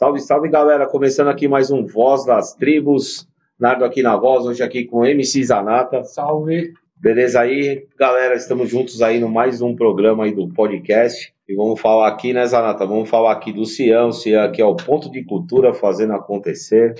[0.00, 4.62] Salve, salve galera, começando aqui mais um Voz das Tribos, Nardo aqui na voz, hoje
[4.62, 6.02] aqui com MC Zanata.
[6.04, 6.72] Salve.
[6.96, 11.34] Beleza aí, galera, estamos juntos aí no mais um programa aí do podcast.
[11.46, 12.86] E vamos falar aqui, né, Zanata?
[12.86, 16.94] Vamos falar aqui do Cian, o Cian aqui é o ponto de cultura fazendo acontecer,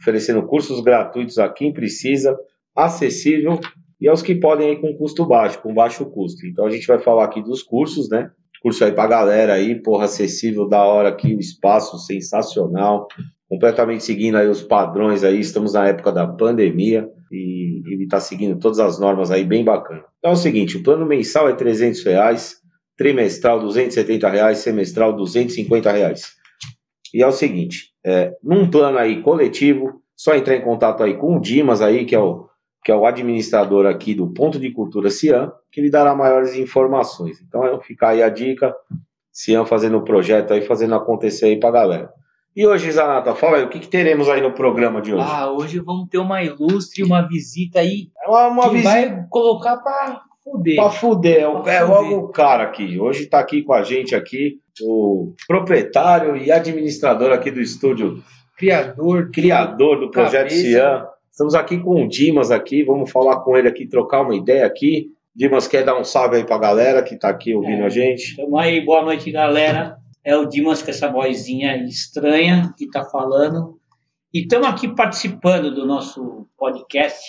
[0.00, 2.38] oferecendo cursos gratuitos a quem precisa,
[2.72, 3.58] acessível
[4.00, 6.46] e aos que podem aí com custo baixo, com baixo custo.
[6.46, 8.30] Então a gente vai falar aqui dos cursos, né?
[8.64, 13.06] Curso aí pra galera aí, porra, acessível, da hora aqui, o espaço sensacional,
[13.46, 18.58] completamente seguindo aí os padrões aí, estamos na época da pandemia e ele tá seguindo
[18.58, 20.02] todas as normas aí, bem bacana.
[20.18, 22.56] Então é o seguinte, o plano mensal é 300 reais,
[22.96, 26.32] trimestral 270 reais, semestral 250 reais.
[27.12, 31.36] E é o seguinte, é, num plano aí coletivo, só entrar em contato aí com
[31.36, 32.48] o Dimas aí, que é o
[32.84, 37.40] que é o administrador aqui do Ponto de Cultura Cian, que lhe dará maiores informações.
[37.40, 38.74] Então, ficar aí a dica,
[39.32, 42.12] Cian fazendo o projeto aí, fazendo acontecer aí pra galera.
[42.54, 45.24] E hoje, Zanata, fala aí, o que, que, teremos aí no programa de hoje?
[45.26, 48.90] Ah, hoje vamos ter uma ilustre, uma visita aí, é uma, uma que visita...
[48.90, 50.76] vai colocar pra fuder.
[50.76, 51.88] Pra fuder, é, pra é fuder.
[51.88, 53.00] logo o cara aqui.
[53.00, 58.22] Hoje tá aqui com a gente aqui, o proprietário e administrador aqui do estúdio.
[58.56, 59.30] Criador.
[59.32, 60.52] Criador do Projeto.
[60.52, 64.64] Cian Estamos aqui com o Dimas aqui, vamos falar com ele aqui, trocar uma ideia
[64.64, 65.08] aqui.
[65.34, 68.36] Dimas quer dar um salve aí pra galera que tá aqui ouvindo é, a gente.
[68.36, 69.96] Tamo aí, boa noite, galera.
[70.22, 73.80] É o Dimas com essa vozinha estranha que tá falando.
[74.32, 77.20] E estamos aqui participando do nosso podcast.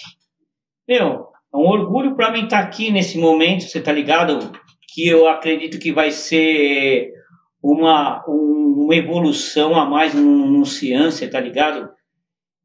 [0.87, 4.51] Meu, é um orgulho para mim estar tá aqui nesse momento, você tá ligado?
[4.93, 7.11] Que eu acredito que vai ser
[7.59, 11.89] uma, um, uma evolução a mais no, no Ciência, tá ligado?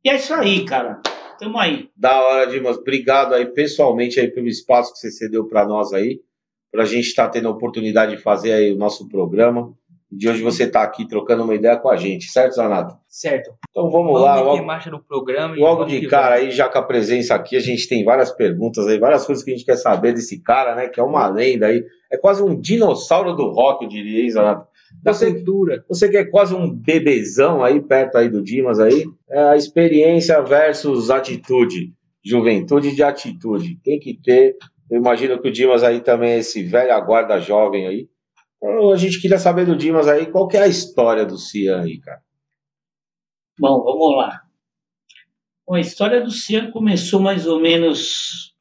[0.05, 1.01] E é isso aí, cara.
[1.41, 1.89] Tamo aí.
[1.97, 2.77] Da hora, Dimas.
[2.77, 6.21] Obrigado aí pessoalmente aí pelo espaço que você cedeu para nós aí,
[6.71, 9.73] para a gente estar tá tendo a oportunidade de fazer aí o nosso programa.
[10.13, 12.95] De hoje você está aqui trocando uma ideia com a gente, certo, Zanato?
[13.09, 13.53] Certo.
[13.71, 14.41] Então vamos, vamos lá.
[14.41, 15.55] Logo, marcha do programa.
[15.57, 18.99] Logo de cara aí, já com a presença aqui, a gente tem várias perguntas aí,
[18.99, 20.89] várias coisas que a gente quer saber desse cara, né?
[20.89, 21.83] Que é uma lenda aí.
[22.13, 24.67] É quase um dinossauro do rock, eu diria, hein, Zanato?
[25.03, 25.85] Da você, cultura.
[25.89, 30.41] Você que é quase um bebezão aí, perto aí do Dimas aí, é a experiência
[30.43, 31.93] versus atitude,
[32.25, 33.77] juventude de atitude.
[33.83, 34.57] Tem que ter,
[34.91, 38.09] eu imagino que o Dimas aí também é esse velho guarda jovem aí.
[38.57, 41.83] Então, a gente queria saber do Dimas aí, qual que é a história do Cian
[41.83, 42.21] aí, cara?
[43.59, 44.43] Bom, vamos lá.
[45.67, 48.55] Bom, a história do Cian começou mais ou menos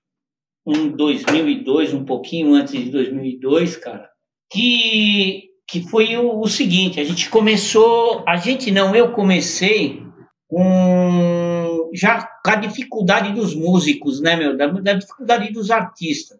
[0.65, 4.09] em 2002, um pouquinho antes de 2002, cara,
[4.51, 10.01] que que foi o, o, seguinte, a gente começou, a gente não, eu comecei
[10.47, 16.39] com já com a dificuldade dos músicos, né, meu, da, da dificuldade dos artistas.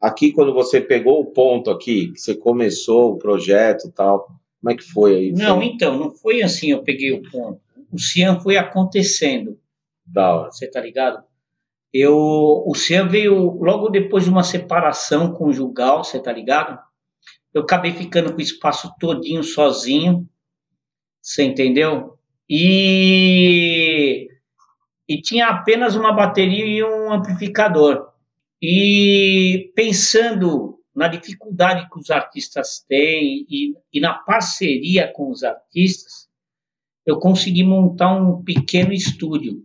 [0.00, 4.26] Aqui quando você pegou o ponto aqui, que você começou o projeto e tal,
[4.60, 5.32] como é que foi aí?
[5.32, 5.66] Não, foi...
[5.66, 7.60] então, não foi assim, eu peguei o ponto.
[7.90, 9.58] O Cian foi acontecendo.
[10.06, 10.50] Da hora.
[10.50, 11.22] Você tá ligado?
[11.92, 12.16] Eu,
[12.66, 16.78] o Cian veio logo depois de uma separação conjugal, você tá ligado?
[17.52, 20.28] Eu acabei ficando com o espaço todinho sozinho,
[21.20, 22.18] você entendeu?
[22.48, 24.28] E,
[25.08, 28.08] e tinha apenas uma bateria e um amplificador.
[28.60, 36.28] E pensando na dificuldade que os artistas têm e, e na parceria com os artistas,
[37.06, 39.62] eu consegui montar um pequeno estúdio,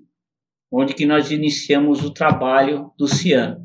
[0.72, 3.63] onde que nós iniciamos o trabalho do Cian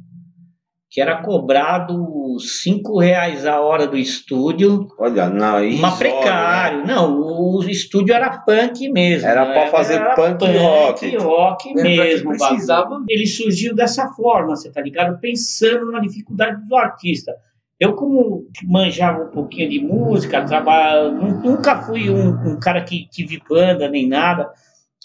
[0.90, 4.88] que era cobrado cinco reais a hora do estúdio.
[4.98, 5.78] Olha, não, isso.
[5.78, 6.78] Uma precário.
[6.78, 6.94] Né?
[6.94, 9.28] Não, o estúdio era punk mesmo.
[9.28, 11.16] Era para fazer era punk, punk rock.
[11.18, 12.30] rock mesmo.
[12.30, 13.04] Precisava.
[13.08, 15.20] Ele surgiu dessa forma, você tá ligado?
[15.20, 17.34] Pensando na dificuldade do artista.
[17.78, 23.40] Eu, como manjava um pouquinho de música, trabalho, nunca fui um, um cara que tive
[23.48, 24.50] banda nem nada,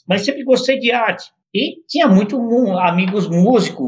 [0.08, 1.32] mas sempre gostei de arte.
[1.54, 2.38] E tinha muito
[2.80, 3.88] amigos músicos,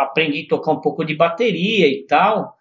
[0.00, 2.54] aprendi a tocar um pouco de bateria e tal.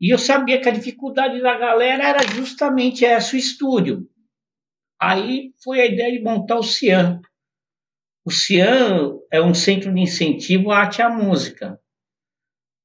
[0.00, 4.08] E eu sabia que a dificuldade da galera era justamente essa, o estúdio.
[5.00, 7.20] Aí foi a ideia de montar o CIAN.
[8.24, 11.78] O CIAN é um centro de incentivo à arte e à música.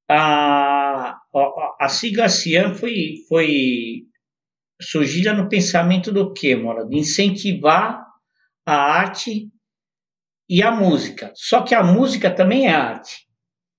[0.08, 4.02] A, a, a sigla CIAN foi, foi
[4.80, 6.86] surgida no pensamento do quê, Mora?
[6.86, 8.06] De incentivar
[8.64, 9.50] a arte
[10.52, 11.32] e a música.
[11.34, 13.26] Só que a música também é arte.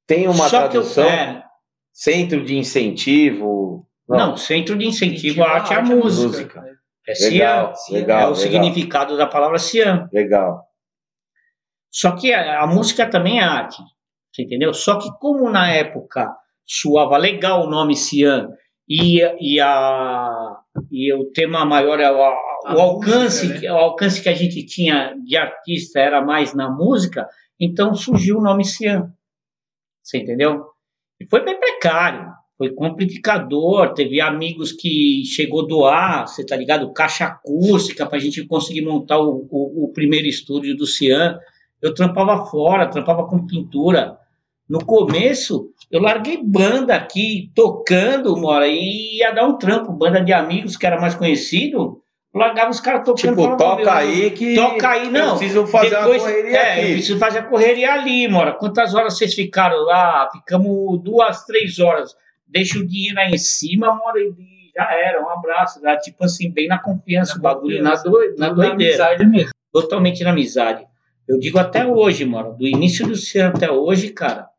[0.08, 1.04] Tem uma Só tradução?
[1.04, 1.44] Eu, é...
[1.92, 3.88] Centro de incentivo?
[4.10, 6.28] Não, Não centro de incentivo à arte e à música.
[6.28, 6.64] música.
[7.08, 7.96] É legal, Cian.
[8.00, 8.36] Legal, é o legal.
[8.36, 10.10] significado da palavra Cian.
[10.12, 10.64] Legal.
[11.92, 13.78] Só que a, a música também é arte.
[14.34, 14.74] Você entendeu?
[14.74, 16.36] Só que como na época
[16.66, 18.50] soava legal o nome Cian
[18.90, 20.58] e, e, a,
[20.92, 22.18] e o tema maior é o,
[22.66, 23.72] o alcance, música, né?
[23.72, 27.28] o alcance que a gente tinha de artista era mais na música,
[27.60, 29.14] então surgiu o nome Cian.
[30.02, 30.66] Você entendeu?
[31.20, 33.94] E foi bem precário, foi complicador.
[33.94, 36.92] Teve amigos que chegou a doar, você tá ligado?
[36.94, 41.40] Caixa acústica para a gente conseguir montar o, o, o primeiro estúdio do Cian.
[41.82, 44.18] Eu trampava fora, trampava com pintura.
[44.70, 50.34] No começo, eu larguei banda aqui, tocando, mora, e ia dar um trampo, banda de
[50.34, 52.03] amigos que era mais conhecido.
[52.34, 53.36] Largava os caras tocando.
[53.36, 54.56] Tipo, toca aí que.
[54.56, 55.34] Toca aí, não.
[55.34, 56.82] Eu preciso fazer Depois, uma correria é, aqui.
[56.82, 58.54] Eu preciso fazer a correria ali, mora.
[58.54, 60.28] Quantas horas vocês ficaram lá?
[60.32, 62.16] Ficamos duas, três horas.
[62.48, 64.34] Deixa o dinheiro aí em cima, mora, e
[64.76, 65.24] já era.
[65.24, 65.80] Um abraço.
[65.82, 65.96] Né?
[65.98, 68.98] Tipo assim, bem na confiança, na o bagulho, na, do, na doideira.
[68.98, 69.52] Na amizade mesmo.
[69.72, 70.88] Totalmente na amizade.
[71.28, 74.50] Eu digo até hoje, mano, do início do Cian até hoje, cara,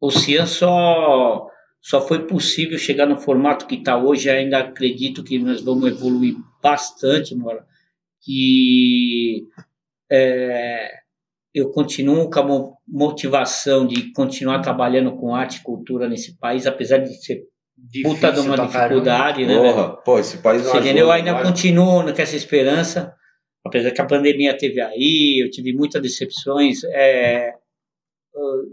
[0.00, 1.46] o Cian só,
[1.84, 4.30] só foi possível chegar no formato que está hoje.
[4.30, 7.60] Ainda acredito que nós vamos evoluir bastante, mano,
[8.22, 9.46] que
[10.10, 10.90] é,
[11.52, 16.98] eu continuo com a motivação de continuar trabalhando com arte e cultura nesse país, apesar
[16.98, 17.42] de ser
[17.76, 19.62] Difícil puta de uma dificuldade, caramba.
[19.62, 19.72] né?
[19.72, 23.14] Porra, pô, esse país não Eu ainda continuo com essa esperança
[23.64, 27.54] apesar que a pandemia teve aí, eu tive muitas decepções é,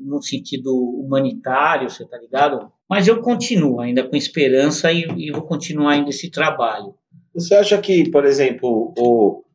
[0.03, 2.71] no sentido humanitário, você tá ligado?
[2.91, 6.93] Mas eu continuo ainda com esperança e, e, vou continuar ainda esse trabalho.
[7.33, 9.45] Você acha que, por exemplo, o,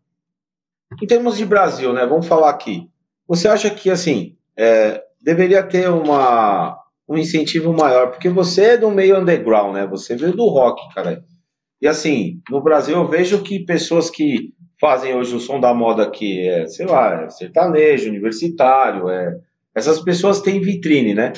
[1.02, 2.06] em termos de Brasil, né?
[2.06, 2.88] Vamos falar aqui.
[3.28, 8.90] Você acha que assim é, deveria ter uma, um incentivo maior, porque você é do
[8.90, 9.86] meio underground, né?
[9.86, 11.22] Você veio do rock, cara.
[11.78, 16.10] E assim, no Brasil eu vejo que pessoas que fazem hoje o som da moda
[16.10, 19.38] que é, sei lá, é sertanejo, universitário, é,
[19.74, 21.34] essas pessoas têm vitrine, né?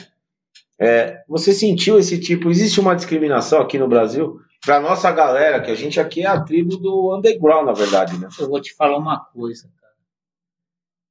[0.81, 2.51] É, você sentiu esse tipo?
[2.51, 4.39] Existe uma discriminação aqui no Brasil?
[4.65, 8.29] Para nossa galera, que a gente aqui é a tribo do underground, na verdade, né?
[8.39, 9.95] Eu vou te falar uma coisa, cara.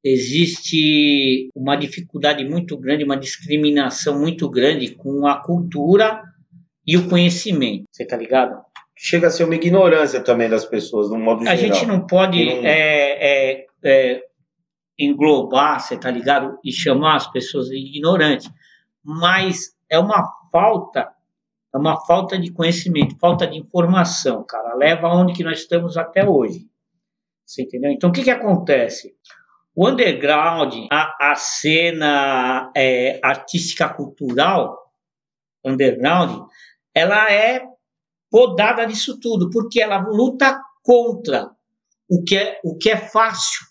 [0.03, 6.21] Existe uma dificuldade muito grande, uma discriminação muito grande com a cultura
[6.85, 7.83] e o conhecimento.
[7.91, 8.67] Você tá ligado?
[8.97, 11.71] chega a ser uma ignorância também das pessoas, no modo a geral.
[11.71, 12.65] A gente não pode não...
[12.65, 14.23] É, é, é,
[14.97, 16.57] englobar, você tá ligado?
[16.65, 18.49] E chamar as pessoas de ignorantes.
[19.07, 20.21] Mas é uma
[20.51, 21.13] falta,
[21.73, 24.75] é uma falta de conhecimento, falta de informação, cara.
[24.75, 26.67] Leva aonde que nós estamos até hoje.
[27.45, 27.89] Você entendeu?
[27.89, 29.15] Então, o que que acontece?
[29.73, 34.77] O underground, a, a cena é, artística cultural,
[35.63, 36.45] underground,
[36.93, 37.65] ela é
[38.29, 41.49] podada disso tudo, porque ela luta contra
[42.09, 43.65] o que é, o que é fácil,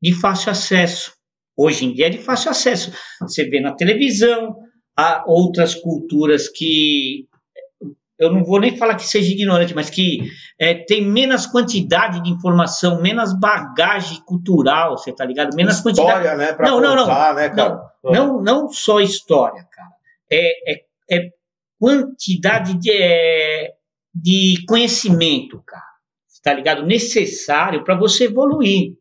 [0.00, 1.18] de fácil acesso.
[1.56, 2.92] Hoje em dia é de fácil acesso.
[3.20, 4.67] Você vê na televisão,
[4.98, 7.28] há outras culturas que
[8.18, 10.28] eu não vou nem falar que seja ignorante, mas que
[10.58, 15.54] é, tem menos quantidade de informação, menos bagagem cultural, você tá ligado?
[15.54, 16.36] Menos história, quantidade.
[16.36, 16.52] né?
[16.52, 17.92] Pra não, contar, não, não, né, cara?
[18.02, 19.92] Não, não, não só história, cara.
[20.30, 21.30] É, é, é
[21.78, 23.74] quantidade de, é,
[24.12, 25.86] de conhecimento, cara.
[26.42, 26.84] Tá ligado?
[26.84, 28.94] Necessário para você evoluir.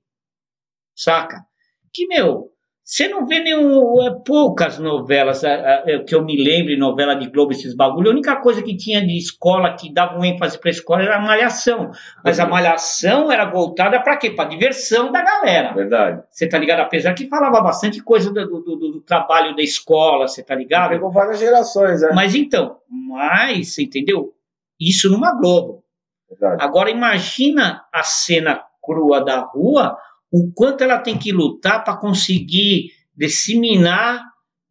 [0.96, 1.44] Saca?
[1.92, 2.52] Que, meu,
[2.88, 4.02] você não vê nenhum.
[4.02, 8.08] É, poucas novelas é, que eu me lembre, novela de Globo, esses bagulho.
[8.08, 11.22] A única coisa que tinha de escola que dava um ênfase para escola era a
[11.22, 11.92] malhação.
[12.24, 14.30] Mas a malhação era voltada para quê?
[14.30, 15.74] Para diversão da galera.
[15.74, 16.24] Verdade.
[16.32, 16.80] Você tá ligado?
[16.80, 20.92] Apesar que falava bastante coisa do, do, do, do trabalho da escola, você tá ligado?
[20.92, 22.12] Pegou várias gerações, né?
[22.16, 24.34] Mas então, mas, você entendeu?
[24.80, 25.84] Isso numa Globo.
[26.30, 26.64] Verdade.
[26.64, 29.98] Agora imagina a cena crua da rua,
[30.32, 34.22] o quanto ela tem que lutar para conseguir disseminar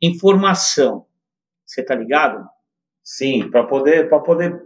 [0.01, 1.07] informação.
[1.65, 2.45] Você tá ligado?
[3.03, 4.61] Sim, para poder para poder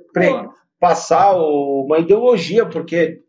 [0.78, 3.20] passar uma ideologia, porque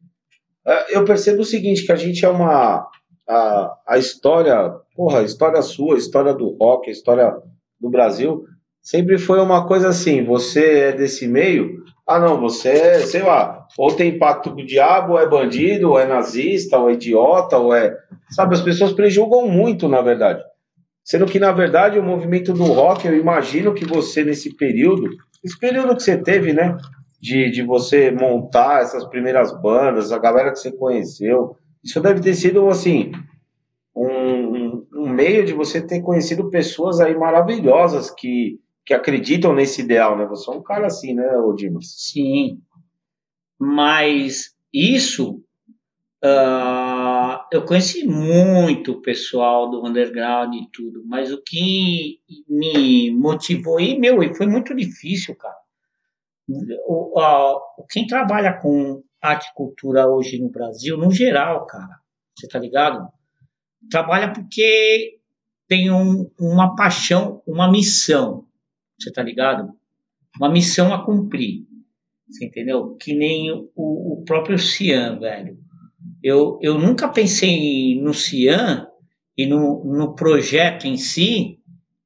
[0.65, 2.87] uh, eu percebo o seguinte, que a gente é uma
[3.27, 7.33] a, a história, porra, a história sua, a história do rock, a história
[7.79, 8.43] do Brasil,
[8.81, 11.80] sempre foi uma coisa assim, você é desse meio,
[12.15, 15.91] ah, não, você é, sei lá, ou tem pacto com o diabo, ou é bandido,
[15.91, 17.97] ou é nazista, ou é idiota, ou é.
[18.29, 20.43] Sabe, as pessoas prejulgam muito, na verdade.
[21.03, 25.09] Sendo que, na verdade, o movimento do rock, eu imagino que você, nesse período,
[25.43, 26.77] esse período que você teve, né,
[27.19, 32.33] de, de você montar essas primeiras bandas, a galera que você conheceu, isso deve ter
[32.33, 33.11] sido, assim,
[33.95, 39.81] um, um, um meio de você ter conhecido pessoas aí maravilhosas que que acreditam nesse
[39.81, 40.25] ideal, né?
[40.25, 41.93] Você é um cara assim, né, Dimas?
[41.97, 42.61] Sim.
[43.59, 45.43] Mas isso
[46.23, 53.99] uh, eu conheci muito pessoal do underground e tudo, mas o que me motivou e
[53.99, 55.57] meu, e foi muito difícil, cara.
[56.87, 57.59] O,
[57.89, 61.99] quem trabalha com arte e cultura hoje no Brasil, no geral, cara.
[62.35, 63.07] Você tá ligado?
[63.89, 65.19] Trabalha porque
[65.67, 68.45] tem um, uma paixão, uma missão.
[69.01, 69.73] Você tá ligado?
[70.37, 71.65] Uma missão a cumprir.
[72.29, 72.95] Você entendeu?
[72.95, 75.57] Que nem o, o próprio Cian, velho.
[76.23, 78.87] Eu, eu nunca pensei no Cian
[79.35, 81.59] e no, no projeto em si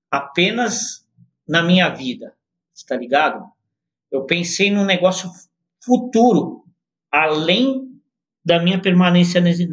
[0.09, 1.05] apenas
[1.47, 2.33] na minha vida.
[2.73, 3.45] Você tá ligado?
[4.11, 5.29] Eu pensei num negócio
[5.83, 6.63] futuro,
[7.11, 7.85] além
[8.45, 9.67] da minha permanência nesse,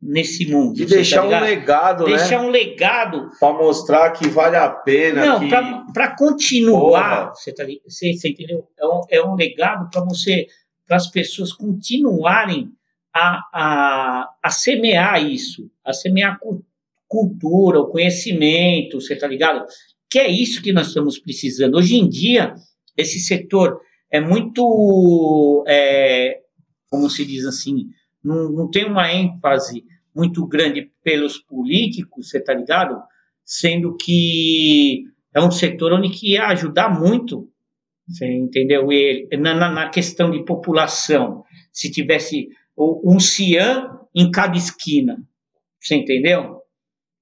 [0.00, 0.74] nesse mundo.
[0.74, 1.44] De tá deixar um ligado?
[1.44, 2.46] legado, Deixar né?
[2.46, 5.26] um legado Pra mostrar que vale a pena.
[5.26, 5.92] não, que...
[5.92, 8.66] para continuar, você, tá, você, você entendeu?
[8.78, 10.46] É um, é um legado para você,
[10.86, 12.72] para as pessoas continuarem
[13.14, 16.38] a, a, a semear isso, a semear
[17.06, 19.66] cultura, o conhecimento, você tá ligado?
[20.08, 21.76] Que é isso que nós estamos precisando.
[21.76, 22.54] Hoje em dia,
[22.96, 23.78] esse setor
[24.10, 26.38] é muito, é,
[26.88, 27.88] como se diz assim,
[28.26, 33.00] não, não tem uma ênfase muito grande pelos políticos, você tá ligado?
[33.44, 35.04] Sendo que
[35.34, 37.48] é um setor onde que ia ajudar muito,
[38.08, 38.90] você entendeu?
[38.92, 45.18] E na, na- questão de população, se tivesse um CIAM em cada esquina,
[45.80, 46.56] você entendeu?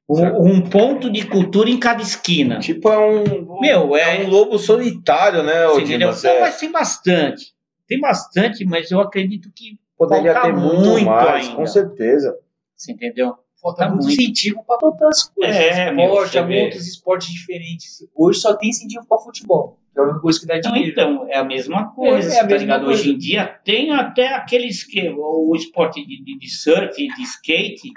[0.08, 2.58] Um, um ponto de cultura em cada esquina.
[2.60, 3.60] Tipo, é um.
[3.60, 6.08] Meu, é- um lobo solitário, né, Você entendeu?
[6.10, 6.22] Dimas?
[6.22, 7.44] Não, É, mas tem bastante.
[7.88, 11.56] Tem bastante, mas eu acredito que poderia falta ter muito, muito mais, ainda.
[11.56, 12.36] com certeza.
[12.76, 13.34] você entendeu?
[13.60, 14.20] Falta Tá muito muito.
[14.20, 15.56] incentivo para outras coisas.
[15.56, 16.60] É, meu, esporte, vê.
[16.60, 18.06] muitos esportes diferentes.
[18.14, 19.78] Hoje só tem incentivo para futebol.
[19.96, 20.92] É a única coisa que dá Então, dinheiro.
[20.92, 22.84] então, é a mesma coisa, É, é a tá mesma ligado?
[22.84, 23.00] coisa.
[23.00, 27.90] Hoje em dia tem até aqueles que o esporte de, de, de surf, de skate,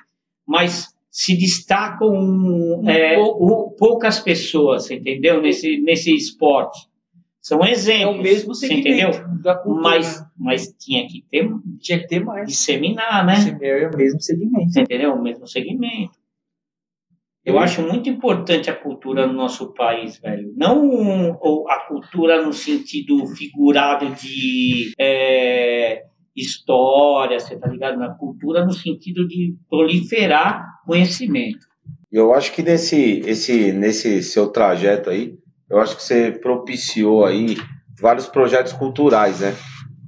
[0.48, 5.42] mas se destacam é, o- poucas pessoas, você entendeu?
[5.42, 6.80] Nesse, nesse esporte.
[7.48, 8.20] São é exemplos.
[8.20, 9.42] o mesmo você segmento entendeu?
[9.42, 9.82] da cultura.
[9.82, 11.50] Mas, mas tinha que ter,
[11.80, 12.46] tinha que ter mais.
[12.46, 13.36] disseminar, né?
[13.62, 14.70] É o mesmo segmento.
[14.70, 15.14] Você entendeu?
[15.14, 16.12] O mesmo segmento.
[17.46, 20.54] Eu acho muito importante a cultura no nosso país, velho.
[20.58, 21.40] Não
[21.70, 26.04] a cultura no sentido figurado de é,
[26.36, 27.98] história, você tá ligado?
[27.98, 31.66] Na cultura no sentido de proliferar conhecimento.
[32.12, 35.38] Eu acho que nesse, esse, nesse seu trajeto aí,
[35.70, 37.58] eu acho que você propiciou aí
[38.00, 39.56] vários projetos culturais, né?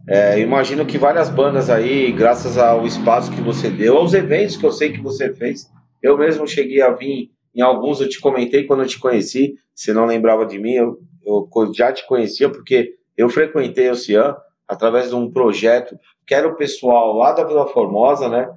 [0.08, 4.66] É, imagino que várias bandas aí, graças ao espaço que você deu, aos eventos que
[4.66, 5.70] eu sei que você fez,
[6.02, 9.94] eu mesmo cheguei a vir em alguns, eu te comentei quando eu te conheci, você
[9.94, 14.36] não lembrava de mim, eu, eu já te conhecia porque eu frequentei o Cian
[14.68, 18.50] através de um projeto que era o pessoal lá da Vila Formosa, né?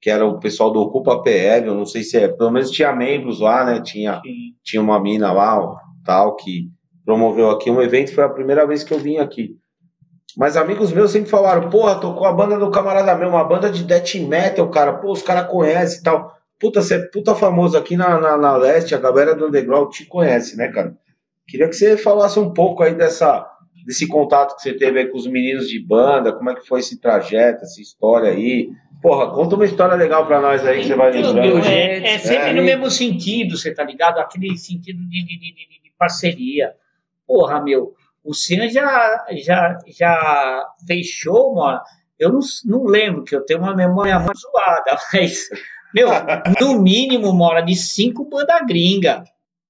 [0.00, 2.92] Que era o pessoal do Ocupa PL, eu não sei se é, pelo menos tinha
[2.92, 3.80] membros lá, né?
[3.80, 4.20] Tinha,
[4.64, 5.58] tinha uma mina lá,
[6.08, 6.70] tal, que
[7.04, 9.56] promoveu aqui um evento, foi a primeira vez que eu vim aqui.
[10.36, 13.84] Mas amigos meus sempre falaram, porra, tocou a banda do camarada meu, uma banda de
[13.84, 16.32] death metal, cara, pô, os caras conhecem e tal.
[16.58, 20.06] Puta, você é puta famoso aqui na, na, na leste, a galera do underground te
[20.06, 20.96] conhece, né, cara?
[21.46, 23.46] Queria que você falasse um pouco aí dessa,
[23.86, 26.80] desse contato que você teve aí com os meninos de banda, como é que foi
[26.80, 28.70] esse trajeto, essa história aí.
[29.00, 31.66] Porra, conta uma história legal pra nós aí que você vai Então, lembrando.
[31.66, 32.52] é, é sempre É.
[32.52, 34.18] no mesmo sentido, você tá ligado?
[34.18, 36.74] Aquele sentido de, de, de- de parceria.
[37.26, 41.80] Porra, meu, o Cian já, já, já fechou, mano.
[42.18, 45.48] Eu não, não lembro, que eu tenho uma memória muito zoada, mas,
[45.94, 46.08] meu,
[46.60, 49.24] no mínimo, mora de cinco banda gringa.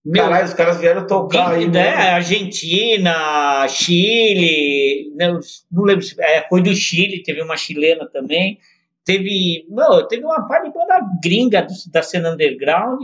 [0.04, 1.94] Meu, Caralho, os caras vieram tocar aí, né?
[1.94, 2.11] né?
[2.12, 5.38] Argentina, Chile, não,
[5.70, 8.58] não lembro se é, foi do Chile, teve uma chilena também.
[9.04, 13.02] Teve, não, teve uma parte de banda gringa da cena underground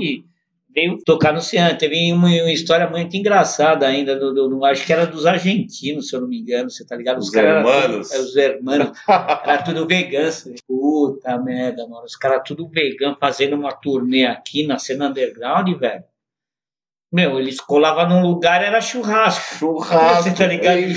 [0.74, 1.74] veio tocar no Cian.
[1.76, 6.08] Teve uma, uma história muito engraçada ainda, do, do- do- acho que era dos argentinos,
[6.08, 7.18] se eu não me engano, você tá ligado?
[7.18, 8.08] Os caras eram hermanos.
[8.08, 8.98] tudo- é, os hermanos.
[9.44, 10.32] Era tudo vegano.
[10.66, 12.04] Puta merda, mano.
[12.04, 16.04] Os caras tudo vegano fazendo uma turnê aqui na cena underground, velho.
[17.12, 19.54] Meu, eles colavam num lugar, era churrasco.
[19.56, 20.24] Churrasco.
[20.24, 20.78] Você tá ligado?
[20.78, 20.96] Eles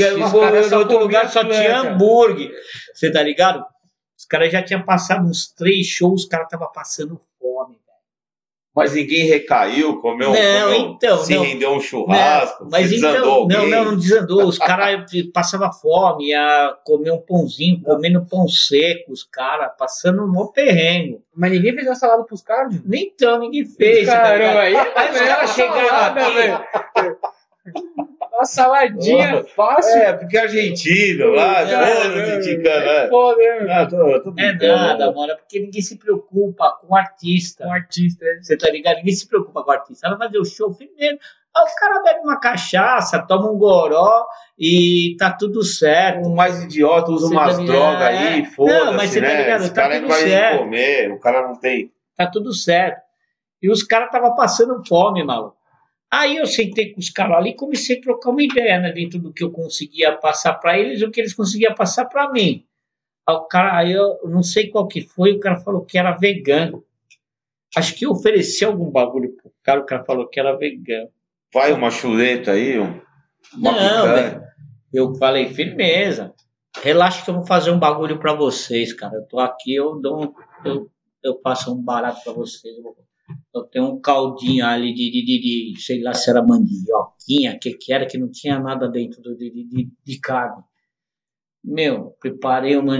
[0.72, 1.80] no outro lugar só tinha cara.
[1.94, 2.52] hambúrguer.
[2.94, 3.64] Você tá ligado?
[4.18, 7.78] Os caras já tinham passado uns três shows, os caras estavam passando fome.
[8.78, 11.44] Mas ninguém recaiu, comeu, Não, comeu então, se não.
[11.44, 13.58] rendeu um churrasco, Não, mas desandou então, alguém.
[13.58, 14.46] não, não, não desandou.
[14.46, 20.48] Os caras passavam fome, ia comer um pãozinho, comendo pão seco, os caras, passando um
[20.52, 21.20] perrengue.
[21.36, 22.80] Mas ninguém fez uma salada pros caras.
[22.86, 24.06] Nem então, ninguém fez.
[24.08, 28.08] tá Caramba, aí, Aí os caras chegaram aqui.
[28.38, 29.98] Uma saladinha fácil.
[29.98, 33.74] É, porque é argentino, lá, É, foda-se, é, foda, né?
[33.74, 37.66] Ah, tô- tô É nada, mano, é porque ninguém se preocupa com o artista.
[37.66, 38.24] Um artista.
[38.26, 38.38] é.
[38.44, 38.98] Você tá ligado?
[38.98, 40.08] Ninguém se preocupa com o artista.
[40.10, 41.18] Vai fazer o show primeiro.
[41.56, 44.24] Aí o cara bebe uma cachaça, toma um goró
[44.60, 46.28] e tá tudo certo.
[46.28, 48.30] O mais idiota usa Você umas tá drogas aí, É.
[48.36, 49.42] Não, mas foda-se, você tá né?
[49.42, 49.62] ligado?
[49.62, 50.58] Esse Tá cara tudo não vai certo.
[50.60, 51.92] comer, o cara não tem.
[52.16, 53.02] Tá tudo certo.
[53.64, 55.57] E os caras estavam passando fome, maluco.
[56.12, 58.92] Aí eu sentei com os caras ali e comecei a trocar uma ideia, né?
[58.92, 62.32] Dentro do que eu conseguia passar para eles e o que eles conseguiam passar para
[62.32, 62.66] mim.
[63.28, 66.16] Aí o cara, aí eu não sei qual que foi, o cara falou que era
[66.16, 66.84] vegano.
[67.76, 71.10] Acho que eu ofereci algum bagulho pro cara, o cara falou que era vegano.
[71.54, 73.02] Vai uma chuleta aí, um-
[73.54, 74.42] uma Não, velho.
[74.94, 76.34] Eu falei, firmeza.
[76.82, 79.16] Relaxa que eu vou fazer um bagulho pra vocês, cara.
[79.16, 80.34] Eu tô aqui, eu dou um,
[80.64, 80.90] eu,
[81.24, 82.78] eu faço um barato pra vocês.
[82.78, 82.96] Eu, vou-
[83.54, 87.74] eu tenho um caldinho ali de, de, de, de- sei lá se era mandioquinha, que
[87.76, 90.64] que era, que não tinha nada dentro do, de, de, de- carne.
[91.64, 92.98] Meu, preparei uma,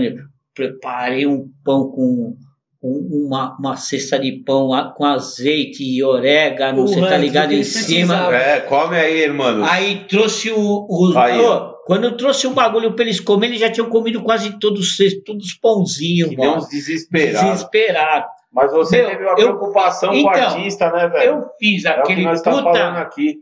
[0.54, 2.38] preparei um pão com um-
[2.80, 8.34] uma, uma cesta de pão com azeite e orégano, você tá ligado tudo em cima.
[8.34, 9.64] É, come aí, irmão.
[9.64, 10.86] Aí trouxe o.
[10.88, 11.38] o Aí.
[11.40, 14.96] Ô, quando eu trouxe o bagulho pra eles comerem, eles já tinham comido quase todos
[15.24, 16.62] todos os pãozinhos, Que deu mano.
[16.62, 17.40] uns desesperados.
[17.50, 18.26] Desesperado.
[18.52, 21.30] Mas você Meu, teve uma eu- preocupação com o Então, artista, né, velho?
[21.30, 22.88] Eu fiz É o que aquele nós falando puta.
[23.00, 23.36] aqui.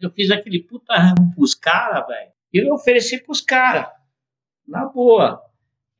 [0.00, 2.30] Eu fiz aquele puta ramo pros caras, velho.
[2.52, 3.86] E eu ofereci pros caras.
[4.66, 5.40] Na boa.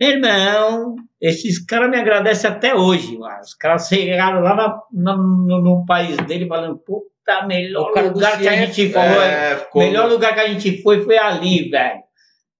[0.00, 3.40] Irmão, esses caras me agradecem até hoje, mano.
[3.40, 4.57] Os caras chegaram lá
[4.92, 9.02] na- no, no país dele falando, puta, melhor cara lugar que a gente foi.
[9.02, 12.00] É, melhor lugar que a gente foi foi ali, velho.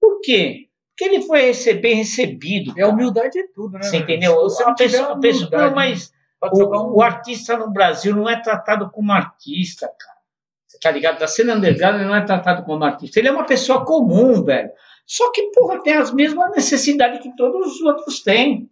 [0.01, 0.67] Por quê?
[0.97, 2.75] Porque ele foi receber, bem recebido.
[2.77, 3.83] É humildade é tudo, né?
[3.85, 4.35] Você entendeu?
[4.43, 6.13] Você a não tiver pessoa, a pessoa- não, mas
[6.53, 10.21] o, o artista no Brasil não é tratado como artista, cara.
[10.67, 11.19] Você tá ligado?
[11.19, 13.19] Da cena underground ele não é tratado como artista.
[13.19, 14.71] Ele é uma pessoa comum, velho.
[15.13, 18.71] Só que, porra, tem as mesmas necessidades que todos os outros têm.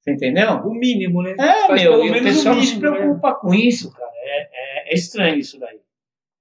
[0.00, 0.52] Você entendeu?
[0.64, 1.32] o mínimo, né?
[1.36, 2.98] É, Faz meu, pelo e o pessoal não se mínimo, né?
[3.00, 4.10] preocupa com isso, cara.
[4.14, 5.80] É, é- é estranho isso daí.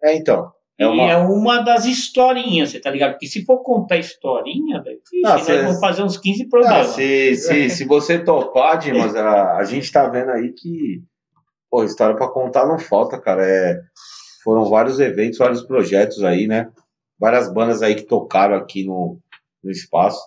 [0.03, 0.51] É, então.
[0.79, 1.11] É E uma...
[1.11, 3.13] é uma das historinhas, você tá ligado?
[3.13, 6.87] Porque se for contar historinha, velho, nós cê- vamos fazer uns 15 Ah, programas.
[6.89, 11.01] se, se, se você topar, Dimas, a, a gente tá vendo aí que
[11.71, 13.43] pô, história pra contar não falta, cara.
[13.43, 13.81] É,
[14.43, 16.69] foram vários eventos, vários projetos aí, né?
[17.19, 19.19] Várias bandas aí que tocaram aqui no,
[19.63, 20.19] no espaço.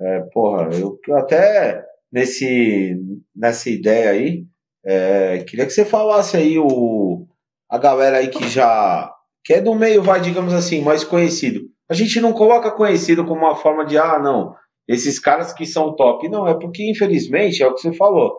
[0.00, 2.96] É, porra, eu, até nesse,
[3.34, 4.46] nessa ideia aí,
[4.84, 7.26] é, queria que você falasse aí o,
[7.68, 9.12] a galera aí que já.
[9.44, 11.62] que é do meio, vai, digamos assim, mais conhecido.
[11.88, 14.54] A gente não coloca conhecido como uma forma de, ah, não,
[14.88, 16.28] esses caras que são top.
[16.28, 18.38] Não, é porque, infelizmente, é o que você falou.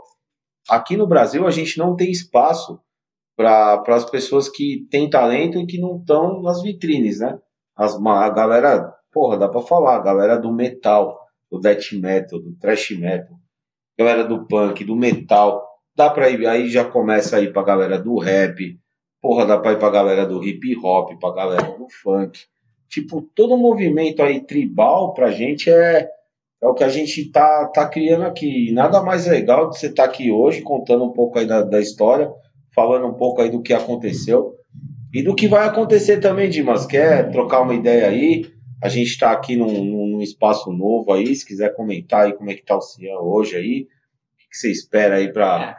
[0.70, 2.80] Aqui no Brasil, a gente não tem espaço
[3.36, 7.40] para as pessoas que têm talento e que não estão nas vitrines, né?
[7.76, 12.56] As, a galera, porra, dá para falar, a galera do metal, do death metal, do
[12.60, 13.36] thrash metal,
[13.98, 18.00] galera do punk, do metal, dá para ir, aí já começa a ir pra galera
[18.00, 18.78] do rap,
[19.22, 22.40] porra, dá pra ir pra galera do hip hop, pra galera do funk.
[22.90, 26.10] Tipo, todo movimento aí tribal pra gente é
[26.62, 28.72] é o que a gente tá, tá criando aqui.
[28.72, 32.32] Nada mais legal de você estar aqui hoje contando um pouco aí da, da história,
[32.76, 34.54] falando um pouco aí do que aconteceu
[35.14, 36.86] e do que vai acontecer também, Dimas.
[36.86, 38.52] Quer trocar uma ideia aí?
[38.82, 41.36] A gente está aqui num, num- espaço novo aí.
[41.36, 44.72] Se quiser comentar aí como é que tá o Cian hoje aí, o que, você
[44.72, 45.78] espera aí para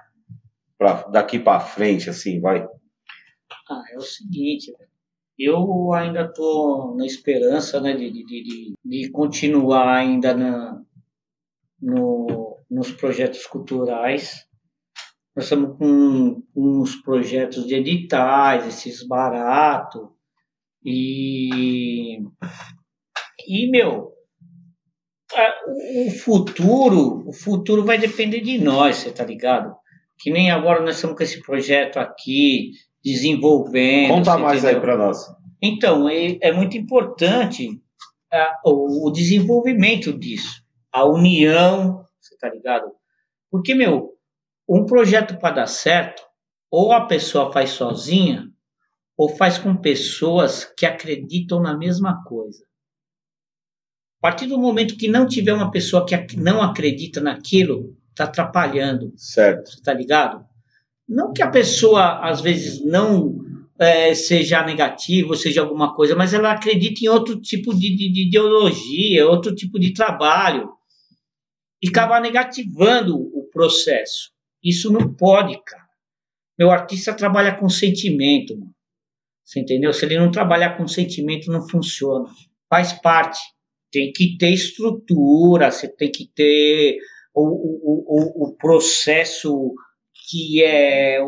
[1.10, 2.66] daqui para frente, assim, vai?
[3.70, 4.72] Ah, é o seguinte,
[5.38, 10.80] eu ainda tô na esperança né, de, de, de, de- de continuar ainda na,
[11.80, 14.44] no, nos projetos culturais.
[15.34, 20.02] Nós estamos com uns projetos de editais, esses baratos.
[20.84, 22.18] E,
[23.48, 24.12] e meu,
[25.66, 29.74] o- futuro, o futuro vai depender de nós, você tá ligado?
[30.18, 34.10] Que nem agora nós estamos com esse projeto aqui, desenvolvendo.
[34.10, 34.80] Conta mais aí entendeu?
[34.80, 35.18] para nós.
[35.62, 37.80] Então, é, é muito importante
[38.64, 42.90] o, o desenvolvimento disso, a união, você tá ligado?
[43.50, 44.11] Porque, meu,
[44.68, 46.22] um projeto para dar certo,
[46.70, 48.48] ou a pessoa faz sozinha,
[49.16, 52.64] ou faz com pessoas que acreditam na mesma coisa.
[54.18, 59.12] A partir do momento que não tiver uma pessoa que não acredita naquilo, está atrapalhando.
[59.16, 59.70] Certo.
[59.70, 60.44] Você tá ligado?
[61.08, 63.36] Não que a pessoa, às vezes, não
[63.78, 68.12] é, seja negativa ou seja alguma coisa, mas ela acredita em outro tipo de, de-
[68.12, 70.70] de ideologia, outro tipo de trabalho.
[71.82, 74.31] E acabar negativando o processo.
[74.62, 75.82] Isso não pode, cara.
[76.58, 78.72] Meu artista trabalha com sentimento, mano.
[79.44, 79.92] Você entendeu?
[79.92, 82.28] Se ele não trabalhar com sentimento, não funciona.
[82.70, 83.38] Faz parte.
[83.90, 86.98] Tem que ter estrutura, você tem que ter
[87.34, 89.74] o, o, o, o processo
[90.28, 91.18] que é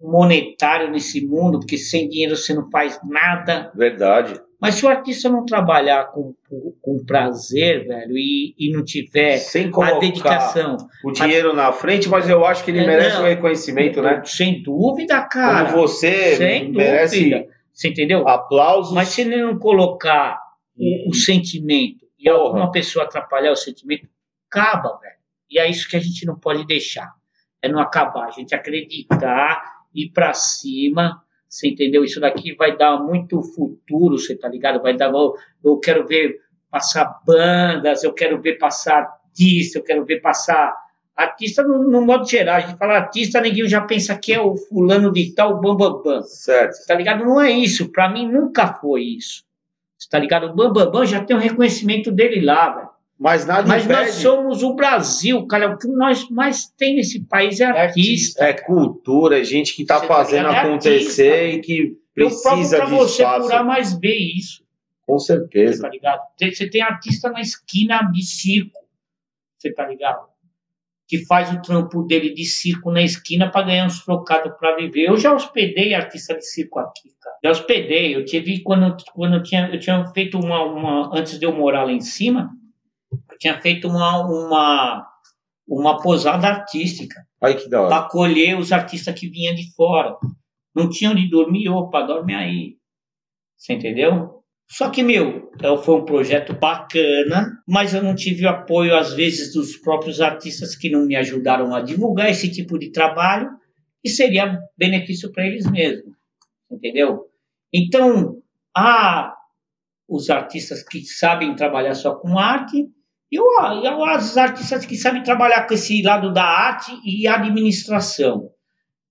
[0.00, 3.70] monetário nesse mundo, porque sem dinheiro você não faz nada.
[3.74, 4.40] Verdade.
[4.60, 9.38] Mas se o artista não trabalhar com, com, com prazer, velho, e, e não tiver
[9.38, 10.76] Sem a dedicação.
[11.02, 13.22] o dinheiro na frente, mas eu acho que ele É, merece não.
[13.22, 14.22] um reconhecimento, né?
[14.24, 15.72] Sem dúvida, cara.
[15.72, 17.48] Como você sem merece dúvida.
[17.72, 18.28] Você entendeu?
[18.28, 18.92] aplausos.
[18.92, 20.38] Mas se ele não colocar
[20.76, 22.36] o, o sentimento e Porra.
[22.36, 24.06] alguma pessoa atrapalhar o sentimento,
[24.50, 25.14] acaba, velho.
[25.50, 27.10] E é isso que a gente não pode deixar.
[27.62, 28.26] É não acabar.
[28.26, 29.62] A gente acreditar,
[29.94, 31.22] ir pra cima.
[31.50, 32.04] Você entendeu?
[32.04, 34.80] Isso daqui vai dar muito futuro, você tá ligado?
[34.80, 35.12] Vai dar.
[35.12, 35.34] Eu,
[35.64, 36.36] eu quero ver
[36.70, 40.72] passar bandas, eu quero ver passar artista, eu quero ver passar.
[41.16, 42.56] Artista no, no modo geral.
[42.56, 46.00] A gente fala artista, ninguém já pensa que é o fulano de tal, bam, bam,
[46.00, 46.22] bam.
[46.22, 46.86] Certo.
[46.86, 47.24] Tá ligado?
[47.24, 47.90] Não é isso.
[47.90, 49.44] Pra mim nunca foi isso.
[49.98, 50.44] Você tá ligado?
[50.46, 52.89] O Bambambam Bam Bam já tem o reconhecimento dele lá, velho.
[53.22, 54.00] Mas nada Mas impede.
[54.00, 55.74] nós somos o Brasil, cara.
[55.74, 58.42] O que nós mais tem nesse país é artista.
[58.42, 60.48] É cultura, é gente que tá Você tá fazendo?
[60.48, 61.44] É acontecer artista.
[61.44, 63.48] e que Eu provo precisa pra de você espaço.
[63.48, 64.64] por A mais B isso,
[65.06, 65.82] Com você certeza.
[65.82, 66.20] tá ligado?
[66.40, 68.78] Você tem artista na esquina de circo,
[69.58, 70.30] você tá ligado?
[71.06, 75.08] Que faz o trampo dele de circo na esquina pra ganhar uns trocados pra viver.
[75.10, 77.36] Eu já hospedei artista de circo aqui, cara.
[77.44, 78.14] Já hospedei.
[78.16, 81.10] Eu tive quando, quando eu, tinha, eu tinha feito uma, uma.
[81.18, 82.48] Antes de eu morar lá em cima,
[83.40, 85.06] tinha feito uma, uma,
[85.66, 87.26] uma posada artística
[87.58, 87.88] que da hora.
[87.88, 90.14] para acolher os artistas que vinham de fora.
[90.74, 92.76] Não tinham de dormir, opa, dorme aí.
[93.56, 94.44] Você entendeu?
[94.70, 99.14] Só que, meu, é, foi um projeto bacana, mas eu não tive o apoio, às
[99.14, 103.50] vezes, dos próprios artistas que não me ajudaram a divulgar esse tipo de trabalho,
[104.04, 106.14] e seria benefício para eles mesmos.
[106.70, 107.26] Entendeu?
[107.72, 108.40] Então,
[108.76, 109.34] há
[110.08, 112.88] os artistas que sabem trabalhar só com arte,
[113.30, 118.50] e os artistas que sabem trabalhar com esse lado da arte e administração.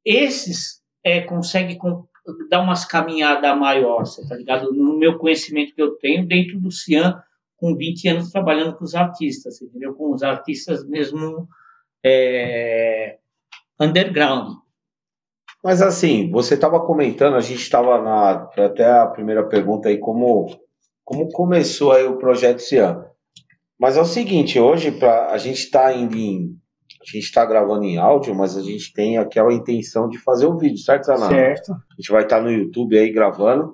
[0.05, 2.05] Esses é, conseguem com-
[2.49, 4.73] dar umas caminhadas maior, tá ligado?
[4.73, 7.21] No meu conhecimento que eu tenho dentro do Cian,
[7.55, 9.93] com 20 anos trabalhando com os artistas, entendeu?
[9.93, 11.47] Com os artistas mesmo
[12.05, 13.17] é,
[13.79, 14.57] underground.
[15.63, 18.49] Mas assim, você estava comentando, a gente estava na.
[18.65, 20.47] Até a primeira pergunta aí, como,
[21.03, 23.08] como começou aí o projeto Cian.
[23.79, 26.57] Mas é o seguinte, hoje pra, a gente está indo em.
[27.01, 30.57] A gente está gravando em áudio, mas a gente tem aquela intenção de fazer o
[30.57, 31.33] vídeo, certo, Zanata?
[31.33, 31.71] Certo.
[31.71, 33.73] A gente vai estar no YouTube aí gravando.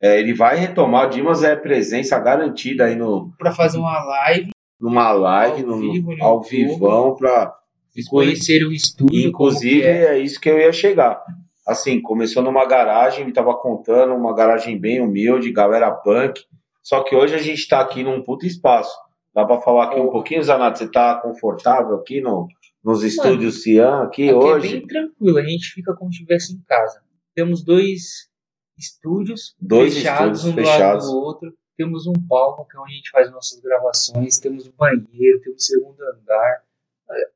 [0.00, 4.50] É, ele vai retomar, o Dimas é presença garantida aí no, Pra fazer uma live,
[4.78, 7.56] numa live, Ao no, vivo no ao vivão, para
[7.88, 9.26] vocês conheceram o estúdio.
[9.26, 10.16] Inclusive, é.
[10.16, 10.18] é.
[10.18, 11.22] isso que eu ia chegar.
[11.66, 16.42] Assim, começou numa garagem, me tava contando, uma garagem bem humilde, galera punk.
[16.82, 18.94] Só que hoje a gente tá aqui num puto espaço.
[19.36, 20.78] Dá pra falar aqui um pouquinho, Zanato?
[20.78, 22.48] Você tá confortável aqui no,
[22.82, 24.68] nos estúdios Cian aqui, Aqui hoje?
[24.68, 27.02] é bem tranquilo, a gente fica como se estivesse em casa.
[27.34, 28.30] Temos dois
[28.78, 31.04] estúdios Dois fechados estúdios um do fechados.
[31.04, 31.52] lado do outro.
[31.76, 35.66] Temos um palco que é onde a gente faz nossas gravações, temos um banheiro, temos
[35.66, 36.62] segundo andar.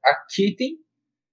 [0.03, 0.79] Aqui tem,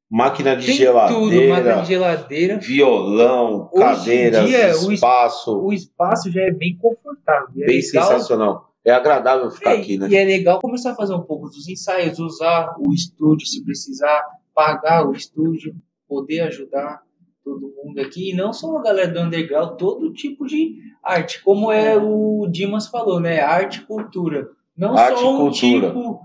[0.10, 2.58] Máquina de tem geladeira, tudo, máquina de geladeira.
[2.60, 5.58] violão, Hoje cadeiras, dia, o es- espaço.
[5.62, 7.48] O espaço já é bem confortável.
[7.58, 8.67] é bem legal sensacional.
[8.88, 10.08] É agradável ficar É, aqui, né?
[10.10, 14.24] E é legal começar a fazer um pouco dos ensaios, usar o estúdio se precisar,
[14.56, 15.76] pagar o estúdio,
[16.08, 17.02] poder ajudar
[17.44, 18.32] todo mundo aqui.
[18.32, 21.44] E não só a galera do underground, todo tipo de arte.
[21.44, 23.42] Como é o Dimas falou, né?
[23.42, 24.48] Arte e cultura.
[24.78, 25.88] Não Arte só um cultura.
[25.90, 26.22] tipo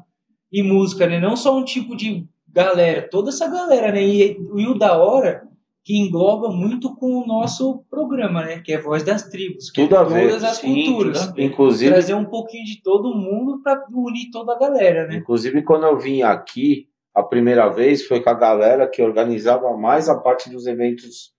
[0.52, 1.18] e música, né?
[1.18, 4.04] Não só um tipo de galera, toda essa galera, né?
[4.04, 5.48] E, e o da hora
[5.84, 8.60] que engloba muito com o nosso programa, né?
[8.60, 9.70] Que é Voz das Tribos.
[9.70, 11.40] Que Tudo é a ver, Todas as sim, culturas tudo.
[11.40, 15.16] Inclusive, trazer um pouquinho de todo mundo para unir toda a galera, né?
[15.16, 20.08] Inclusive, quando eu vim aqui a primeira vez, foi com a galera que organizava mais
[20.08, 21.32] a parte dos eventos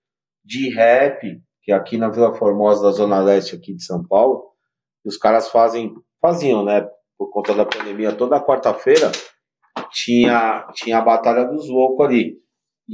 [0.44, 4.44] de rap, que é aqui na Vila Formosa, da Zona Leste aqui de São Paulo,
[5.06, 6.86] os caras fazem, faziam, né?
[7.18, 9.12] Por conta da pandemia, toda quarta-feira
[9.92, 12.43] tinha, tinha a Batalha dos Loucos ali.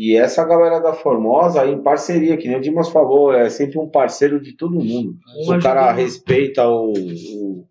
[0.01, 3.89] E essa galera da Formosa, em parceria, que nem o Dimas falou, é sempre um
[3.89, 5.17] parceiro de todo mundo.
[5.45, 7.67] Um o cara respeita o, o-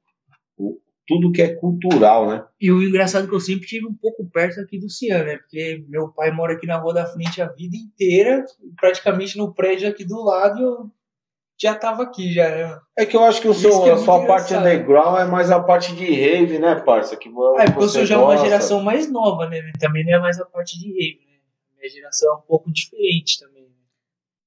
[0.58, 2.44] o- tudo que é cultural, né?
[2.60, 5.38] E o engraçado é que eu sempre tive um pouco perto aqui do Cian, né?
[5.38, 8.44] Porque meu pai mora aqui na rua da frente a vida inteira,
[8.78, 10.76] praticamente no prédio aqui do lado, e eu
[11.58, 12.78] já tava aqui, já, né?
[12.98, 15.50] É que eu acho que o seu, que é a sua parte underground é mais
[15.50, 17.16] a parte de rave, né, parça?
[17.16, 18.44] Que Ah, é porque eu sou já uma gosta.
[18.44, 19.62] geração mais nova, né?
[19.80, 21.27] Também não é mais a parte de rave, né?
[21.78, 23.62] Minha geração é um pouco diferente também.
[23.64, 23.70] né?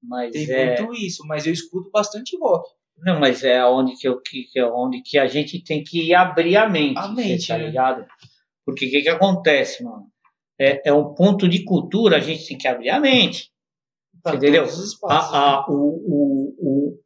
[0.03, 2.69] Mas Tem é, muito isso, mas eu escuto bastante rock.
[2.97, 6.13] Não, mas é onde que, eu, que, que, é onde que a gente tem que
[6.13, 7.65] abrir a mente, A mente, tá né?
[7.67, 8.05] ligado?
[8.65, 10.05] Porque o que, que acontece, mano?
[10.59, 13.49] É, é um ponto de cultura, a gente tem que abrir a mente.
[14.21, 14.65] Pra Entendeu?
[14.65, 15.33] espaços.
[15.33, 16.97] A, a, o, o,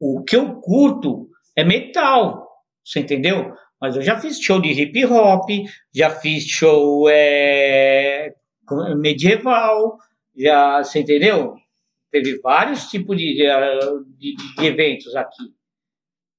[0.00, 2.46] o, o que eu curto é metal,
[2.84, 3.54] você entendeu?
[3.80, 5.48] Mas eu já fiz show de hip hop,
[5.94, 8.34] já fiz show é,
[8.96, 9.98] medieval,
[10.36, 11.54] já, você entendeu?
[12.10, 13.34] Teve vários tipos de,
[14.16, 15.52] de, de eventos aqui,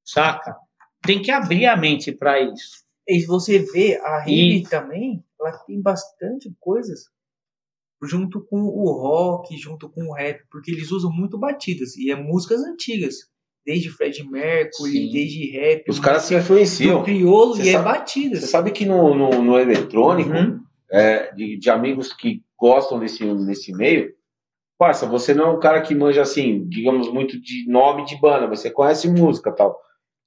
[0.04, 0.56] saca?
[1.02, 2.84] Tem que abrir a mente para isso.
[3.08, 7.06] E você vê, a E- Rave também, ela tem bastante coisas
[8.04, 12.16] junto com o rock, junto com o rap, porque eles usam muito batidas, e é
[12.16, 13.16] músicas antigas,
[13.66, 15.12] desde Fred Mercury, Sim.
[15.12, 17.00] desde rap, Os caras se influenciam.
[17.00, 18.40] do crioulo, Você e é sabe- batidas.
[18.42, 20.64] Você sabe que no, no, no eletrônico, Uhum.
[20.92, 24.14] É, de, de amigos que gostam desse, desse meio,
[24.78, 28.48] parça, você não é um cara que manja assim, digamos, muito de nome de banda,
[28.48, 29.80] você conhece música tal.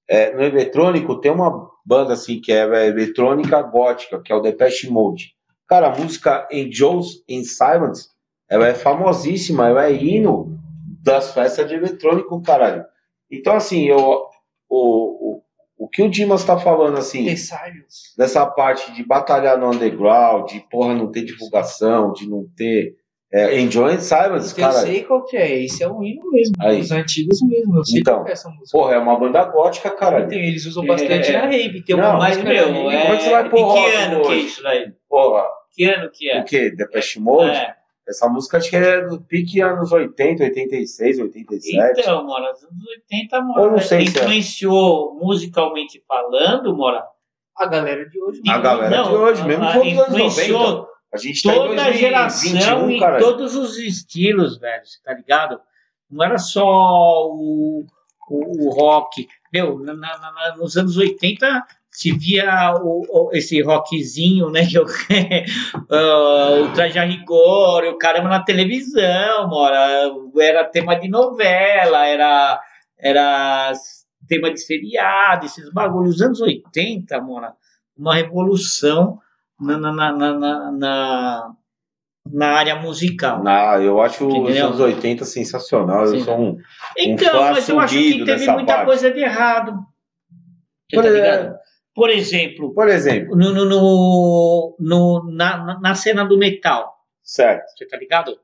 [0.09, 4.41] É, no eletrônico tem uma banda assim que é, é eletrônica gótica, que é o
[4.41, 5.35] Depeche Mode.
[5.67, 8.11] Cara, a música Angels in Silence,
[8.49, 10.59] ela é famosíssima, ela é hino
[11.03, 12.85] das festas de eletrônico, caralho.
[13.31, 14.27] Então, assim, eu,
[14.69, 15.42] o, o
[15.93, 17.27] que o Dimas tá falando, assim,
[18.17, 22.95] dessa parte de batalhar no underground, de porra não ter divulgação, de não ter.
[23.35, 24.73] É, Enjoy Silence, Eu cara.
[24.81, 26.81] sei qual que é, esse é o hino mesmo, Aí.
[26.81, 28.79] os antigos mesmo, eu sei Então, qual que é essa música.
[28.79, 30.27] Porra, é uma banda gótica, cara.
[30.29, 31.33] Tem, eles usam bastante é.
[31.41, 33.17] na rave, tem uma música meu, é...
[33.17, 34.47] Que você vai e rock que ano que é hoje?
[34.47, 34.93] isso daí?
[35.09, 36.41] Porra, Que ano que é?
[36.41, 36.71] o quê?
[36.77, 37.57] Depeche Mode?
[37.57, 37.75] É.
[38.09, 42.01] Essa música acho que é do pique anos 80, 86, 87.
[42.01, 44.23] Então, Mora, nos anos 80, Eu Mora, não sei se é.
[44.23, 47.05] influenciou musicalmente falando, Mora.
[47.57, 48.41] A galera de hoje.
[48.49, 50.93] A galera de hoje, mesmo a- os anos influenciou 90.
[51.15, 53.19] A gente tá em toda a 2021, geração e cara.
[53.19, 55.61] todos os estilos, velho, você tá ligado?
[56.11, 57.85] Não era só o,
[58.31, 59.29] o, o rock.
[59.53, 64.63] Meu, na- na- na- nos anos 80 se via o, o- esse rockzinho, né?
[64.71, 64.87] Que eu,
[65.91, 70.11] ah, o traje a rigor, o caramba na televisão, mora.
[70.41, 72.61] Era tema de novela, era,
[72.99, 73.73] era
[74.27, 76.17] tema de seriado, esses bagulhos.
[76.17, 77.53] Os anos 80, mora,
[77.97, 79.19] uma revolução
[79.61, 81.51] na, na, na, na, na- na,
[82.33, 83.43] na área musical.
[83.47, 86.03] Ah, eu acho os anos 80 sensacional.
[86.07, 86.25] Eu Sim.
[86.25, 86.57] sou um.
[86.99, 88.87] Então, fã mas eu acho que teve muita parte.
[88.87, 89.75] coisa de errado.
[90.91, 91.59] Você Por tá?
[91.95, 97.65] Por exemplo, Por exemplo, no, no, no, no- na, na- na cena do metal, certo.
[97.77, 98.35] você tá ligado?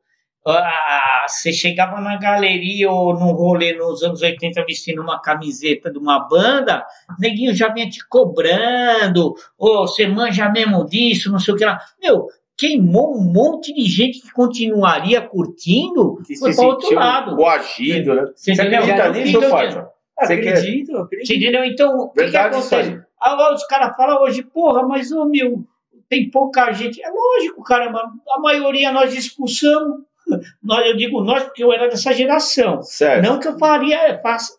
[0.46, 5.98] Ah, você chegava na galeria ou num rolê nos anos 80 vestindo uma camiseta de
[5.98, 6.86] uma banda,
[7.18, 11.78] neguinho já vinha te cobrando, ou você manja mesmo disso, não sei o que lá.
[12.02, 12.28] Meu,
[12.58, 17.36] queimou um monte de gente que continuaria curtindo, Que foi se para outro sentiu lado.
[17.36, 18.26] coagido, né?
[18.34, 19.86] Você Você acredita nisso, Então, Fábio?
[20.20, 21.32] Você Acredito, Você acredito.
[21.36, 21.64] entendeu?
[21.64, 23.00] Então, o que, que acontece?
[23.20, 25.64] Ah, os caras falam hoje, porra, mas ô meu,
[26.08, 27.00] tem pouca gente.
[27.02, 30.00] É lógico, caramba, a maioria nós expulsamos.
[30.62, 32.82] Nós, eu digo nós porque eu era dessa geração.
[32.82, 33.24] Certo.
[33.24, 34.52] Não que eu faria, faça,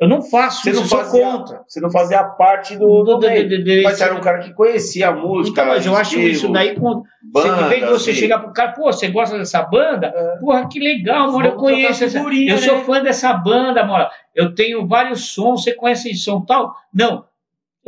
[0.00, 1.62] eu não faço Você isso, não, eu sou fazia, contra.
[1.66, 5.12] você não fazia parte do, do, Do- do- Mas era um cara que conhecia a
[5.12, 5.62] música.
[5.62, 7.02] Então, mas eu acho isso daí com.
[7.32, 10.12] Você, em vez você bandas, chegar pro cara, pô, você gosta dessa banda?
[10.14, 10.38] É.
[10.40, 12.18] Porra, que legal, mano, eu conheço essa.
[12.18, 12.56] Eu né?
[12.58, 14.06] sou fã dessa banda, mano.
[14.34, 16.72] Eu tenho vários sons, você conhece esse som tal?
[16.94, 17.24] Não.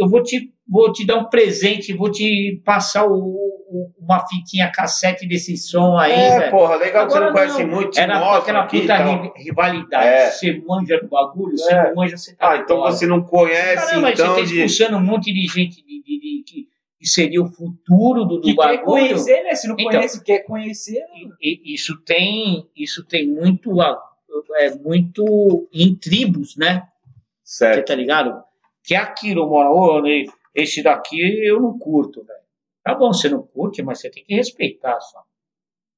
[0.01, 4.71] Eu vou te, vou te dar um presente, vou te passar o, o- uma fitinha
[4.73, 6.51] cassete desse som aí, É, velho.
[6.51, 7.71] porra, legal que você não Agora conhece não.
[7.75, 7.99] muito.
[8.01, 10.07] Era mostra aquela aqui puta ri- rivalidade.
[10.09, 10.31] É.
[10.31, 11.89] Você manja do bagulho, você É.
[11.89, 12.93] não manja, você tá Ah, então fora.
[12.93, 14.55] você não conhece, Caramba, então, você tá de...
[14.65, 16.67] expulsando um monte de gente de, de- de- que,
[16.99, 18.85] que seria o futuro do, do Que quer bagulho.
[18.85, 19.55] conhecer, né?
[19.55, 19.91] Se não Então.
[19.93, 20.99] conhece, quer conhecer.
[21.01, 21.31] né?
[21.41, 23.71] E- e isso tem isso tem muito
[24.57, 26.83] é muito em tribos né
[27.45, 27.87] você Certo.
[27.89, 28.43] tá ligado
[28.91, 30.03] que é aquilo mora ô,
[30.53, 32.41] esse daqui eu não curto velho
[32.83, 35.21] tá bom você não curte mas você tem que respeitar só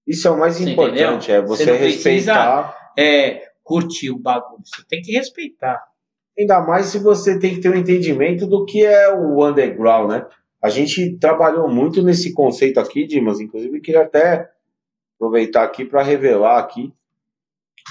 [0.07, 1.43] Isso é o mais Você importante, entendeu?
[1.43, 2.93] é você, Você não precisa- respeitar.
[2.99, 5.83] é curtir o bagulho você tem que respeitar
[6.39, 10.27] Ainda mais se você tem que ter um entendimento do que é o underground, né?
[10.63, 13.39] A gente trabalhou muito nesse conceito aqui, Dimas.
[13.39, 14.51] Inclusive, queria até
[15.17, 16.91] aproveitar aqui para revelar aqui.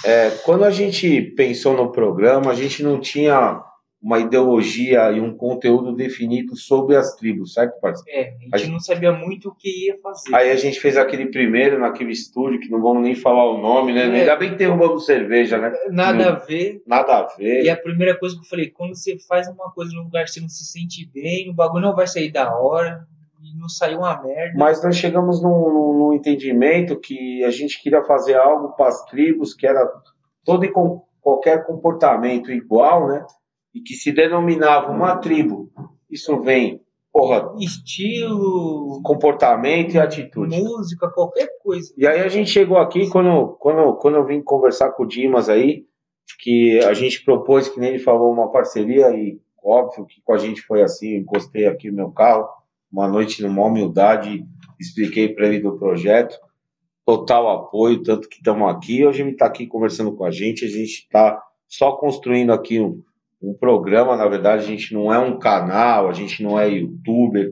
[0.03, 3.63] É, quando a gente pensou no programa, a gente não tinha
[4.01, 8.19] uma ideologia e um conteúdo definido sobre as tribos, certo, parceiro?
[8.19, 10.33] É, a gente A gente- não sabia muito o que ia fazer.
[10.33, 13.93] Aí a gente fez aquele primeiro naquele estúdio, que não vamos nem falar o nome,
[13.93, 14.07] né?
[14.07, 14.21] É.
[14.21, 15.71] Ainda bem que derrubamos cerveja, né?
[15.91, 16.31] Nada Não.
[16.31, 16.81] a ver.
[16.87, 17.63] Nada a ver.
[17.63, 20.31] E a primeira coisa que eu falei, quando você faz uma coisa num lugar que
[20.31, 23.05] você não se sente bem, o bagulho não vai sair da hora,
[23.43, 24.53] e não saiu uma merda.
[24.57, 29.03] Mas nós chegamos num, num- num entendimento que a gente queria fazer algo para as
[29.05, 29.87] tribos que era
[30.43, 33.23] todo e com, qualquer comportamento igual, né?
[33.73, 35.71] E que se denominava uma tribo.
[36.09, 36.81] Isso vem,
[37.11, 40.61] porra, Estilo, comportamento e atitude.
[40.61, 41.93] música, qualquer coisa.
[41.97, 45.49] E aí a gente chegou aqui, quando, quando, quando eu vim conversar com o Dimas
[45.49, 45.85] aí,
[46.39, 50.37] que a gente propôs, que nem ele falou, uma parceria e óbvio que com a
[50.37, 52.47] gente foi assim, encostei aqui no meu carro,
[52.91, 54.43] uma noite numa humildade,
[54.79, 56.37] expliquei para ele do projeto,
[57.05, 60.67] total apoio, tanto que estamos aqui, hoje ele está aqui conversando com a gente, a
[60.67, 63.01] gente está só construindo aqui um,
[63.41, 67.51] um programa, na verdade a gente não é um canal, a gente não é youtuber,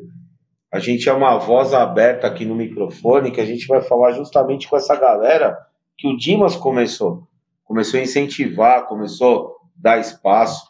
[0.71, 4.69] a gente é uma voz aberta aqui no microfone que a gente vai falar justamente
[4.69, 5.57] com essa galera
[5.97, 7.27] que o Dimas começou.
[7.63, 10.69] Começou a incentivar, começou a dar espaço,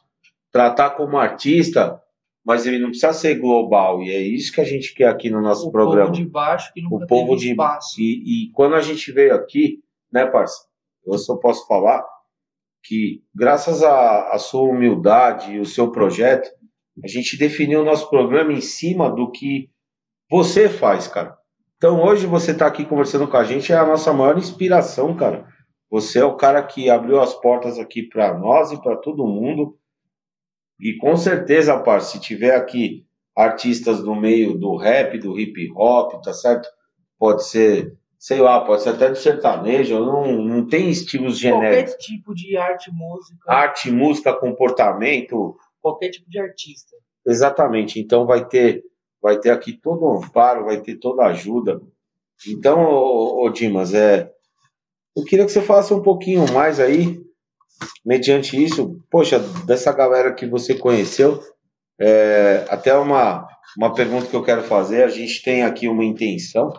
[0.51, 2.01] tratar como artista,
[2.45, 4.01] mas ele não precisa ser global.
[4.01, 6.07] E é isso que a gente quer aqui no nosso o programa.
[6.07, 7.99] povo de baixo que nunca o povo de espaço.
[7.99, 10.65] e, e quando a gente veio aqui, né, parça?
[11.05, 12.03] Eu só posso falar
[12.83, 16.49] que graças à sua humildade e o seu projeto,
[17.03, 19.69] a gente definiu o nosso programa em cima do que
[20.29, 21.37] você faz, cara.
[21.77, 25.47] Então hoje você está aqui conversando com a gente é a nossa maior inspiração, cara.
[25.89, 29.77] Você é o cara que abriu as portas aqui para nós e para todo mundo.
[30.79, 36.21] E com certeza, parça, se tiver aqui artistas do meio do rap, do hip hop,
[36.21, 36.67] tá certo?
[37.17, 41.93] Pode ser, sei lá, pode ser até do sertanejo, não, não tem estilos genéricos.
[41.93, 46.97] Qualquer tipo de arte, música, Arte, música, comportamento, qualquer tipo de artista.
[47.25, 47.97] Exatamente.
[47.97, 48.83] Então vai ter,
[49.21, 51.81] vai ter aqui todo o amparo, vai ter toda a ajuda.
[52.45, 54.29] Então, ô, ô, Dimas, é,
[55.15, 57.21] eu queria que você falasse um pouquinho mais aí,
[58.05, 61.41] mediante isso, poxa, dessa galera que você conheceu,
[61.97, 66.71] é, até uma, uma pergunta que eu quero fazer, a gente tem aqui uma intenção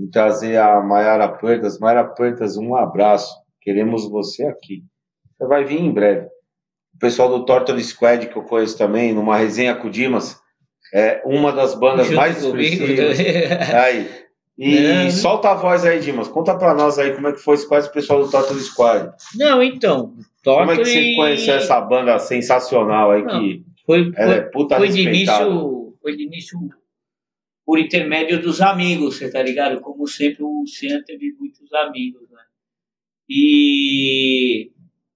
[0.00, 1.78] em trazer a Mayara Puertas.
[1.78, 4.82] Mayara Puertas, um abraço, queremos você aqui.
[5.36, 6.26] Você vai vir em breve
[6.94, 10.38] o pessoal do Tortoise Squad, que eu conheço também, numa resenha com o Dimas,
[10.92, 13.20] é uma das bandas Junto mais expressivas.
[13.74, 14.10] Aí.
[14.58, 15.10] E Não.
[15.10, 16.28] solta a voz aí, Dimas.
[16.28, 19.10] Conta pra nós aí como é que foi esse o pessoal do Tortoise Squad.
[19.36, 24.34] Não, então, Como é que você conheceu essa banda sensacional aí Não, que foi, ela
[24.34, 26.58] é foi, puta foi de início, foi de início
[27.64, 29.80] por intermédio dos amigos, você tá ligado?
[29.80, 32.42] Como sempre o Cian teve muitos amigos, né?
[33.28, 34.70] E,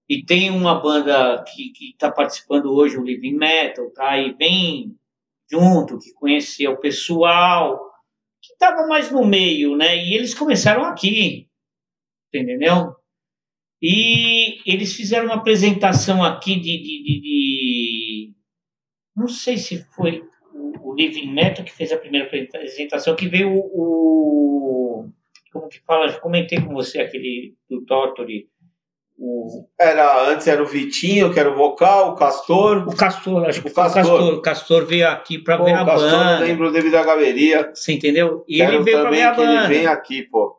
[0.08, 4.96] e tem uma banda que, que tá participando hoje, o Living Metal, tá aí bem
[5.50, 7.78] junto, que conhecia o pessoal,
[8.42, 9.96] que tava mais no meio, né?
[9.96, 11.48] E eles começaram aqui,
[12.32, 12.94] entendeu?
[13.82, 18.34] E eles fizeram uma apresentação aqui de, de, de- de-
[19.16, 20.22] não sei se foi
[20.94, 25.08] o, Living Metal que fez a primeira apresentação, que veio o,
[25.52, 28.48] como que fala, já comentei com você aquele do Tortori,
[29.16, 32.88] o, Era, antes era o Vitinho, que era o vocal, o Castor.
[32.88, 33.94] o Castor, acho que O Castor.
[34.02, 37.04] Castor, o Castor veio aqui para Pô, ver a Castor, eu banda, lembro dele da
[37.04, 37.70] galeria.
[37.72, 38.44] você entendeu?
[38.48, 39.68] E Quero ele veio também ver a que ele banda.
[39.68, 40.56] venha aqui, pô.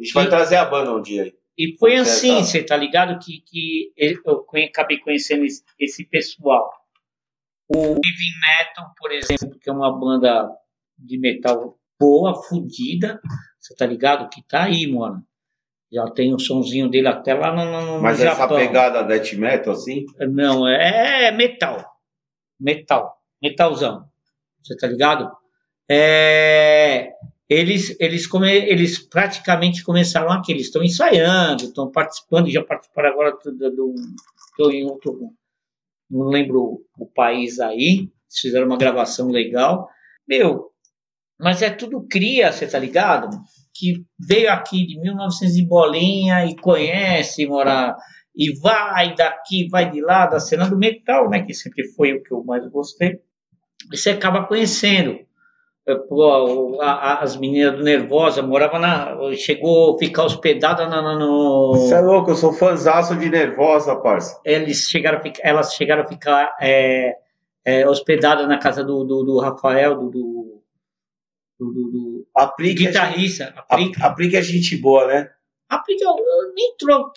[0.00, 1.34] A gente vai E- trazer a banda um dia aí.
[1.58, 3.18] E foi assim, você tá ligado?
[3.22, 3.92] Que, que
[4.24, 6.70] eu acabei conhecendo esse, esse pessoal.
[7.74, 10.50] O Living Metal, por exemplo, que é uma banda
[10.98, 13.20] de metal boa, fodida,
[13.58, 14.28] você tá ligado?
[14.28, 15.22] Que tá aí, mano.
[15.92, 18.56] Já tem o sonzinho dele até lá no, no, Mas essa Japão.
[18.56, 21.84] pegada death metal, assim, Não, é metal.
[22.58, 23.16] Metal.
[23.42, 24.04] Metalzão.
[24.62, 25.30] Você tá ligado?
[25.90, 27.12] É,
[27.48, 30.52] eles, eles, come, eles praticamente começaram aqui.
[30.52, 33.94] Eles estão ensaiando, estão participando, já participaram agora do.
[34.58, 35.32] do, em outro.
[36.12, 38.10] Não lembro o país aí.
[38.30, 39.88] Fizeram uma gravação legal.
[40.28, 40.70] Meu,
[41.40, 43.28] mas é tudo cria, você tá ligado?
[43.74, 47.96] Que veio aqui de 1900 e bolinha e conhece, mora
[48.34, 51.42] e vai daqui, vai de lá, da cena do metal, né?
[51.42, 53.18] Que sempre foi o que eu mais gostei.
[53.92, 55.18] E você acaba conhecendo.
[55.86, 55.98] Eh,
[56.80, 59.16] a- as meninas do Nervosa moravam na.
[59.34, 61.72] Chegou a ficar hospedada na, na- no.
[61.74, 64.40] Você é louco, eu sou fãzaço de nervosa, parça.
[64.44, 67.16] Eles chegaram ficar, elas chegaram a ficar é,
[67.64, 70.62] é, hospedadas na casa do, do, do Rafael, do, do,
[71.58, 73.52] do, do- Aplique, guitarrista.
[73.56, 75.30] a, Aplica, aplique a gente boa, né?
[75.68, 77.12] aplica, eu nem troco,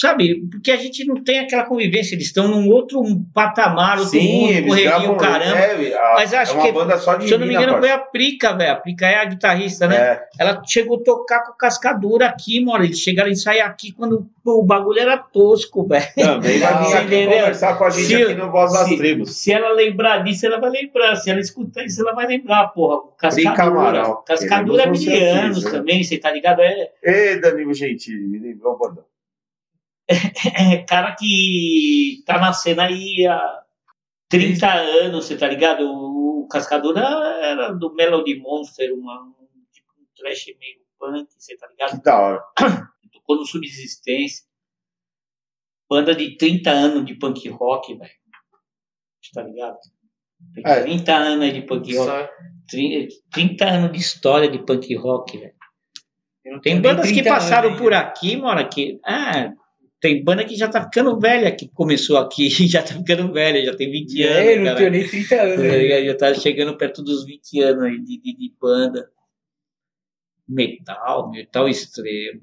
[0.00, 0.46] sabe?
[0.50, 3.02] Porque a gente não tem aquela convivência, eles estão num outro
[3.34, 5.56] patamar, outro mundo, correria, o caramba.
[5.58, 7.78] É, a- Mas acho é uma que, banda só de Se eu não me engano,
[7.78, 8.72] foi a Prica, velho.
[8.72, 9.96] A Prica é a guitarrista, né?
[9.96, 12.84] É, Ela chegou a tocar com cascadura aqui, mano.
[12.84, 16.06] Eles chegaram a ensaiar aqui quando o bagulho era tosco, velho.
[16.16, 19.36] também vai vir aqui conversar com a gente Se- aqui no Voz das se- Tribos.
[19.36, 21.16] Se ela lembrar disso, ela vai lembrar.
[21.16, 23.00] Se ela escutar isso, ela vai lembrar, porra.
[23.18, 24.16] Cascadura.
[24.26, 25.70] Cascadura é você mil anos né?
[25.70, 26.60] também, você tá ligado?
[26.60, 29.04] É, Ê, Danilo Gentili, me lembrou o bordão.
[30.08, 33.62] É cara que tá na cena aí há
[34.28, 35.82] 30 anos, você tá ligado?
[35.84, 37.00] O Cascadura
[37.42, 39.34] era do Melody Monster, uma, um,
[39.72, 41.96] tipo, um trash meio punk, você tá ligado?
[41.98, 42.42] Que da hora.
[43.12, 44.44] Tocou no Subsistência.
[45.90, 48.10] Banda de 30 anos de punk rock, velho.
[49.34, 49.78] Tá ligado?
[50.54, 50.82] Tem É.
[50.82, 52.06] 30 anos de punk rock.
[52.10, 52.28] Só-
[52.68, 55.54] 30, 30 anos de história de punk rock, velho.
[56.62, 58.98] Tem bandas que 30 passaram anos por aqui, mano, que.
[59.04, 59.52] Ah,
[60.00, 63.64] tem banda que já tá ficando velha, que começou aqui e já tá ficando velha,
[63.64, 64.56] já tem 20 É, anos.
[64.58, 64.76] não cara.
[64.76, 65.58] tenho nem 30 anos.
[65.64, 66.04] Ligado?
[66.04, 69.10] Já tá chegando perto dos 20 anos aí de, de, de banda.
[70.48, 72.40] Metal, metal extremo.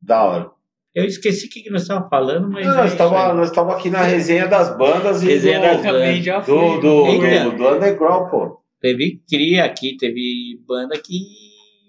[0.00, 0.50] Da hora.
[0.94, 2.64] Eu esqueci o que que nós estávamos falando, mas.
[2.64, 2.76] Não, é
[3.34, 7.06] nós estávamos aqui na resenha das bandas e Resenha do, das Também já do, do,
[7.08, 7.50] Eita.
[7.50, 8.62] do, do underground, pô.
[8.80, 11.18] Teve cria aqui, teve banda que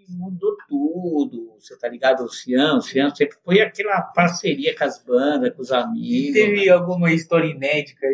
[0.09, 1.44] mudou tudo.
[1.65, 2.23] Você tá ligado?
[2.23, 6.33] O Cian, o Cian sempre foi aquela parceria com as bandas, com os amigos.
[6.33, 8.05] Teve alguma história inédita,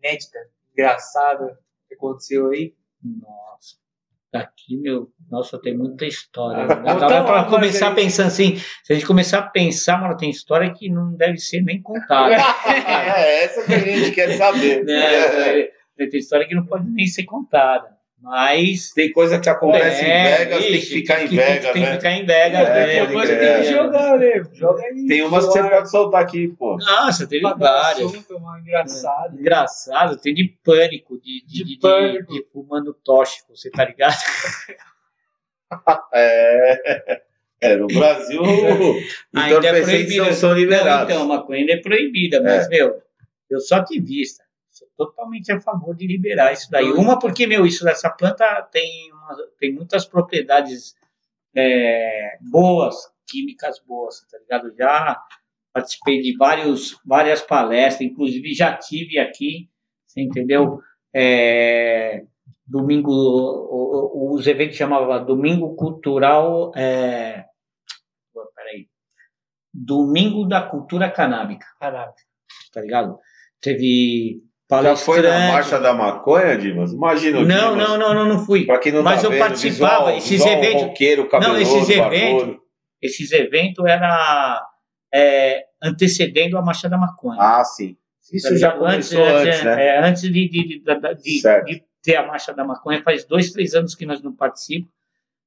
[0.00, 0.38] inédita,
[0.72, 2.74] engraçada que aconteceu aí?
[3.02, 3.76] Nossa.
[4.32, 6.64] Aqui, meu, nossa, tem muita história.
[6.64, 6.94] Ah, né?
[7.00, 10.90] Dá pra começar pensando assim, se a gente começar a pensar, mano, tem história que
[10.90, 12.34] não deve ser nem contada.
[12.68, 14.84] é essa que a gente quer saber.
[14.84, 15.68] né?
[15.96, 17.95] Tem história que não pode nem ser contada.
[18.20, 18.92] Mas.
[18.92, 21.62] Tem coisa que acontece em É, Vegas, tem que ixi, ficar em tem que- Vegas,
[21.64, 21.96] Tem que né?
[21.96, 22.86] ficar em Vegas, É, né?
[23.06, 24.42] Tem que tem que jogar, né?
[24.54, 25.06] Joga aí.
[25.06, 26.76] Tem umas que você pode soltar aqui, pô.
[26.78, 28.06] Nossa, teve várias.
[28.10, 29.34] assunto, uma engraçada.
[29.38, 32.32] Engraçado, tem de pânico, de, de, De de, de- pânico.
[32.32, 34.16] de fumando tóxico, você tá ligado?
[36.14, 37.22] É.
[37.60, 38.40] É, no Brasil,
[39.34, 41.08] Ainda é não são liberados.
[41.14, 43.02] Não, então, a maconha ainda é proibida, mas, meu,
[43.50, 44.44] eu sou ativista.
[44.76, 46.90] Sou totalmente a favor de liberar isso daí.
[46.92, 50.94] Uma, porque, meu, isso dessa planta tem, uma- tem muitas propriedades
[51.56, 52.94] é, boas,
[53.26, 54.74] químicas boas, tá ligado?
[54.76, 55.18] Já
[55.72, 59.70] participei de vários, várias palestras, inclusive já tive aqui,
[60.06, 60.80] você entendeu?
[61.14, 62.22] É,
[62.66, 63.10] domingo,
[64.34, 66.70] os eventos chamavam Domingo Cultural.
[66.76, 67.46] É,
[68.54, 68.86] peraí.
[69.72, 72.12] Domingo da Cultura Canábica, Caralho.
[72.72, 73.18] tá ligado?
[73.60, 75.52] Teve Já foi na palestrante.
[75.52, 76.92] Marcha da Maconha, Dimas?
[76.92, 77.88] Imagina o Não, Dimas.
[77.88, 78.66] não, não, não, não fui.
[78.66, 81.88] Pra quem não Mas tá eu vendo, participava, visual, esses visual eventos- roqueiro, cabeludo, esses
[81.88, 82.56] eventos-.
[83.00, 84.66] Esses eventos era
[85.14, 87.38] é, antecedendo a Marcha da Maconha.
[87.40, 87.96] Ah, sim.
[88.32, 89.86] Isso já começou antes, né?
[89.86, 93.94] é, antes de, de, de, de ter a Marcha da Maconha, faz dois, três anos
[93.94, 94.90] que nós não participamos,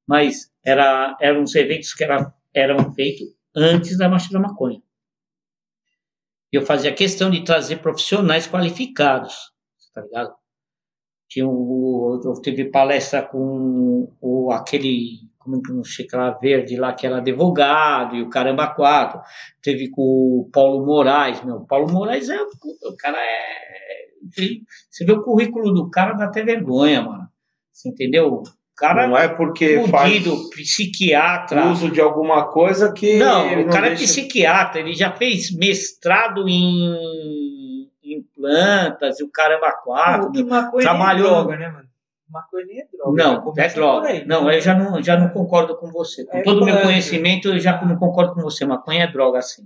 [0.08, 4.82] mas era, eram uns eventos que era, eram feitos antes da Marcha da Maconha.
[6.52, 9.36] Eu fazia questão de trazer profissionais qualificados,
[9.94, 10.34] tá ligado?
[11.30, 16.92] Tinha o, eu teve palestra com o, aquele, como que não chega lá, verde lá,
[16.94, 19.22] que era advogado, e o caramba quatro.
[19.62, 21.62] Teve com o Paulo Moraes, meu.
[21.66, 22.38] Paulo Moraes é.
[22.42, 24.10] O cara é.
[24.38, 27.28] ele- Você vê o currículo do cara, dá até vergonha, mano.
[27.72, 28.44] Você entendeu?
[28.80, 30.24] O cara Não é porque fudido, faz
[30.54, 31.66] psiquiatra.
[31.66, 33.18] uso de alguma coisa que.
[33.18, 39.30] Não, o cara é deixa- psiquiatra, ele já fez mestrado em, em plantas, e o
[39.30, 40.32] caramba quatro.
[40.32, 41.90] Que maconha Trabalhou- nem é droga, né, mano?
[42.32, 43.24] Maconha nem é droga.
[43.24, 44.08] Não, é droga.
[44.08, 44.26] aí.
[44.26, 46.24] Não, eu já não, já não concordo com você.
[46.26, 48.66] Com É todo o meu conhecimento, eu já não concordo com você.
[48.66, 49.64] Maconha é droga, sim.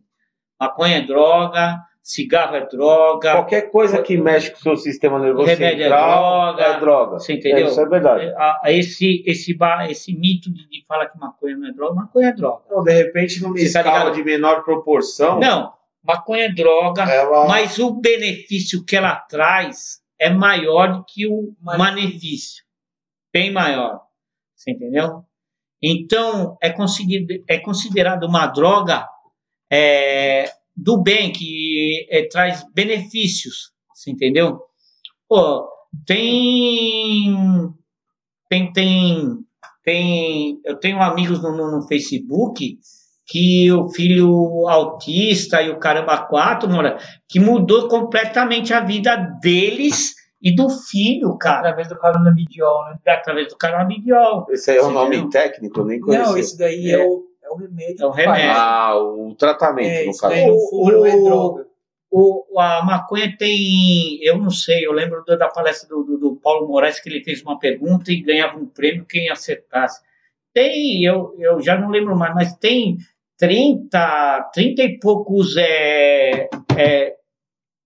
[0.59, 3.31] Maconha é droga, cigarro é droga.
[3.31, 6.63] Qualquer coisa que mexe com o seu sistema nervoso Remédio é central droga.
[6.63, 7.11] é droga.
[7.19, 7.65] Você entendeu?
[7.65, 8.25] É, isso é verdade.
[8.35, 9.57] A- a esse, esse,
[9.89, 12.61] esse mito de, falar que maconha não é droga, maconha é droga.
[12.65, 14.15] Então, de repente, numa Você tá escala ligado?
[14.15, 15.71] de menor proporção, Não,
[16.03, 17.47] maconha é droga, ela.
[17.47, 22.63] mas o benefício que ela traz é maior do que o malefício.
[23.33, 24.01] Bem maior.
[24.55, 25.23] Você entendeu?
[25.81, 26.73] Então, é,
[27.49, 29.07] é considerado uma droga
[29.71, 30.45] é,
[30.75, 33.71] do bem, que é, traz benefícios.
[33.93, 34.59] Você entendeu?
[35.27, 35.67] Pô,
[36.05, 37.33] tem.
[38.49, 38.71] Tem.
[38.73, 39.37] Tem.
[39.83, 42.77] tem eu tenho amigos no, no, no Facebook
[43.25, 46.97] que o filho autista e o caramba quatro, mora,
[47.29, 52.97] que mudou completamente a vida deles e do filho, cara, Através do canabidiol, né?
[53.13, 54.45] através do canabidiol.
[54.49, 55.29] Esse aí é o Você nome entendeu?
[55.29, 56.27] técnico, eu nem conhecia.
[56.27, 57.07] Não, isso daí é, É.
[57.07, 58.03] o, é o remédio.
[58.03, 58.51] É o remédio.
[58.55, 60.35] Ah, o tratamento, É, no isso caso.
[60.71, 61.67] O- não é o- droga.
[62.15, 66.35] O, a maconha tem, eu não sei, eu lembro da da palestra do, do, do
[66.35, 69.99] Paulo Moraes que ele fez uma pergunta e ganhava um prêmio quem acertasse.
[70.53, 72.97] Tem, eu, eu já não lembro mais, mas tem
[73.39, 77.15] 30, 30 e poucos é, é,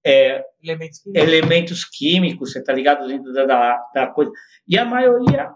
[0.06, 1.24] é, Elementos químicos.
[1.24, 4.32] elementos químicos, você tá ligado dentro da, da, da coisa.
[4.68, 5.52] E a maioria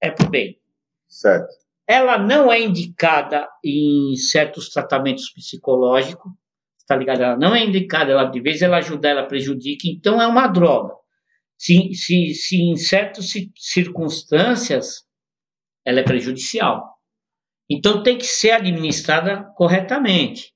[0.00, 0.58] é pro bem.
[1.06, 1.52] Certo.
[1.86, 6.32] Ela não é indicada em certos tratamentos psicológicos,
[6.86, 7.22] tá ligado?
[7.22, 10.94] Ela não é indicada, ela, de vez ela ajuda, ela prejudica, então é uma droga.
[11.58, 15.04] Se, se, se em certas circunstâncias
[15.84, 16.94] ela é prejudicial.
[17.68, 20.54] Então tem que ser administrada corretamente.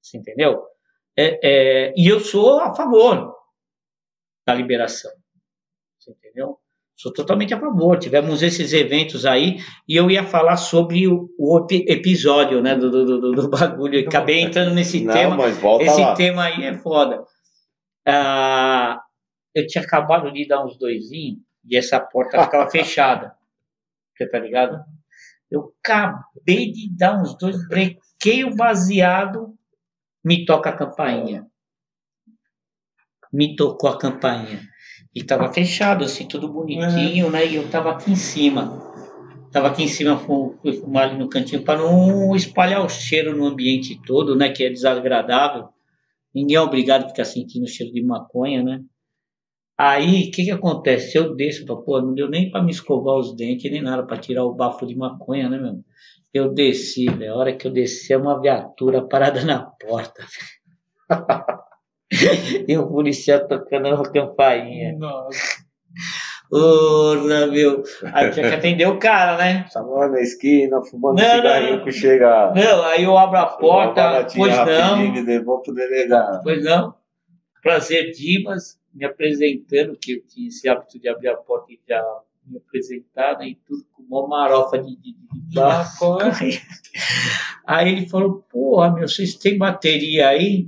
[0.00, 0.62] Você entendeu?
[1.16, 3.34] É, é, e eu sou a favor
[4.46, 5.12] da liberação.
[5.98, 6.58] Você entendeu?
[6.96, 7.98] Sou totalmente a favor.
[7.98, 13.32] Tivemos esses eventos aí e eu ia falar sobre o, o episódio né, do, do,
[13.32, 13.98] do, bagulho.
[14.06, 15.36] Acabei entrando nesse Não, tema.
[15.36, 16.14] mas volta Esse lá.
[16.14, 17.24] tema aí é foda.
[18.06, 19.00] Ah,
[19.54, 23.34] eu tinha acabado de dar uns doisinhos e essa porta ficava fechada.
[24.14, 24.78] Você tá ligado?
[25.50, 29.54] Eu acabei de dar uns dois, brequei o baseado,
[30.24, 31.46] me toca a campainha.
[33.32, 34.60] Me tocou a campainha.
[35.14, 37.46] E tava fechado, assim, tudo bonitinho, né?
[37.46, 38.80] E eu tava aqui em cima.
[39.52, 43.36] Tava aqui em cima, fu- fui fumar ali no cantinho para não espalhar o cheiro
[43.36, 44.50] no ambiente todo, né?
[44.50, 45.68] Que é desagradável.
[46.34, 48.82] Ninguém é obrigado a ficar sentindo cheiro de maconha, né?
[49.78, 51.18] Aí, o que que acontece?
[51.18, 54.44] Eu desço, pô, não deu nem para me escovar os dentes, nem nada, para tirar
[54.44, 55.80] o bafo de maconha, né, meu?
[56.32, 57.06] Eu desci.
[57.28, 60.24] A hora que eu desci, é uma viatura parada na porta.
[62.68, 64.96] e o policial tocando a campainha.
[64.98, 65.62] Nossa.
[66.50, 67.82] Porra, meu.
[68.12, 69.66] Aí tinha que atender o cara, né?
[69.74, 71.84] Lá na esquina, fumando Não, cigarrinho não.
[71.84, 72.52] que chega.
[72.54, 76.42] Não, aí eu abro a Uma porta, pois não, rapidinho e levou pro delegado.
[76.42, 76.94] pois não.
[77.62, 82.02] Prazer, Dimas, me apresentando, que eu tinha esse hábito de abrir a porta e já
[82.46, 86.32] me apresentar, né, e tudo com uma marofa de, de, de De maconha.
[87.66, 90.66] Aí ele falou, porra, meu, vocês têm bateria aí?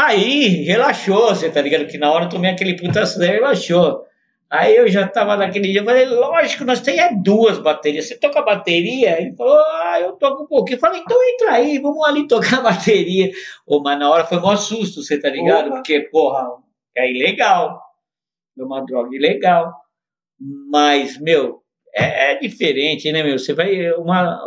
[0.00, 1.88] Aí, relaxou, você tá ligado?
[1.88, 4.04] Que na hora eu tomei aquele puta susto, relaxou.
[4.48, 8.06] Aí eu já tava naquele dia, eu falei, lógico, nós temos é duas baterias.
[8.06, 9.20] Você toca a bateria?
[9.20, 10.76] Ele falou, ah, eu toco um pouquinho.
[10.76, 13.32] Eu falei, então entra aí, vamos ali tocar a bateria.
[13.66, 15.64] Ô, mas na hora foi um susto, você tá ligado?
[15.64, 15.74] Porra.
[15.74, 16.46] Porque, porra,
[16.96, 17.82] é ilegal.
[18.56, 19.74] É uma droga ilegal.
[20.70, 21.60] Mas, meu,
[21.92, 23.36] é, é diferente, né, meu?
[23.36, 23.90] Você vai.
[23.94, 24.40] Uma,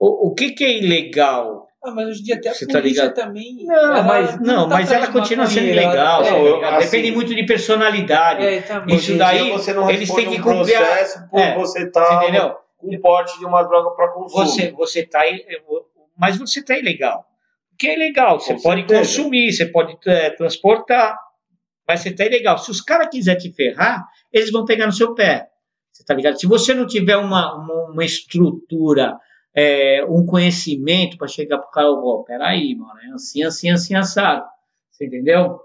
[0.00, 1.67] o, o que, que é ilegal?
[1.84, 3.14] Ah, mas hoje em dia até a Você tá polícia ligado?
[3.14, 3.64] também.
[3.64, 6.20] Não, ela mas, não, tá mas ela continua sendo maconheiro, ilegal.
[6.22, 6.74] ela- tá Não, eu- ligado?
[6.74, 8.44] assim, Depende muito de personalidade.
[8.44, 8.96] É, também.
[8.96, 12.56] Isso daí, você não eles têm que um cumprir processo por É, você entendeu?
[12.76, 14.44] com porte de uma droga para consumo.
[14.44, 15.20] Você, você tá.
[16.16, 17.24] Mas você tá ilegal.
[17.70, 18.40] Porque é ilegal.
[18.40, 19.00] Você Com pode certeza.
[19.00, 21.16] consumir, você pode é, transportar.
[21.86, 22.58] Mas você tá ilegal.
[22.58, 25.46] Se os caras quiserem te ferrar, eles vão pegar no seu pé.
[25.92, 26.38] Você tá ligado?
[26.40, 29.16] Se você não tiver uma, uma, uma estrutura,
[29.54, 34.46] é, um conhecimento para chegar pro cara, ó, peraí, mano, é assim, assim, assim, assado.
[34.90, 35.60] Você entendeu?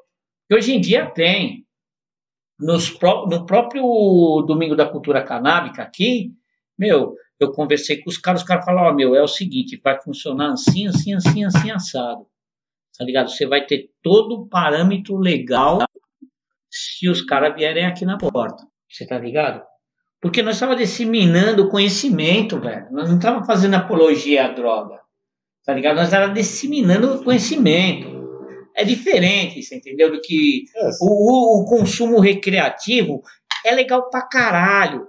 [0.48, 1.66] Que hoje em dia tem.
[2.60, 3.84] Nos pró- no próprio
[4.48, 6.32] Domingo da Cultura Canábica aqui,
[6.78, 10.00] meu, eu conversei com os caras, os caras falaram, ó, meu, é o seguinte, vai
[10.02, 12.26] funcionar assim, assim, assim, assim, assado.
[12.98, 13.30] Tá ligado?
[13.30, 15.80] Você vai ter todo o parâmetro legal
[16.70, 18.66] se os caras vierem aqui na porta.
[18.88, 19.64] Você tá ligado?
[20.24, 22.88] Porque nós estávamos disseminando conhecimento, velho.
[22.92, 25.00] Nós não estávamos fazendo apologia à droga.
[25.66, 25.98] Tá ligado?
[25.98, 28.24] Nós estávamos disseminando conhecimento.
[28.76, 30.12] É diferente, você entendeu?
[30.12, 31.06] Do que É, o,
[31.60, 33.22] o- o consumo recreativo
[33.66, 35.06] é legal pra caralho.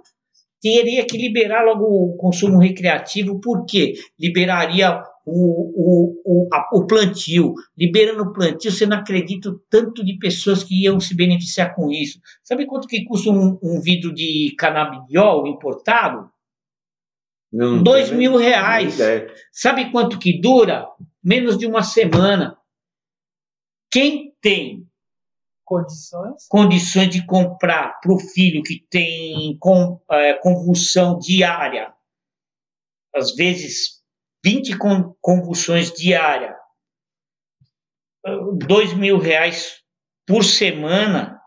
[0.61, 3.93] Teria que liberar logo o consumo recreativo, por quê?
[4.19, 7.53] Liberaria o, o, o, a- o plantio.
[7.77, 11.91] Liberando o plantio, você não acredita o tanto de pessoas que iam se beneficiar com
[11.91, 12.19] isso.
[12.43, 16.29] Sabe quanto que custa um, um vidro de canabidiol importado?
[17.51, 18.97] não Dois mil nem reais.
[19.51, 20.87] Sabe quanto que dura?
[21.23, 22.57] Menos de uma semana.
[23.91, 24.85] Quem tem
[25.63, 26.45] Condições.
[26.47, 31.91] condições de comprar para o filho que tem com, é, convulsão diária,
[33.15, 33.94] às vezes
[34.45, 36.53] 20 con- convulsões diárias,
[38.67, 39.81] dois mil reais
[40.27, 41.41] por semana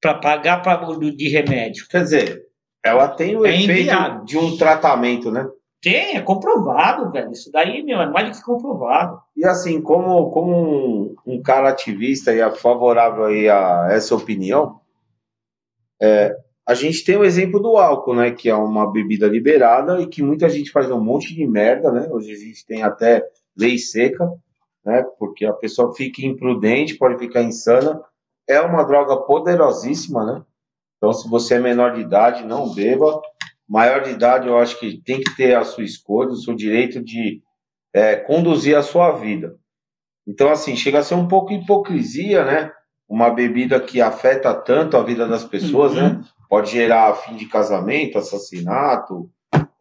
[0.00, 1.86] para pagar pra, de remédio.
[1.88, 2.42] Quer dizer,
[2.84, 4.24] ela tem o É efeito inviável.
[4.24, 5.44] de um tratamento, né?
[5.80, 7.32] Tem, é comprovado, velho.
[7.32, 9.20] Isso daí, meu, é mais do que comprovado.
[9.36, 14.80] E assim, como, como um, um cara ativista e é favorável aí a essa opinião,
[16.00, 16.36] é,
[16.66, 18.30] a gente tem o exemplo do álcool, né?
[18.30, 22.08] Que é uma bebida liberada e que muita gente faz um monte de merda, né?
[22.10, 23.24] Hoje a gente tem até
[23.56, 24.30] lei seca,
[24.84, 25.04] né?
[25.18, 28.00] Porque a pessoa fica imprudente, pode ficar insana.
[28.48, 30.42] É uma droga poderosíssima, né?
[30.96, 33.20] Então, se você é menor de idade, não beba.
[33.68, 37.02] Maior de idade, eu acho que tem que ter a sua escolha, o seu direito
[37.02, 37.42] de
[37.92, 39.56] é, conduzir a sua vida.
[40.26, 42.72] Então, assim, chega a ser um pouco hipocrisia, né?
[43.08, 46.00] Uma bebida que afeta tanto a vida das pessoas, Uhum.
[46.02, 46.24] né?
[46.52, 49.26] Pode gerar fim de casamento, assassinato,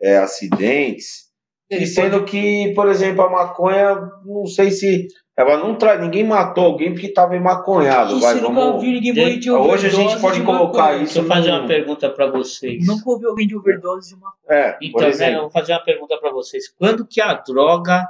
[0.01, 1.29] é, acidentes.
[1.69, 3.93] E sendo que, por exemplo, a maconha,
[4.23, 5.09] não sei se.
[5.35, 5.99] Ela não traz.
[5.99, 8.13] Ninguém matou alguém porque estava emaconhado.
[8.13, 8.75] Isso, Vai, nunca vamos...
[8.75, 11.03] ouvi ninguém morrer de Hoje a gente overdose pode de colocar maconha.
[11.03, 12.87] isso Deixa eu fazer uma pergunta para vocês.
[12.87, 14.57] Nunca ouvi alguém de overdose de maconha.
[14.57, 16.69] É, por Então, né, eu vou fazer uma pergunta para vocês.
[16.69, 18.07] Quando que a droga,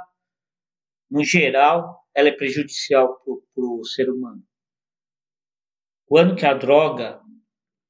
[1.10, 4.40] no geral, ela é prejudicial para o ser humano?
[6.06, 7.21] Quando que a droga,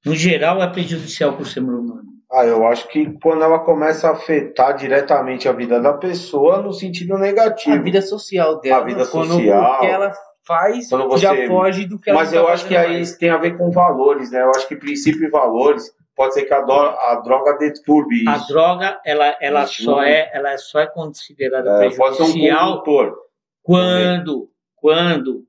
[0.05, 2.03] no geral, é prejudicial para o ser humano?
[2.31, 6.73] Ah, eu acho que quando ela começa a afetar diretamente a vida da pessoa no
[6.73, 7.77] sentido negativo.
[7.77, 8.79] A vida social dela.
[8.79, 9.75] A vida quando social.
[9.77, 10.13] O que ela
[10.47, 13.17] faz Quando você- já foge do que ela Mas tá eu acho que aí mais.
[13.19, 14.43] tem a ver com valores, né?
[14.43, 18.37] Eu acho que princípio e valores pode ser que a, do- a droga deturbe A
[18.37, 18.49] isso.
[18.49, 23.15] droga, ela, ela, só é, ela só é considerada É, pode ser um prejudicial condutor.
[23.63, 25.45] quando, quando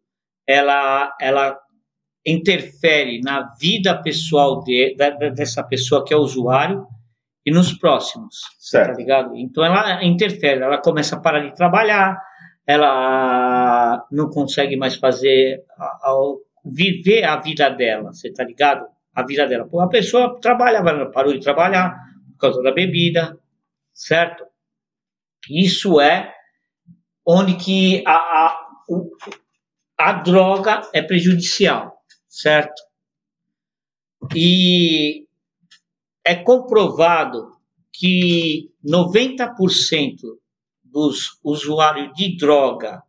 [0.47, 1.59] ela, ela
[2.25, 6.85] interfere na vida pessoal de, da- dessa pessoa que é usuário
[7.45, 8.97] e nos próximos, tá Certo.
[8.97, 9.35] ligado?
[9.35, 12.17] Então ela interfere, ela começa a parar de trabalhar,
[12.65, 18.85] ela não consegue mais fazer, a- a- viver a vida dela, você tá ligado?
[19.13, 19.67] A vida dela.
[19.67, 21.93] Pô, a pessoa trabalhava, ela parou de trabalhar
[22.31, 23.37] por causa da bebida,
[23.93, 24.45] certo?
[25.49, 26.33] Isso é
[27.27, 28.59] onde que a, a,
[29.99, 31.92] a droga é prejudicial,
[32.33, 32.81] certo?
[34.35, 35.27] E
[36.25, 37.51] é comprovado
[37.91, 40.37] que 90%
[40.83, 43.03] dos usuários de droga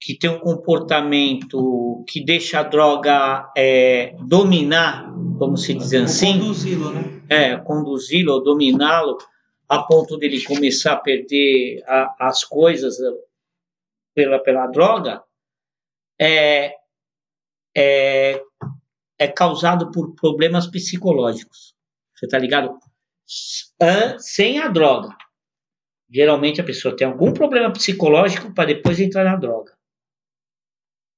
[0.00, 6.90] que tem um comportamento que deixa a droga é, dominar, como se diz assim, Conduzi-lo,
[6.92, 7.22] né?
[7.28, 9.18] é, conduzi-lo ou dominá-lo
[9.68, 13.14] a ponto dele começar a perder a- as coisas eh,
[14.14, 15.22] pela, pela droga,
[16.20, 16.74] é,
[17.76, 18.40] é,
[19.18, 21.74] é causado por problemas psicológicos.
[22.14, 22.78] Você tá ligado?
[24.18, 25.16] Sem a droga.
[26.10, 29.72] Geralmente a pessoa tem algum problema psicológico para depois entrar na droga.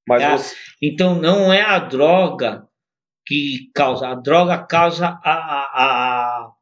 [0.08, 0.36] Mas É.
[0.36, 2.66] você, Então não é a droga
[3.26, 6.52] que causa, a droga causa a, a, a,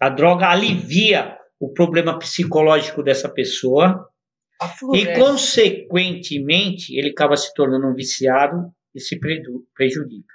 [0.00, 4.08] a droga alivia o problema psicológico dessa pessoa
[4.94, 10.34] e consequentemente ele acaba se tornando um viciado e se preju- prejudica.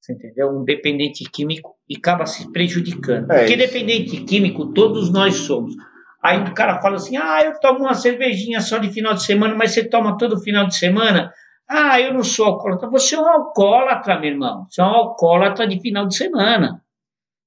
[0.00, 0.48] Você entendeu?
[0.50, 3.30] Um dependente químico e acaba se prejudicando.
[3.30, 3.66] É Porque isso.
[3.72, 5.74] dependente químico todos nós somos.
[6.22, 9.54] Aí o cara fala assim: ah, eu tomo uma cervejinha só de final de semana,
[9.54, 11.32] mas você toma todo final de semana?
[11.68, 12.88] Ah, eu não sou alcoólatra.
[12.90, 14.66] Você é um alcoólatra, meu irmão.
[14.70, 16.82] Você é um alcoólatra de final de semana.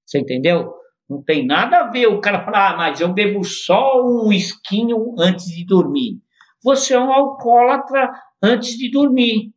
[0.05, 0.71] Você entendeu?
[1.09, 5.15] Não tem nada a ver o cara falar, ah, mas eu bebo só um esquinho
[5.19, 6.19] antes de dormir.
[6.63, 8.11] Você é um alcoólatra
[8.41, 9.51] antes de dormir,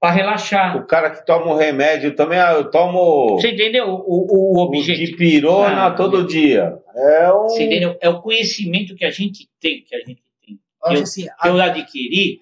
[0.00, 0.76] para relaxar.
[0.78, 4.58] o cara que toma o remédio também, ah, eu tomo Você entendeu o, o, o
[4.58, 4.98] o objetivo?
[5.10, 6.78] dipirona Ah, todo dia.
[6.94, 7.48] É um.
[7.48, 7.96] Você entendeu?
[8.00, 10.58] É o conhecimento que a gente tem, que a gente tem.
[10.86, 12.40] Eu assim, eu adquiri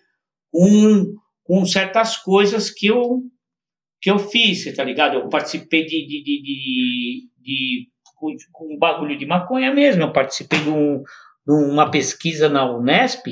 [0.53, 3.23] com, com certas coisas que eu,
[4.01, 5.15] que eu fiz, você tá ligado?
[5.15, 10.03] Eu participei de, de, de, de, de- com, com um bagulho de maconha mesmo.
[10.05, 11.03] Eu participei de, um-
[11.47, 13.27] de uma pesquisa na Unesp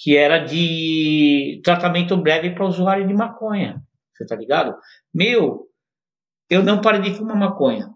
[0.00, 3.82] que era de tratamento breve para usuário de maconha.
[4.14, 4.74] Você tá ligado?
[5.12, 5.66] Meu,
[6.48, 7.88] eu não parei de fumar maconha.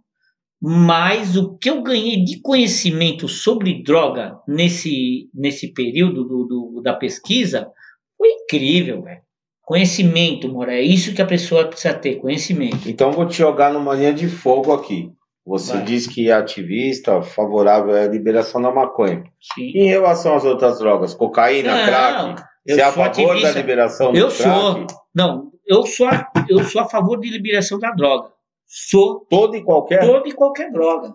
[0.61, 6.94] Mas o que eu ganhei de conhecimento sobre droga nesse, nesse período do, do- da
[6.94, 7.68] pesquisa
[8.16, 9.20] foi incrível, velho.
[9.62, 10.74] Conhecimento, Mora.
[10.74, 12.88] É isso que a pessoa precisa ter, conhecimento.
[12.88, 15.11] Então vou te jogar numa linha de fogo aqui.
[15.45, 15.82] Você Vai.
[15.82, 19.24] diz que é ativista, favorável à liberação da maconha.
[19.55, 19.72] Sim.
[19.74, 23.49] Em relação às outras drogas, cocaína, Não, crack, eu você é a favor ativista.
[23.53, 24.43] da liberação do Eu crack?
[24.43, 24.86] sou.
[25.14, 28.28] Não, eu sou, a, eu sou a favor de liberação da droga.
[28.66, 30.01] Sou Todo e qualquer?
[30.07, 31.12] toda e qualquer droga.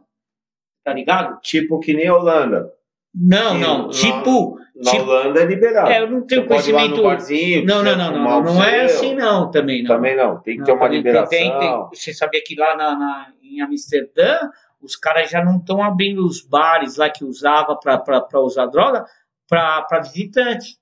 [0.83, 1.39] Tá ligado?
[1.41, 2.69] Tipo que nem a Holanda.
[3.15, 3.77] Não, Sim, não.
[3.83, 3.89] não.
[3.89, 5.89] Tipo, Na Tipo- Holanda é liberado.
[5.89, 7.01] é, eu não tenho Você pode ir lá conhecimento.
[7.03, 8.39] no barzinho, Não, não, não, não.
[8.39, 9.87] o Não é assim, não, também não.
[9.95, 10.37] Também não.
[10.41, 11.29] Tem que Não, ter uma liberação.
[11.29, 14.37] tem- tem- você sabia que lá na, na- em Amsterdã,
[14.81, 19.05] os caras já não estão abrindo os bares lá que usava para usar droga
[19.47, 20.77] para visitante.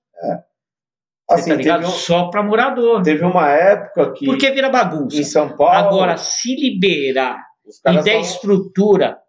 [1.28, 1.82] Você Assim, tá ligado?
[1.82, 3.02] teve, um- Só para morador.
[3.02, 5.18] teve uma época que Porque vira bagunça.
[5.18, 5.74] em São Paulo.
[5.74, 9.20] Agora, se liberar e der falam- estrutura,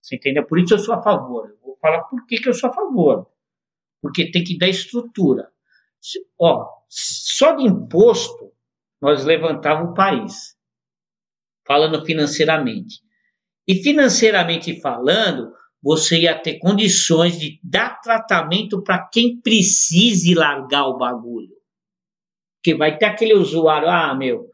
[0.00, 0.44] você entendeu?
[0.46, 1.48] Por isso eu sou a favor.
[1.50, 3.26] Eu vou falar por que, que eu sou a favor.
[4.00, 5.48] Porque tem que dar estrutura.
[6.38, 8.52] Ó, só de imposto
[9.00, 10.53] nós levantávamos o país,
[11.66, 13.00] falando financeiramente.
[13.66, 15.52] E financeiramente falando,
[15.82, 21.54] você ia ter condições de dar tratamento para quem precise largar o bagulho.
[22.56, 24.46] Porque vai ter aquele usuário, ah, meu,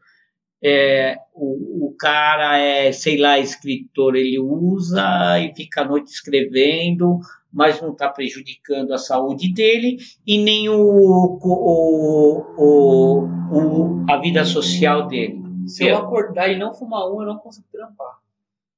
[0.63, 7.19] é, o, o cara é, sei lá, escritor, ele usa e fica à noite escrevendo,
[7.51, 15.07] mas não está prejudicando a saúde dele e nem o, o, o, a vida social
[15.07, 15.40] dele.
[15.71, 18.17] Se eu acordar e não fumar um, eu não consigo trampar.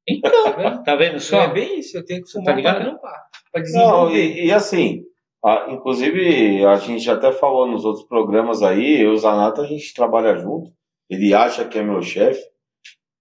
[0.08, 1.42] Então, tá vendo, tá vendo só?
[1.44, 2.76] É bem isso, eu tenho que Você fumar tá ligado?
[2.76, 3.24] pra trampar.
[3.52, 4.16] Pra Não, desenvolver.
[4.42, 5.04] e, e assim,
[5.44, 9.66] a- inclusive a gente até falou nos outros programas aí, eu e o Zanata a
[9.66, 10.72] gente trabalha junto.
[11.10, 12.42] Ele acha que é meu chefe.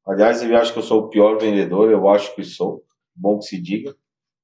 [0.07, 2.83] Aliás, ele acha que eu sou o pior vendedor, eu acho que sou.
[3.15, 3.95] Bom que se diga.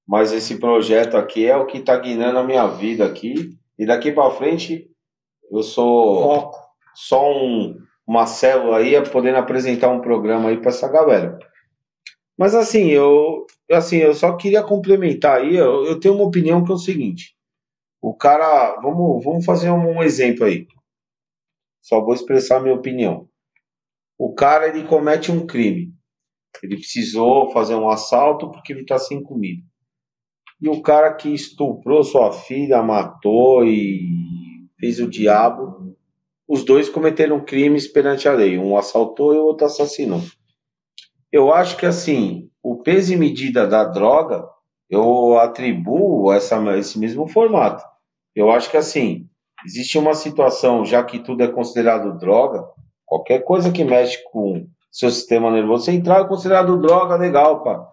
[0.07, 3.51] Mas esse projeto aqui é o que está guiando a minha vida aqui.
[3.79, 4.89] E daqui para frente
[5.51, 6.59] eu sou Foco.
[6.95, 7.77] só um,
[8.09, 11.39] uma célula aí, podendo apresentar um programa aí para essa galera.
[12.39, 16.73] Mas assim, eu, assim, eu só queria complementar aí, eu, eu tenho uma opinião que
[16.73, 17.37] é o seguinte.
[18.01, 20.67] O cara, vamos, vamos fazer um, um exemplo aí.
[21.83, 23.29] Só vou expressar minha opinião.
[24.19, 25.93] O cara, ele comete um crime.
[26.63, 29.63] Ele precisou fazer um assalto porque ele está sem comida.
[30.63, 34.01] E o cara que estuprou sua filha, matou e
[34.81, 35.95] fez o diabo,
[36.49, 38.59] os dois cometeram crimes perante a lei.
[38.59, 40.23] Um assaltou e o outro assassinou.
[41.31, 44.49] Eu acho que assim, o peso e medida da droga,
[44.89, 47.85] eu atribuo essa, esse mesmo formato.
[48.35, 49.29] Eu acho que assim,
[49.67, 52.65] existe uma situação, já que tudo é considerado droga,
[53.05, 57.87] qualquer coisa que mexe com seu sistema nervoso central é considerado droga, legal, pá.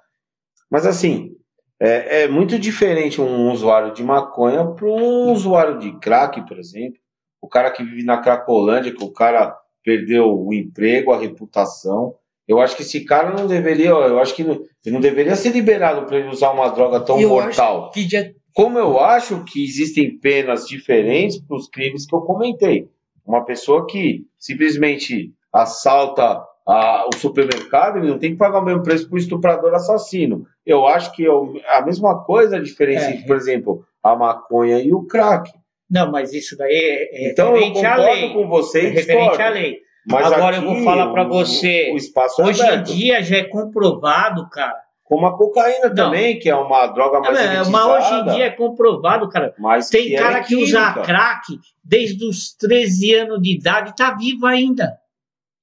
[0.72, 1.36] Mas assim,
[1.78, 7.00] é, é muito diferente um usuário de maconha para um usuário de crack, por exemplo.
[7.46, 12.16] O cara que vive na Cracolândia, que o cara perdeu o emprego, a reputação.
[12.48, 16.08] Eu acho que esse cara não deveria, eu acho que não, não deveria ser liberado
[16.08, 17.92] para ele usar uma droga tão Eu mortal.
[17.96, 22.90] Já Como eu acho que existem penas diferentes para os crimes que eu comentei.
[23.24, 28.82] Uma pessoa que simplesmente assalta a- o supermercado, ele não tem que pagar o mesmo
[28.82, 30.48] preço para o estuprador assassino.
[30.66, 33.12] Eu acho que eu- a mesma coisa, a diferença É.
[33.14, 35.52] entre, por exemplo, a maconha e o crack.
[35.90, 38.34] Não, mas isso daí é, é Então eu referente à lei.
[38.34, 39.44] com você É referente discordo.
[39.44, 39.80] à lei.
[40.08, 41.92] Mas Agora eu vou falar pra o- você.
[41.92, 42.94] O espaço é Hoje em aberto.
[42.94, 44.76] dia já é comprovado, cara.
[45.04, 45.96] Como a cocaína Não.
[45.96, 49.54] também, que é uma droga mais É, mas hoje em dia é comprovado, cara.
[49.60, 53.96] mas Tem que cara é que usa crack desde os 13 anos de idade e
[53.96, 54.98] tá vivo ainda.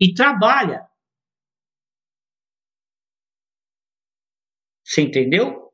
[0.00, 0.86] E trabalha.
[4.84, 5.70] Você entendeu?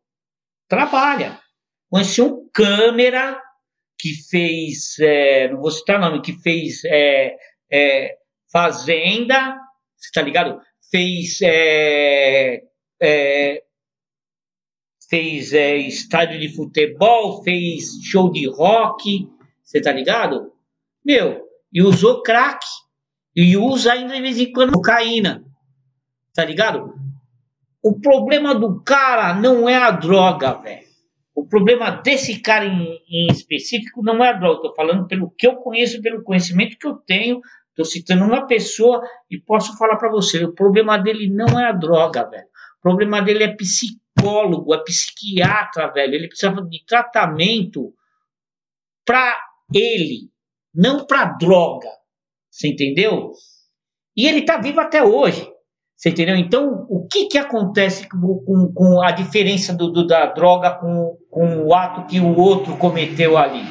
[0.68, 1.38] Trabalha.
[1.90, 3.40] Conheci um câmera
[3.98, 7.36] que fez, é, não vou citar nome, que fez é,
[7.70, 8.16] é,
[8.50, 9.58] Fazenda,
[9.96, 10.60] você tá ligado?
[10.90, 12.62] Fez é,
[13.00, 13.62] é,
[15.10, 19.28] fez é, estádio de futebol, fez show de rock,
[19.62, 20.52] você tá ligado?
[21.04, 21.42] Meu,
[21.72, 22.64] e usou crack.
[23.36, 25.44] E usa ainda de vez em quando cocaína.
[26.34, 26.94] Tá ligado?
[27.82, 30.87] O problema do cara não é a droga, velho.
[31.38, 34.60] O problema desse cara em, em específico não é a droga.
[34.60, 37.40] Tô falando pelo que eu conheço, pelo conhecimento que eu tenho.
[37.76, 40.44] Tô citando uma pessoa e posso falar para você.
[40.44, 42.48] O problema dele não é a droga, velho.
[42.78, 46.12] O problema dele é psicólogo, é psiquiatra, velho.
[46.12, 47.94] Ele precisa de tratamento
[49.06, 49.40] para
[49.72, 50.32] ele,
[50.74, 51.88] não para droga.
[52.50, 53.30] Você entendeu?
[54.16, 55.48] E ele tá vivo até hoje.
[55.98, 56.36] Você entendeu?
[56.36, 61.64] Então, o que, que acontece com, com- a diferença do, do- da droga com, com
[61.66, 63.62] o ato que o outro cometeu ali?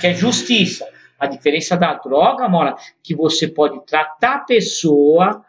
[0.00, 0.86] Que é justiça.
[1.18, 5.42] A diferença da droga, Mora, que você pode tratar a pessoa,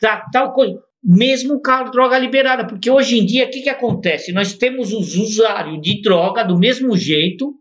[0.00, 2.66] tratar o coisa, mesmo com a droga liberada.
[2.66, 4.32] Porque hoje em dia, o que, que acontece?
[4.32, 7.54] Nós temos os usuários de droga do mesmo jeito,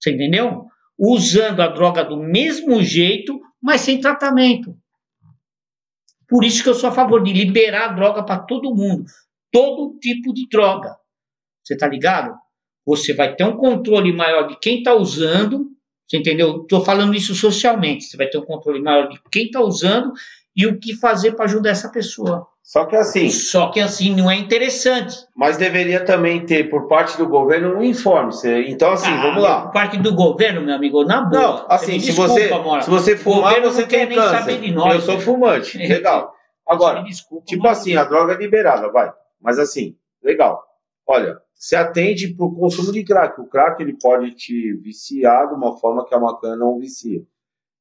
[0.00, 0.66] você entendeu?
[0.96, 4.76] Usando a droga do mesmo jeito, mas sem tratamento.
[6.30, 9.04] Por isso que eu sou a favor de liberar a droga para todo mundo.
[9.52, 10.96] Todo tipo de droga.
[11.64, 12.38] Você tá ligado?
[12.86, 15.66] Você vai ter um controle maior de quem está usando.
[16.08, 16.62] Você entendeu?
[16.62, 18.04] Estou falando isso socialmente.
[18.04, 20.12] Você vai ter um controle maior de quem está usando
[20.56, 22.46] e o que fazer para ajudar essa pessoa.
[22.72, 25.16] Só que assim, Só que assim não é interessante.
[25.34, 28.32] mas deveria também ter por parte do governo um informe.
[28.68, 29.62] Então, assim, Ah, vamos lá.
[29.62, 31.42] Por parte do governo, meu amigo, na boa.
[31.42, 32.82] Não, assim, se desculpa, você, Mora.
[32.82, 34.38] se você fumar, você tem câncer.
[34.38, 35.20] saber de nós, Eu sou velho.
[35.24, 36.32] fumante, legal.
[36.64, 39.12] Agora, desculpa, tipo mas- assim, a droga é liberada, vai.
[39.42, 40.62] Mas assim, legal.
[41.04, 43.40] Olha, se atende para o consumo de crack.
[43.40, 47.20] O crack ele pode te viciar de uma forma que a maconha não vicia.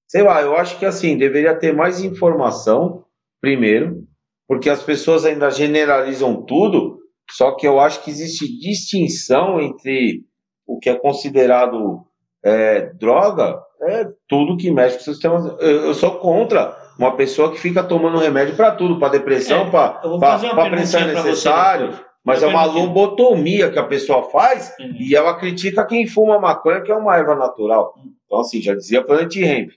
[0.07, 3.03] Sei lá, eu acho que assim, deveria ter mais informação,
[3.39, 4.03] primeiro,
[4.49, 6.97] porque as pessoas ainda generalizam tudo,
[7.29, 10.25] só que eu acho que existe distinção entre
[10.65, 12.03] o que é considerado
[12.43, 15.55] é, droga, é tudo que mexe com o sistema.
[15.59, 19.69] Eu, eu sou contra uma pessoa que fica tomando remédio para tudo, para depressão, É,
[19.69, 24.95] para pressão pra você necessário, Mas Eu é uma lobotomia que a pessoa faz Uhum.
[24.99, 27.93] e ela critica quem fuma maconha, que é uma erva natural.
[28.25, 29.69] Então, assim, já dizia Planet Hemp.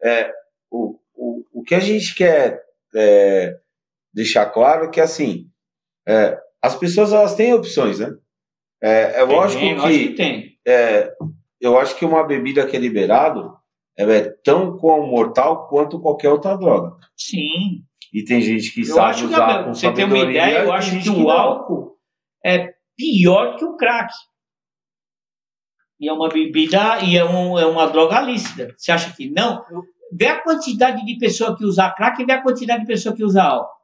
[0.00, 0.30] É,
[0.70, 2.62] o, o, o que a gente quer
[2.94, 3.56] é,
[4.12, 5.46] deixar claro que, assim,
[6.06, 8.10] é, as pessoas elas têm opções, né?
[8.82, 10.58] É, é lógico Tem, que lógico que tem.
[10.66, 11.12] é,
[11.60, 13.56] eu acho que uma bebida que é liberado
[13.96, 16.96] é tão mortal quanto qualquer outra droga.
[17.16, 17.84] Sim.
[18.12, 20.58] E tem gente que Eu sabe acho que, usar pra com você ter uma ideia,
[20.58, 21.30] eu tem acho que o não.
[21.30, 21.96] álcool
[22.44, 24.12] é pior que o crack.
[26.00, 28.74] E é uma bebida e é, um, é uma droga lícita.
[28.76, 29.64] Você acha que não?
[30.12, 33.22] Vê a quantidade de pessoa que usa crack e vê a quantidade de pessoa que
[33.24, 33.81] usa álcool.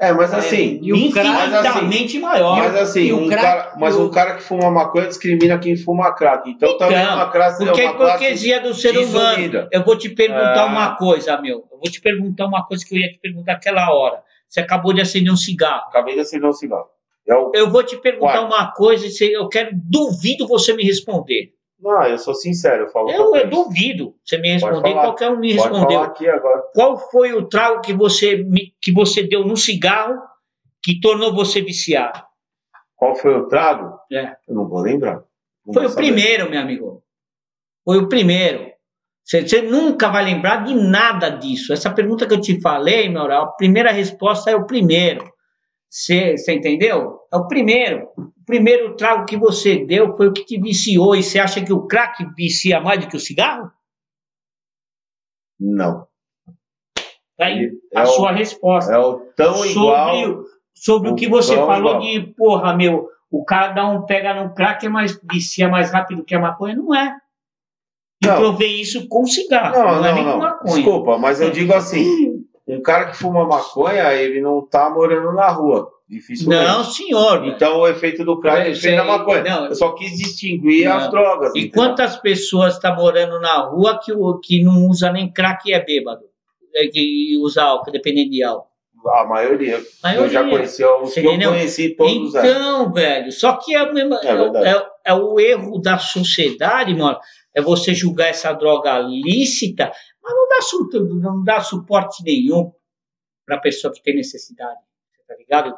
[0.00, 2.56] É, mas assim, E o crack, mas assim, infinitamente maior.
[2.56, 5.76] mas assim, e um crack- cara, mas o- um cara que fuma maconha discrimina quem
[5.76, 6.48] fuma crack.
[6.48, 9.68] Então, também é uma classe, Porque é a uma classe hipocrisia do ser humano.
[9.72, 10.66] Eu vou te perguntar Ah.
[10.66, 11.64] uma coisa, meu.
[11.72, 14.22] Eu vou te perguntar uma coisa que eu ia te perguntar aquela hora.
[14.48, 15.82] Você acabou de acender um cigarro.
[15.88, 16.86] Acabei de acender um cigarro.
[17.26, 17.50] É o...
[17.52, 18.44] Eu vou te perguntar Uai.
[18.46, 21.50] uma coisa e eu quero, duvido você me responder.
[21.80, 23.10] Não, eu sou sincero, eu falo.
[23.10, 24.92] Eu, eu duvido você me responder.
[24.92, 26.02] Qualquer um me Pode respondeu.
[26.02, 26.62] aqui agora.
[26.74, 28.44] Qual foi o trago que você,
[28.82, 30.20] que você deu no cigarro
[30.82, 32.20] que tornou você viciado?
[32.96, 33.96] Qual foi o trago?
[34.12, 34.36] É.
[34.48, 35.22] Eu não vou lembrar.
[35.64, 36.06] Não Foi vou o saber.
[36.06, 37.02] primeiro, meu amigo.
[37.84, 38.72] Foi o primeiro.
[39.24, 41.72] Você, você nunca vai lembrar de nada disso.
[41.72, 45.30] Essa pergunta que eu te falei, meu, a primeira resposta é o primeiro.
[45.90, 47.18] Você, entendeu?
[47.32, 48.08] É o primeiro.
[48.16, 51.14] O primeiro trago que você deu foi o que te viciou.
[51.16, 53.70] E você acha que o crack vicia mais do que o cigarro?
[55.60, 56.06] Não.
[57.36, 58.92] Tá aí É a o- sua resposta.
[58.92, 60.44] É o tão sobre, igual.
[60.74, 62.00] sobre o que você falou igual.
[62.00, 66.24] de, porra, meu, o cara dá um pega no crack é mais vicia mais rápido
[66.24, 66.74] que a maconha.
[66.76, 67.16] Não é.
[68.24, 68.34] Não.
[68.36, 69.76] provei isso com cigarro.
[69.78, 70.38] Não, Não, é não, com não.
[70.38, 70.74] maconha.
[70.74, 72.27] Desculpa, mas eu digo assim:
[72.68, 75.90] um cara que fuma maconha, ele não tá morando na rua.
[76.08, 76.64] Dificilmente.
[76.64, 77.46] Não, senhor.
[77.46, 79.42] Então o efeito do crack é efeito da maconha.
[79.44, 79.66] não.
[79.66, 80.96] eu só quis distinguir Não.
[80.96, 81.54] as drogas.
[81.54, 81.72] E entendeu?
[81.74, 85.84] quantas pessoas estão morando na rua que, o- que não usa nem crack e é
[85.84, 86.22] bêbado?
[86.74, 88.68] É, que usa álcool, dependendo de álcool.
[89.06, 89.80] A maioria.
[90.02, 90.58] A Eu já maioria.
[90.58, 92.34] conheci os que eu conheci todos.
[92.34, 94.66] Então, velho, só que é, É verdade.
[94.66, 97.18] é- é o erro da sociedade, mano.
[97.54, 99.92] É você julgar essa droga lícita,
[100.28, 102.72] mas não dá, não dá suporte nenhum
[103.46, 104.78] para a pessoa que tem necessidade.
[105.26, 105.74] Tá ligado?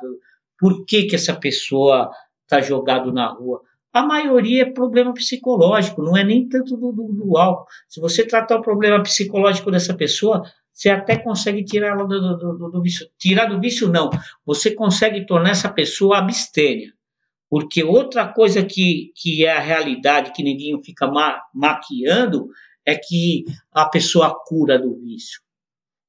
[0.58, 2.10] Por que, que essa pessoa
[2.46, 3.62] tá jogado na rua?
[3.92, 7.66] A maioria é problema psicológico, não é nem tanto do, do, do álcool.
[7.88, 12.70] Se você tratar o problema psicológico dessa pessoa, você até consegue tirar ela do, do,
[12.70, 13.08] do- vício.
[13.18, 14.08] Tirar do vício, não
[14.46, 16.92] você consegue tornar essa pessoa abstêmia.
[17.48, 22.48] Porque outra coisa que, que é a realidade, que ninguém fica ma maquiando,
[22.86, 25.40] é que a pessoa cura do vício.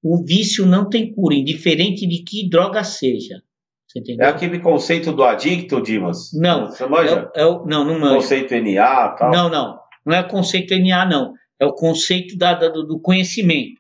[0.04, 3.42] O vício não tem cura, indiferente de que droga seja.
[3.88, 6.32] Você É aquele conceito do adicto, Dimas?
[6.34, 6.68] Não.
[6.68, 7.30] Você manja?
[7.36, 8.16] É é não, não manjo.
[8.16, 9.32] Conceito NA tal.
[9.32, 9.80] Não, não.
[10.06, 11.34] Não é o conceito NA, não.
[11.60, 13.80] É o conceito da, da- do, conhecimento.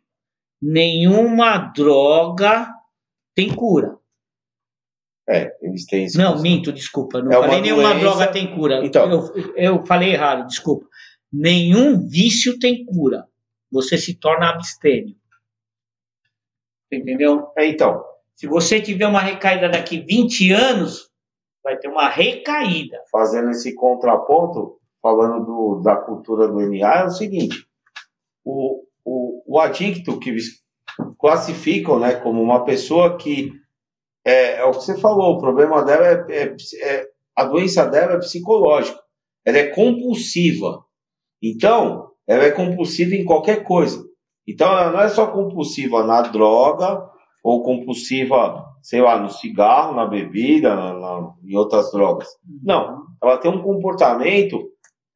[0.61, 2.69] Nenhuma droga
[3.33, 3.97] tem cura.
[5.27, 7.21] É, eles têm esse Não, minto, desculpa.
[7.21, 7.99] Não É falei nenhuma doença.
[7.99, 8.85] droga tem cura.
[8.85, 9.09] Então.
[9.09, 10.85] Eu, eu falei errado, desculpa.
[11.31, 13.27] Nenhum vício tem cura.
[13.71, 15.15] Você se torna abstêmio.
[16.91, 17.47] Entendeu?
[17.57, 18.03] É, então,
[18.35, 21.09] Se você tiver uma recaída daqui 20 anos,
[21.63, 23.01] vai ter uma recaída.
[23.11, 27.65] fazendo esse contraponto, falando do, da cultura do NA, é o seguinte:
[28.43, 30.35] o, o, o adicto que
[31.19, 33.51] classificam né, como uma pessoa que.
[34.25, 38.13] É, é o que você falou, o problema dela é, é- é- A doença dela
[38.13, 38.99] é psicológica.
[39.45, 40.83] Ela é compulsiva.
[41.41, 44.03] Então, ela é compulsiva em qualquer coisa.
[44.47, 47.09] Então, ela não é só compulsiva na droga,
[47.43, 52.27] ou compulsiva, sei lá, no cigarro, na bebida, na, na- em outras drogas.
[52.63, 54.69] Não, ela tem um comportamento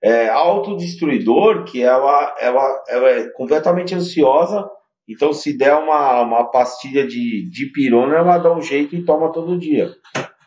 [0.04, 4.68] é, autodestruidor que ela, ela, ela é completamente ansiosa.
[5.08, 9.32] Então, se der uma, uma pastilha de, de pirona, ela dá um jeito e toma
[9.32, 9.92] todo dia.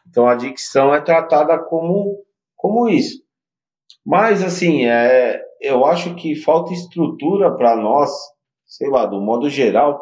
[0.08, 2.16] Então, a adicção é tratada como,
[2.56, 3.18] como isso.
[4.04, 8.10] Mas, assim, é, eu acho que falta estrutura para nós,
[8.66, 10.00] sei lá, do modo geral,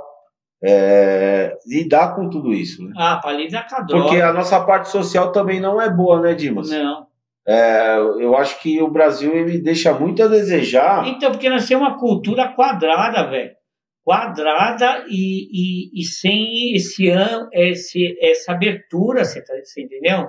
[0.63, 2.83] é, lidar com tudo isso.
[2.85, 2.93] Né?
[2.97, 4.05] Ah, para lidar com a droga.
[4.05, 6.71] Porque a nossa parte social também não é boa, né, Dimas?
[6.71, 7.07] Não.
[7.49, 11.07] É, eu acho que o Brasil ele deixa muito a desejar.
[11.07, 13.55] Então, porque nós temos uma cultura quadrada, velho.
[14.03, 17.09] Quadrada e, e, e sem esse,
[17.53, 20.29] esse, essa abertura, você, tá, você entendeu?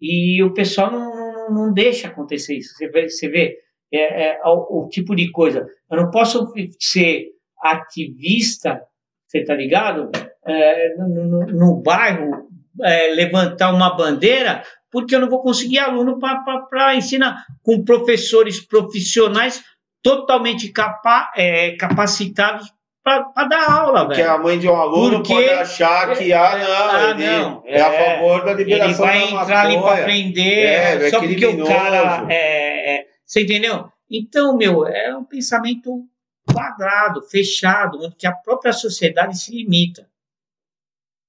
[0.00, 2.74] E o pessoal não, não, não deixa acontecer isso.
[2.74, 3.56] Você vê, você vê
[3.92, 5.66] é, é, o, o tipo de coisa.
[5.90, 7.26] Eu não posso ser
[7.62, 8.80] ativista,
[9.26, 10.10] você tá ligado?
[10.46, 12.48] É, no, no- no bairro
[12.82, 19.62] é, levantar uma bandeira porque eu não vou conseguir aluno para ensinar com professores profissionais
[20.02, 22.72] totalmente capa, é, capacitados
[23.02, 24.34] para dar aula, Porque velho.
[24.34, 25.32] a mãe de um aluno Porque...
[25.34, 29.26] pode achar que, ah, não, ah, ele não, é, é, a favor da liberação Ele
[29.26, 32.26] vai entrar ali para aprender, é, só porque o cara...
[32.28, 32.75] É, é,
[33.26, 33.90] você entendeu?
[34.08, 36.08] Então, meu, é um pensamento
[36.50, 40.08] quadrado, fechado, onde que a própria sociedade se limita.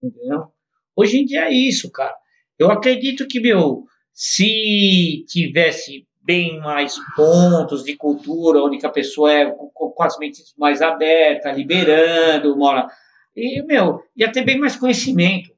[0.01, 0.51] Entendeu?
[0.95, 2.15] Hoje em dia é isso, cara.
[2.57, 9.49] Eu acredito que, meu, se tivesse bem mais pontos de cultura, onde a pessoa é
[9.49, 12.87] com as mentes mais abertas, liberando, mora.
[13.35, 15.51] E, meu, ia ter bem mais conhecimento.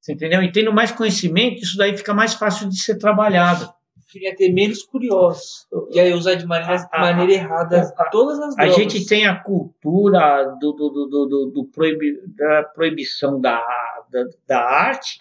[0.00, 0.42] Você entendeu?
[0.42, 3.75] E tendo mais conhecimento, isso daí fica mais fácil de ser trabalhado.
[4.08, 5.66] Queria ter menos curiosos.
[5.90, 8.74] E aí usar de maneira, a, maneira errada a, todas as drogas.
[8.74, 13.60] A gente tem a cultura do, do, do, do, do proibi, da proibição da,
[14.10, 15.18] da, da arte,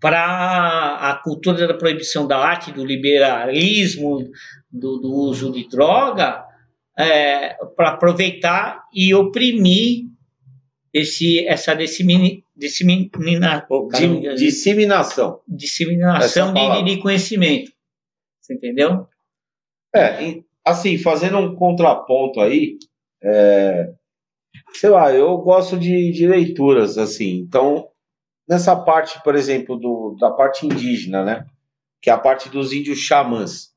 [0.00, 4.30] para a cultura da proibição da arte, do liberalismo,
[4.70, 6.44] do, do uso de droga,
[6.96, 10.06] é, para aproveitar e oprimir
[10.92, 13.88] esse, essa dissemina, dissemina, oh,
[14.36, 17.72] disseminação, disseminação de, de, conhecimento.
[18.40, 19.06] Você entendeu?
[19.94, 22.78] É, assim, fazendo um contraponto aí,
[23.22, 23.92] é,
[24.72, 27.88] sei lá, eu gosto de, de leituras, assim, então
[28.48, 31.46] nessa parte, por exemplo, do, da parte indígena, né?
[32.00, 33.72] Que é a parte dos índios xamãs.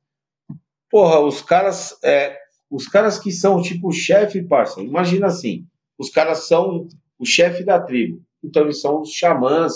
[0.90, 2.38] Porra, os caras, é,
[2.70, 5.66] os caras que são tipo chefe, parça, imagina assim,
[5.98, 9.72] os caras são o chefe da tribo, então eles são os xamãs,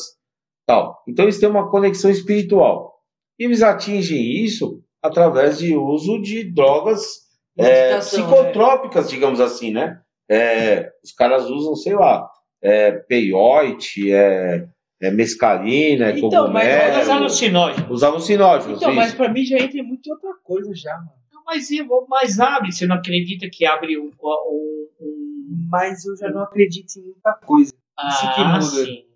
[0.66, 1.02] tal.
[1.08, 2.92] Então eles têm uma conexão espiritual.
[3.38, 7.22] E eles atingem isso através de uso de drogas
[7.58, 7.98] é, né?
[7.98, 9.10] psicotrópicas, né?
[9.10, 10.00] digamos assim, né?
[10.30, 12.28] É, os caras usam, sei lá,
[12.62, 14.66] é, peiote, é,
[15.00, 16.52] é mescalina, é então, cogumelo.
[16.52, 17.90] Mas os alucinógenos.
[17.90, 18.96] Os alucinógenos, Então, isso.
[18.96, 21.10] mas para mim já entra muito outra coisa já, mano.
[21.32, 21.68] Não, mas,
[22.08, 25.68] mas abre, você não acredita que abre um, um, um...
[25.68, 27.71] Mas eu já não acredito em muita coisa.
[27.98, 28.84] Ah, isso que muda.
[28.84, 29.12] Sim.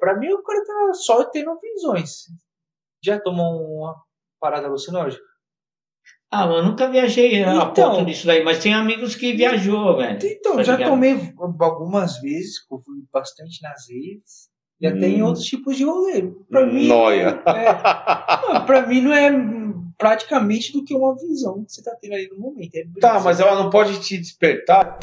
[0.00, 2.24] Pra mim o cara tá só tendo visões.
[3.04, 3.94] Já tomou uma
[4.40, 5.22] parada alucinógena?
[6.30, 10.18] Ah, eu nunca viajei então, a ponto disso daí, mas tem amigos que viajou, velho.
[10.22, 10.90] Então, já ligado?
[10.90, 14.50] tomei algumas vezes, eu fui bastante nas redes.
[14.80, 15.00] Já hum.
[15.00, 16.30] tem outros tipos de rolê.
[16.50, 16.88] Pra mim.
[16.88, 17.42] Noia.
[17.46, 19.30] É, pra mim não é
[19.96, 22.74] praticamente do que uma visão que você tá tendo ali no momento.
[22.74, 24.98] É tá, mas ela não pode te despertar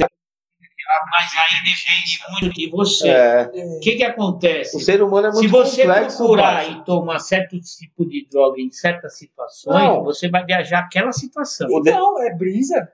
[1.12, 3.10] mas aí depende muito de você.
[3.10, 3.52] É.
[3.54, 4.76] O que, que acontece?
[4.78, 8.62] O ser humano é muito Se você complexo, procurar e tomar certo tipo de droga
[8.62, 10.04] em certas situações, não.
[10.04, 11.68] você vai viajar aquela situação.
[11.84, 12.90] Não, é brisa.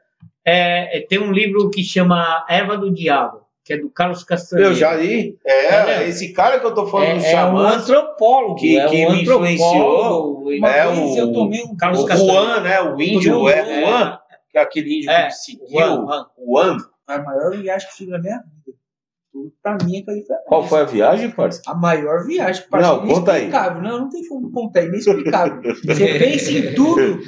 [0.45, 4.71] É, é, tem um livro que chama Erva do Diabo, que é do Carlos Castanheira.
[4.71, 5.37] Eu já li.
[5.45, 7.69] É, é esse cara que eu tô falando é, do xamã.
[7.69, 8.55] É um antropólogo.
[8.55, 10.51] Que, é que um me influenciou.
[10.65, 12.81] é o, eu tomei um Carlos o Juan, né?
[12.81, 14.19] O índio, é Juan.
[14.51, 15.67] Que é aquele índio que seguiu.
[15.69, 16.77] Juan
[17.15, 18.77] a maior viagem que eu tive na minha vida.
[19.31, 21.69] Tudo pra mim é que foi Qual foi a viagem, parceiro?
[21.69, 23.05] A maior viagem, parceiro.
[23.05, 23.49] Não, conta aí.
[23.49, 25.61] Não, não tem como contar, é inexplicável.
[25.85, 27.19] Você pensa em tudo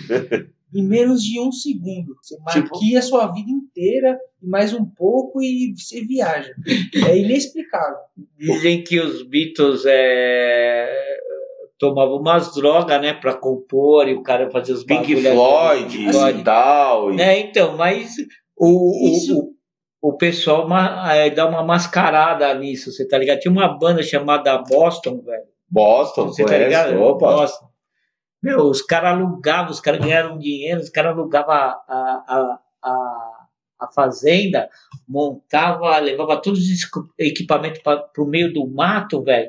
[0.73, 2.15] em menos de um segundo.
[2.21, 2.69] Você tipo...
[2.73, 6.53] maquia a sua vida inteira e mais um pouco e você viaja.
[7.07, 7.97] É inexplicável.
[8.37, 11.19] Dizem que os Beatles é,
[11.77, 17.11] tomavam umas drogas, né, para compor e o cara fazia os Pink Floyd, e tal.
[17.19, 18.15] É, então, mas
[18.57, 19.39] o, Isso...
[19.39, 19.53] o,
[20.01, 20.67] o pessoal
[21.11, 23.39] é, dá uma mascarada nisso, você tá ligado?
[23.39, 25.43] Tinha uma banda chamada Boston, velho.
[25.69, 26.99] Boston, você tá ligado?
[26.99, 27.33] Opa.
[27.33, 27.69] Boston.
[28.41, 33.45] Meu, os caras alugavam, os caras ganharam dinheiro, os caras alugavam a, a, a,
[33.81, 34.67] a, fazenda,
[35.07, 36.89] montava, levava todos os
[37.19, 39.47] equipamentos para o meio do mato, velho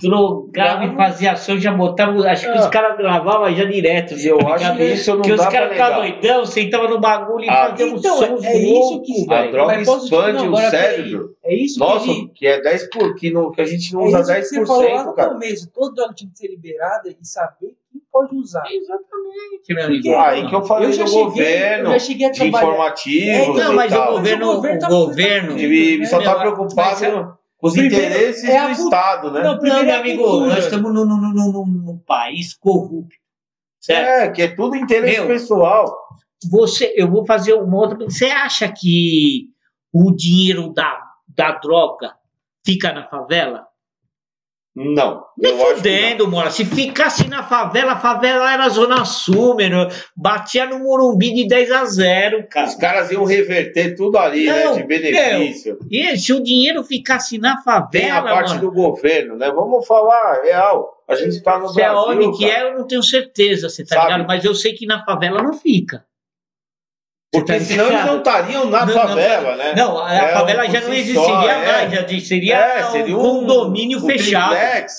[0.00, 2.12] drogava e fazia ação, já botava.
[2.28, 2.70] Acho que os ah.
[2.70, 4.14] caras gravavam já direto.
[4.14, 7.48] Eu tá acho que isso não que os caras ficavam doidão, sentavam no bagulho e
[7.48, 11.36] ah, faziam então, sons é isso que A droga expande não, o cérebro.
[11.42, 14.08] É isso Nossa, que, que é 10 por, que, no, que a gente não é
[14.08, 14.40] usa 10%.
[14.40, 15.30] Que você falou lá no cara.
[15.30, 18.64] começo, toda droga tinha que ser liberada e saber quem pode usar.
[18.70, 20.16] Exatamente, meu amigo.
[20.16, 23.60] Aí que eu falei eu do cheguei, governo, eu cheguei a de informativos.
[23.60, 24.52] É, não, mas o governo.
[24.52, 26.06] O governo.
[26.06, 27.36] Só tá preocupado
[27.66, 29.42] os primeiro, interesses é do Estado, né?
[29.42, 30.54] Não, não meu amigo, cultura.
[30.54, 33.14] nós estamos num, num, num, num, país corrupto.
[33.80, 34.08] Certo?
[34.08, 35.96] É, que é tudo interesse meu, pessoal.
[36.50, 37.98] Você, eu vou fazer uma outra.
[37.98, 39.48] Você acha que
[39.92, 42.14] o dinheiro da, da droga
[42.64, 43.66] fica na favela?
[44.76, 45.24] Não.
[45.38, 45.56] Não.
[45.74, 46.50] fudendo, mora.
[46.50, 49.88] Se ficasse na favela, a favela era Zona Sul, mano.
[50.14, 52.66] Batia no Morumbi de 10 a 0, cara.
[52.66, 54.82] Os caras iam reverter tudo ali, Não, né?
[54.82, 55.78] De benefício.
[55.90, 59.50] E se o dinheiro ficasse na favela, Tem a parte mano, do governo, né?
[59.50, 60.92] Vamos falar real.
[61.08, 62.10] A gente tá no se é Brasil.
[62.10, 62.58] onde que cara.
[62.66, 64.10] é, eu não tenho certeza, você tá Sabe?
[64.12, 64.26] ligado?
[64.26, 66.04] Mas eu sei que na favela não fica.
[67.32, 69.74] Porque senão eles não estariam na Não, favela, né?
[69.74, 71.72] Não, a É, favela já não existiria é.
[71.86, 74.54] mais, já seria, É, seria um condomínio o fechado.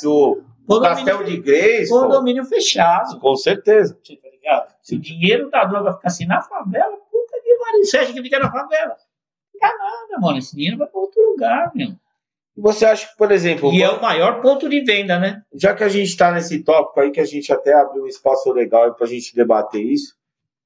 [0.06, 1.90] O, o Condomínio- Castelo de Grace.
[1.90, 3.20] Condomínio fechado.
[3.20, 3.98] Com certeza.
[4.04, 4.74] Você tá ligado?
[4.84, 7.84] Se o dinheiro da droga ficasse na favela, puta que pariu.
[7.86, 8.96] Você acha que fica na favela?
[9.52, 10.38] Fica nada, mano.
[10.38, 11.90] Esse dinheiro vai pra outro lugar, meu.
[12.60, 15.42] Você acha que, por exemplo, E é o maior ponto de venda, né?
[15.54, 18.52] já que a gente está nesse tópico aí, que a gente até abriu um espaço
[18.52, 20.17] legal para a gente debater isso,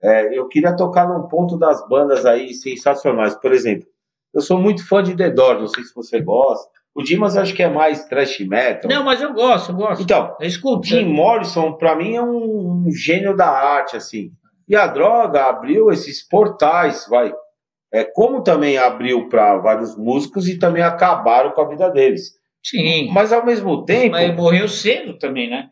[0.04, 3.36] é, eu queria tocar num ponto das bandas aí sensacionais.
[3.36, 3.88] Por exemplo,
[4.34, 6.70] eu sou muito fã de The Doors, não sei se você gosta.
[6.94, 8.90] O Dimas acho que é mais thrash metal.
[8.90, 10.04] Não, mas eu gosto, eu gosto.
[10.04, 10.86] Então, Eu escuto.
[10.86, 14.32] Jim Morrison, para mim, é um, um gênio da arte, assim.
[14.68, 17.34] E a droga abriu esses portais, vai.
[17.94, 22.34] É, como também abriu para vários músicos e também acabaram com a vida deles.
[22.64, 23.10] Sim.
[23.12, 25.68] Mas ao mesmo tempo, Mas morreu cedo também, né?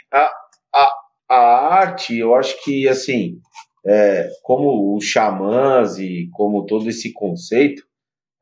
[1.30, 1.38] a
[1.78, 3.38] arte, eu acho que, assim,
[3.86, 7.84] é, como os xamãs e como todo esse conceito,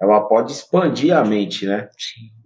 [0.01, 1.89] ela pode expandir a mente, né?
[1.97, 2.37] Sim.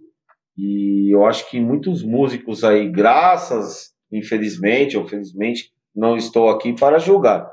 [0.56, 6.98] E eu acho que muitos músicos aí, graças, infelizmente ou felizmente, não estou aqui para
[6.98, 7.50] julgar,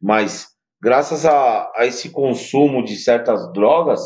[0.00, 0.48] mas
[0.82, 4.00] graças a, a esse consumo de certas drogas,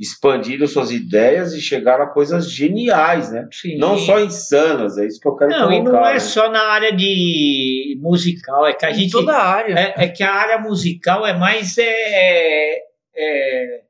[0.00, 3.46] expandiram suas ideias e chegaram a coisas geniais, né?
[3.52, 3.76] Sim.
[3.78, 5.92] Não só insanas, é isso que eu quero Não, e colocar.
[6.00, 6.18] não é né?
[6.18, 9.12] só na área de musical, é que a Em gente.
[9.12, 9.74] toda a área.
[9.74, 12.78] É, é que a área musical é mais é,
[13.14, 13.80] é,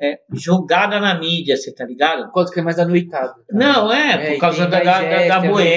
[0.00, 2.30] é jogada na mídia, você tá ligado?
[2.30, 3.34] Quanto que é mais anoitado.
[3.50, 5.72] Não, é, É, por causa da, da, da, boêmia,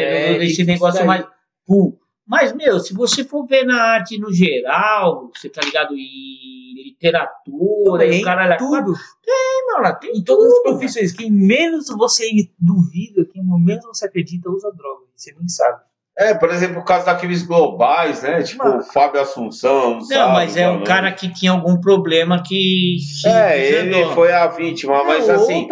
[0.00, 1.24] é, do- desse negócio mais.
[1.66, 1.96] Pum.
[2.28, 5.94] Mas, meu, se você for ver na arte no geral, você tá ligado?
[5.96, 8.92] E literatura, e Tem o cara tudo.
[9.24, 11.12] Tem, mano, tem Em todas as tudo, profissões.
[11.12, 15.04] Quem menos você duvida, quem menos você acredita, usa droga.
[15.16, 15.80] Você nem sabe.
[16.20, 18.42] É, por exemplo, o caso daqueles globais, né?
[18.42, 18.80] Tipo, Mano.
[18.80, 19.98] o Fábio Assunção.
[19.98, 22.96] Não, sabe, mas é um cara que tinha algum problema que.
[23.24, 25.68] É, ele foi a vítima, mas Não, assim,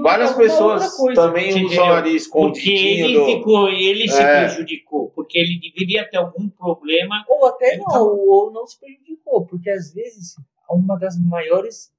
[0.00, 3.06] várias pessoas também usam ali Porque escondidinho.
[3.06, 4.44] ele do- ficou, ele se É.
[4.46, 7.22] prejudicou, porque ele deveria ter algum problema.
[7.28, 10.34] Ou até Então- não, ou não se prejudicou, porque às vezes
[10.70, 11.92] uma das maiores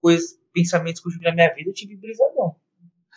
[0.00, 2.56] coisas, pensamentos que eu tive na minha vida, eu tive brisadão.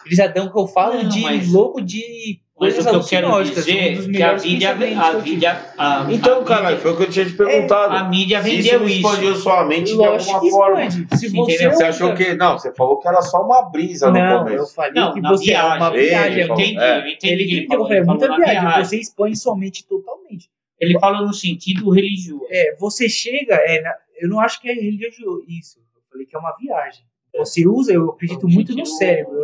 [0.03, 3.35] Brisadão que eu falo Não, de mas- louco de Mas coisas o que eu quero
[3.35, 4.69] um dizer é que a mídia,
[5.01, 7.93] a eu mídia, a, Então, a caralho, mídia, foi o que eu tinha te perguntado.
[7.93, 8.95] a mídia vendeu isso.
[8.95, 10.89] expandiu sua mente de alguma forma.
[10.89, 11.45] Se Entendeu?
[11.45, 12.33] você, Você achou que.
[12.35, 14.73] Não, você falou que era só uma brisa no Não, eu começo.
[14.73, 16.07] falei Não, que na você é uma viagem.
[16.09, 16.31] viagem.
[16.39, 16.97] Ele Eu entendi, É.
[17.01, 17.33] eu entendi.
[17.33, 18.85] Ele eu falou, é ele muita falou viagem.
[18.85, 20.49] Você expõe sua mente totalmente.
[20.79, 22.45] Ele falou no sentido religioso.
[22.49, 25.77] É, você chega, é, na- eu não acho que é religioso isso.
[25.93, 27.03] Eu falei que é uma viagem.
[27.37, 29.35] Você usa, eu acredito No muito no cérebro,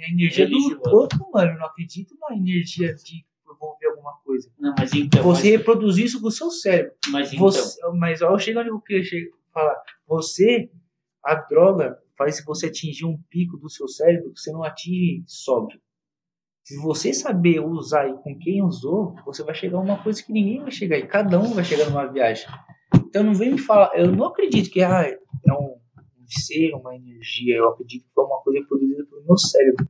[0.00, 0.80] na energia do religioso.
[0.82, 1.52] corpo humano.
[1.52, 4.50] Eu não acredito na energia de envolver alguma coisa.
[4.58, 5.22] Não, mas então.
[5.22, 6.92] Você reproduz isso com o seu cérebro.
[7.08, 7.44] mas, mas então.
[7.46, 9.76] Você, mas ó, chega onde eu queria che- falar.
[10.06, 10.70] Você,
[11.24, 15.80] a droga, faz você atingir um pico do seu cérebro que você não atinge sóbrio.
[16.64, 20.32] Se você saber usar e com quem usou, você vai chegar a uma coisa que
[20.32, 20.98] ninguém vai chegar.
[20.98, 22.46] E cada um vai chegar numa viagem.
[22.94, 23.90] Então não vem me falar.
[23.96, 25.76] Eu não acredito que ah, é um
[26.34, 27.56] ser, uma energia.
[27.56, 29.86] Eu acredito que foi uma coisa produzida pelo meu cérebro.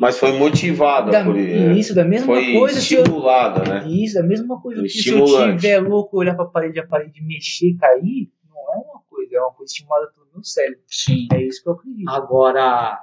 [0.00, 3.88] Mas foi motivada Da, por isso, da mesma Foi coisa se eu, estimulada, né?
[3.88, 7.76] Isso, da mesma coisa que se eu tiver louco, olhar pra parede, a parede mexer,
[7.76, 10.80] cair, não é uma coisa, é uma coisa estimulada pelo meu cérebro.
[10.86, 11.26] Sim.
[11.32, 12.08] É isso que eu acredito.
[12.08, 12.98] Agora,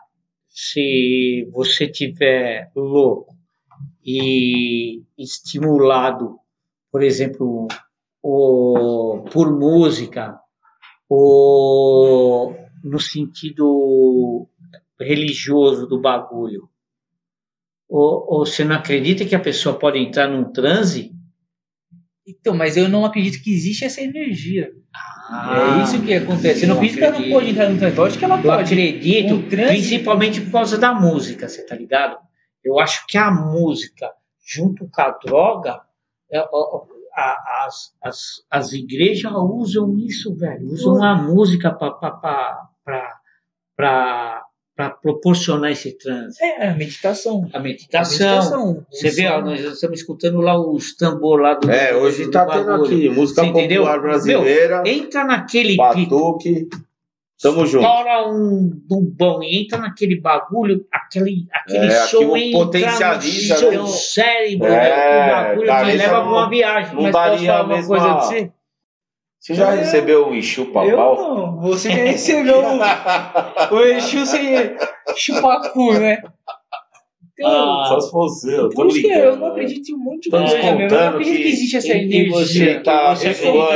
[0.47, 3.35] se você tiver louco
[4.05, 6.39] e estimulado,
[6.91, 7.67] por exemplo,
[8.23, 10.39] o, por música,
[11.09, 14.47] ou no sentido
[14.99, 16.69] religioso do bagulho,
[17.89, 21.13] ou, ou você não acredita que a pessoa pode entrar num transe?
[22.27, 24.69] Então, mas eu não acredito que existe essa energia.
[25.29, 26.63] Ah, é isso que acontece.
[26.63, 27.97] Eu não eu acredito que ela não pode entrar no transe.
[27.97, 28.73] Eu acho que ela Eu pode.
[28.73, 32.17] acredito, Um principalmente por causa da música, você tá ligado?
[32.63, 34.11] Eu acho que a música,
[34.45, 35.79] junto com a droga,
[36.29, 36.39] é,
[37.17, 38.19] a- as, as,
[38.49, 40.67] as igrejas usam isso, velho.
[40.71, 42.07] Usam a música para
[45.01, 46.37] proporcionar esse transe.
[46.43, 47.49] É, a meditação.
[47.53, 48.85] A A meditação.
[48.91, 51.69] Você vê, ó, nós estamos escutando lá os tambor lá do.
[51.71, 53.81] É, hoje do tá tendo aqui música Você entendeu?
[53.83, 56.69] popular brasileira, Entra naquele pico batuque.
[57.41, 57.85] Tamo junto.
[57.85, 63.71] estoura um dubão e entra naquele bagulho, aquele, aquele É, aquilo entra potencializa, no seu
[63.83, 63.87] né?
[63.87, 66.95] cérebro, É, o bagulho isso leva pra uma viagem.
[66.95, 68.51] não Mas daria posso a mesma- coisa pra você?
[69.39, 71.15] Você já Eu- recebeu um enxu Eu papal?
[71.15, 71.61] não.
[71.61, 72.79] Você já recebeu um,
[73.71, 74.75] o Exu sem
[75.15, 76.21] chupacu, né?
[77.39, 79.25] Então, Ah, Só se fosse eu, tô por isso que brincando.
[79.27, 79.51] eu não né?
[79.51, 80.81] acredito em um monte de Estamos coisa mesmo.
[80.81, 82.29] Eu não contando acredito que, que- existe essa e energia.
[82.31, 83.13] Você tá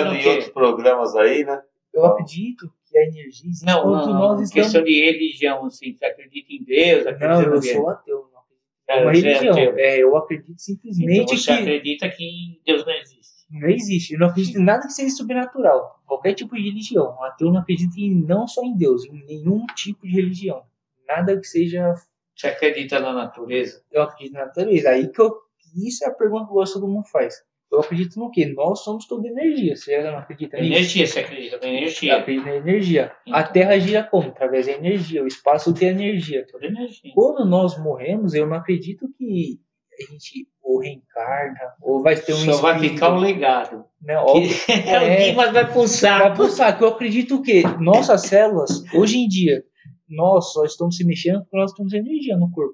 [0.06, 0.30] no em quê?
[0.30, 1.60] outros programas aí, né?
[1.94, 4.42] Eu acredito que a energia existe Não, não, não.
[4.42, 4.50] estamos...
[4.52, 5.94] Questão de religião, assim.
[5.96, 7.08] Você acredita em Deus?
[7.08, 8.30] Acredita Não, eu sou ateu.
[8.32, 8.42] Não
[8.88, 9.58] É, uma você é religião.
[9.78, 13.32] É, eu acredito simplesmente Então você que acredita que Deus não existe.
[13.50, 14.14] não existe.
[14.14, 16.02] Eu não acredito em nada que seja sobrenatural.
[16.06, 17.16] Qualquer tipo de religião.
[17.20, 20.64] Um ateu não acredita em, não só em Deus, em nenhum tipo de religião.
[21.08, 21.94] Nada que seja
[22.36, 23.82] Você acredita na natureza?
[23.92, 24.90] eu acredito na natureza.
[24.90, 25.34] Aí que eu.
[25.74, 27.36] Isso é a pergunta que eu gosto que todo mundo faz.
[27.72, 28.46] Eu acredito no quê?
[28.46, 29.76] Nós somos toda energia.
[29.76, 30.72] Você não acredita nisso?
[30.74, 32.18] Energia, você acredita na energia?
[32.18, 33.12] acredito na energia.
[33.32, 33.54] A Então.
[33.54, 34.28] Terra gira como?
[34.30, 35.24] Através da energia.
[35.24, 36.46] O espaço tem energia.
[36.52, 37.12] Toda energia.
[37.16, 39.60] Quando nós morremos, eu não acredito que
[39.94, 43.84] a gente ou reencarna, ou vai ter um Só vai espírito, ficar um legado.
[44.02, 44.18] né?
[44.18, 46.20] Óbvio, É, o Dimas vai pulsar.
[46.20, 49.64] Vai pulsar, que eu acredito que nossas células, hoje em dia,
[50.10, 52.74] nós só estamos se mexendo porque nós temos energia no corpo.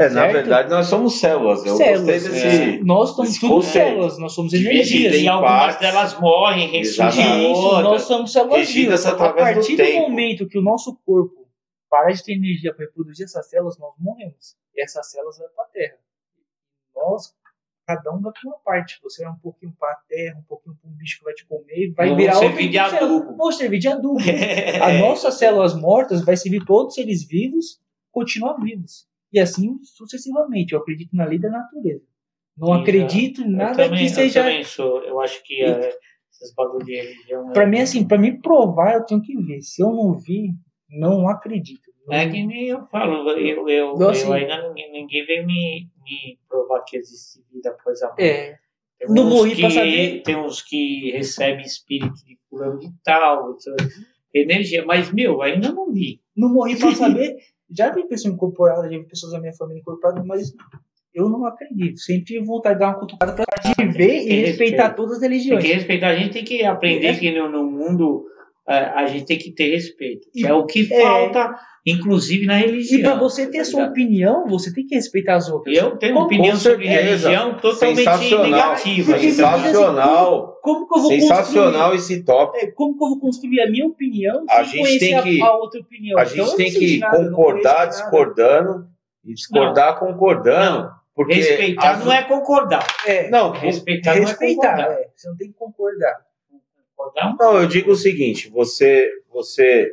[0.00, 1.66] É, na verdade, nós somos células.
[1.66, 2.46] Eu Células, desse.
[2.46, 2.78] é.
[2.84, 5.12] Nós somos tudo células, nós somos energias.
[5.16, 5.80] E algumas partes.
[5.80, 7.52] delas morrem, ressurgem.
[7.52, 9.04] Isso, nós somos células vivas.
[9.04, 10.08] A do partir do, tempo.
[10.08, 11.48] momento que o nosso corpo
[11.90, 14.56] parar de ter energia para reproduzir essas células, nós morremos.
[14.76, 15.96] E essas células vão para a Terra.
[16.94, 17.34] Nós,
[17.84, 19.00] cada um vai para uma parte.
[19.02, 21.44] Você vai um pouquinho para a Terra, um pouquinho para um bicho que vai te
[21.44, 23.36] comer, vai Vão virar servir outra de adubo.
[23.36, 24.20] Vão servir de adubo.
[24.80, 27.80] As nossas células mortas vai servir para outros seres vivos
[28.12, 29.08] continuar vivos.
[29.32, 30.72] E assim sucessivamente.
[30.74, 32.04] Eu acredito na lei da natureza.
[32.56, 35.02] Não acredito em Eu nada também, que seja Eu também sou.
[35.04, 35.90] Eu acho que é,
[36.30, 37.52] esses bagulho de religião.
[37.52, 39.60] Pra é- mim, assim, pra mim provar, eu tenho que ver.
[39.62, 40.50] Se eu não vi,
[40.90, 41.88] não acredito.
[42.06, 45.46] Não- É que nem eu falo, eu, eu, Não, assim- eu ainda ninguém, ninguém veio
[45.46, 48.22] me, me provar que existe vida após a morte.
[48.24, 48.56] É,
[48.98, 50.22] Tem não morri que, pra saber.
[50.22, 53.56] Tem uns que recebem espírito de fulano de tal,
[54.34, 56.20] energia, mas meu, ainda não vi.
[56.36, 57.36] não morri pra saber.
[57.70, 60.52] Já vi pessoa incorporada, já vi pessoas da minha família incorporadas, mas
[61.14, 61.98] eu não acredito.
[62.00, 63.44] Sempre tive vontade de dar uma cutucada pra
[63.76, 64.96] de ver e Tem respeitar respeito.
[64.96, 65.64] todas as Tem religiões.
[65.64, 67.14] que respeitar, a gente tem que aprender É.
[67.16, 68.24] que no, no mundo
[68.68, 70.28] é, a gente tem que ter respeito.
[70.32, 71.00] Que é o que É.
[71.02, 71.58] falta,
[71.90, 73.00] inclusive na religião.
[73.00, 75.76] E pra você ter tá a sua opinião, você tem que respeitar as outras.
[75.76, 78.04] Eu tenho Como- opinião sobre religião totalmente
[78.36, 79.18] negativa.
[79.18, 80.58] Sensacional.
[80.62, 82.64] Como que eu vou Sensacional esse construir?
[82.64, 85.22] é, Como que eu vou construir a minha opinião A sem gente conhecer tem a-
[85.22, 86.18] que- a, outra opinião?
[86.18, 88.86] A Então, gente eu tem não que nada, não concordar discordando
[89.24, 90.90] e discordar concordando.
[91.14, 92.86] Porque Respeitar as- não é concordar.
[93.04, 94.92] É, Não, Respeitar, não é respeitar, concordar.
[95.00, 95.08] é.
[95.16, 96.16] Você não tem que concordar.
[96.96, 99.92] Concordar Não, eu digo o seguinte: você, você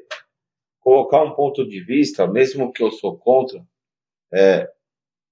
[0.86, 3.60] colocar um ponto de vista, mesmo que eu sou contra,
[4.32, 4.70] é,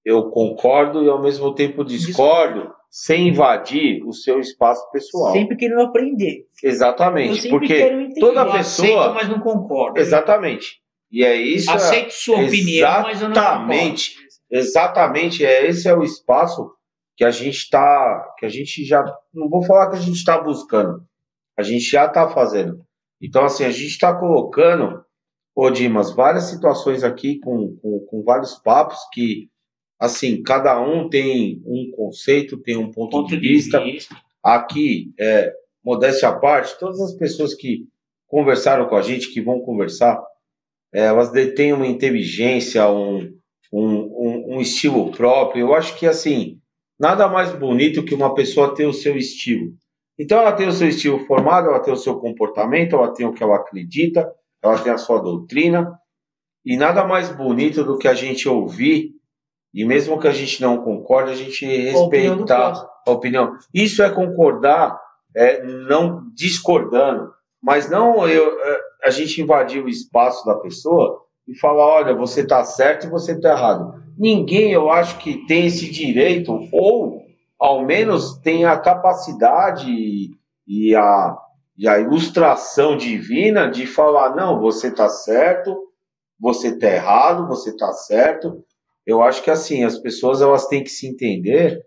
[0.04, 5.32] eu concordo e ao mesmo tempo discordo, sem invadir o seu espaço pessoal.
[5.32, 6.46] Sempre querendo aprender.
[6.60, 10.00] Exatamente, porque toda Eu pessoa- aceito, mas não concordo.
[10.00, 10.80] exatamente.
[11.10, 11.70] E é isso.
[11.70, 13.72] Aceito sua opinião, mas eu não concordo.
[13.72, 14.16] Exatamente.
[14.50, 16.68] Exatamente, é esse é o espaço
[17.16, 20.36] que a gente está, que a gente já, não vou falar que a gente está
[20.40, 21.04] buscando,
[21.56, 22.84] a gente já está fazendo.
[23.22, 25.03] Então assim, a gente está colocando,
[25.54, 29.48] ô Dimas, várias situações aqui com, com, com vários papos que,
[29.98, 33.82] assim, cada um tem um conceito, tem um ponto, Ponto de vista.
[34.42, 35.52] Aqui, é,
[35.82, 37.86] modéstia à parte, todas as pessoas que
[38.26, 40.20] conversaram com a gente, que vão conversar,
[40.92, 43.32] é, elas detêm uma inteligência, um,
[43.72, 45.68] um, um, um estilo próprio.
[45.68, 46.58] Eu acho que, assim,
[46.98, 49.72] nada mais bonito que uma pessoa ter o seu estilo.
[50.18, 53.32] Então, ela tem o seu estilo formado, ela tem o seu comportamento, ela tem o
[53.32, 54.30] que ela acredita,
[54.64, 55.98] ela tem a sua doutrina.
[56.64, 59.10] E nada mais bonito do que a gente ouvir,
[59.72, 63.52] e mesmo que a gente não concorde, a gente respeitar a opinião.
[63.72, 64.98] Isso é concordar,
[65.36, 67.30] é, não discordando,
[67.62, 72.40] mas não eu, é, a gente invadir o espaço da pessoa e falar, olha, você
[72.40, 74.02] está certo e você está errado.
[74.16, 77.22] Ninguém, eu acho que tem esse direito, ou
[77.60, 79.90] ao menos tem a capacidade
[80.66, 81.36] e a,
[81.76, 85.76] e a ilustração divina de falar, não, você está certo,
[86.38, 88.64] você está errado, você está certo.
[89.06, 91.80] Eu acho que assim, as pessoas elas têm que se entender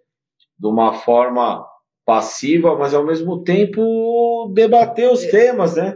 [0.60, 1.66] de uma forma
[2.06, 5.30] passiva, mas ao mesmo tempo debater os É.
[5.32, 5.96] temas, né?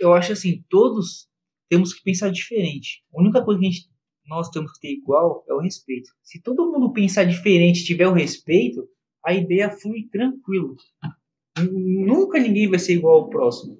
[0.00, 1.28] Eu acho assim, todos
[1.68, 3.02] temos que pensar diferente.
[3.14, 3.88] A única coisa que gente,
[4.26, 6.08] nós temos que ter igual é o respeito.
[6.22, 8.86] Se todo mundo pensar diferente tiver o respeito,
[9.24, 10.76] a ideia flui tranquilo.
[11.62, 13.78] Nunca ninguém vai ser igual ao próximo.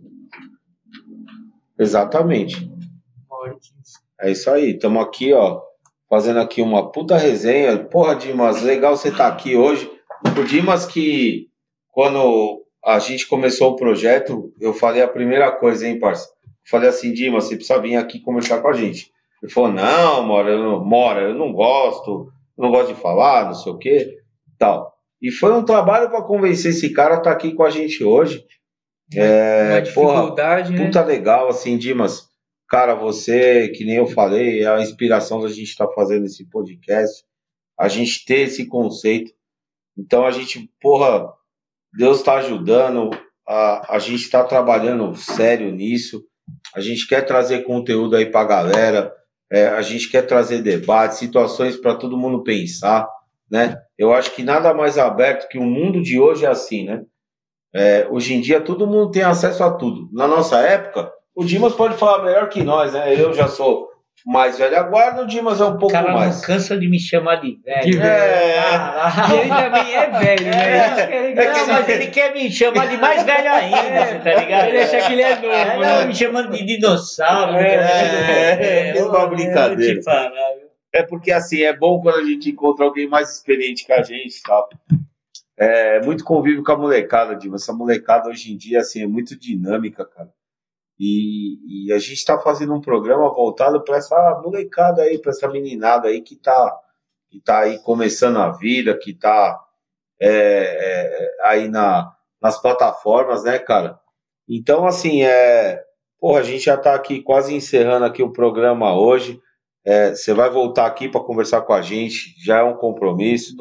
[1.79, 2.71] Exatamente.
[4.21, 5.63] É isso aí, estamos aqui, ó,
[6.09, 7.79] fazendo aqui uma puta resenha.
[7.79, 9.91] Porra, Dimas, legal você estar tá aqui hoje.
[10.39, 11.49] O Dimas que,
[11.91, 16.29] quando a gente começou o projeto, eu falei a primeira coisa, hein, parça?
[16.69, 19.11] Falei assim, Dimas, você precisa vir aqui conversar com a gente.
[19.43, 23.55] Ele falou, não, Mora, eu não, Mora, eu não gosto, não gosto de falar, não
[23.55, 24.19] sei o quê,
[24.59, 24.95] tal.
[25.21, 28.03] E foi um trabalho para convencer esse cara a estar tá aqui com a gente
[28.03, 28.45] hoje.
[29.15, 30.87] É, uma dificuldade, porra, né?
[30.87, 32.29] Puta legal, assim, Dimas.
[32.69, 36.49] Cara, você, que nem eu falei, é a inspiração da gente estar tá fazendo esse
[36.49, 37.25] podcast,
[37.79, 39.33] a gente ter esse conceito.
[39.99, 41.33] Então a gente, porra,
[41.93, 43.11] Deus está ajudando,
[43.47, 46.25] a, a gente está trabalhando sério nisso,
[46.75, 49.13] a gente quer trazer conteúdo aí para a galera,
[49.51, 53.09] é, a gente quer trazer debates, situações para todo mundo pensar,
[53.51, 53.77] né?
[53.99, 57.03] Eu acho que nada mais aberto que o mundo de hoje é assim, né?
[57.75, 60.09] É, hoje em dia todo mundo tem acesso a tudo.
[60.13, 63.15] Na nossa época, o Dimas pode falar melhor que nós, né?
[63.15, 63.89] Eu já sou
[64.27, 66.37] mais velha guarda, o Dimas é um pouco cara mais.
[66.37, 67.83] não cansa de me chamar de velho.
[67.83, 68.11] De velho.
[68.11, 68.61] É.
[69.31, 70.77] E ele também é velho, né?
[70.77, 71.33] É.
[71.33, 74.19] É não, mas ele quer me chamar de mais velho ainda, é.
[74.19, 74.69] tá ligado?
[74.69, 75.47] Ele acha que ele é novo.
[75.47, 76.05] É, não, né?
[76.05, 77.57] me chamando de dinossauro.
[77.57, 80.01] É, é, é uma brincadeira.
[80.93, 84.43] É porque assim, é bom quando a gente encontra alguém mais experiente que a gente,
[84.43, 84.69] tá?
[85.57, 87.63] É muito convívio com a molecada, Dimas.
[87.63, 90.33] Essa molecada hoje em dia, assim, é muito dinâmica, cara.
[90.99, 95.49] E, e a gente está fazendo um programa voltado para essa molecada aí, para essa
[95.49, 96.79] meninada aí que está
[97.31, 99.65] que tá aí começando a vida, que está
[100.21, 102.13] é, é, aí na,
[102.43, 103.99] nas plataformas, né, cara?
[104.49, 105.83] Então, assim, é,
[106.19, 109.41] porra, a gente já está aqui quase encerrando aqui o programa hoje.
[109.85, 113.55] É, você vai voltar aqui para conversar com a gente, já é um compromisso,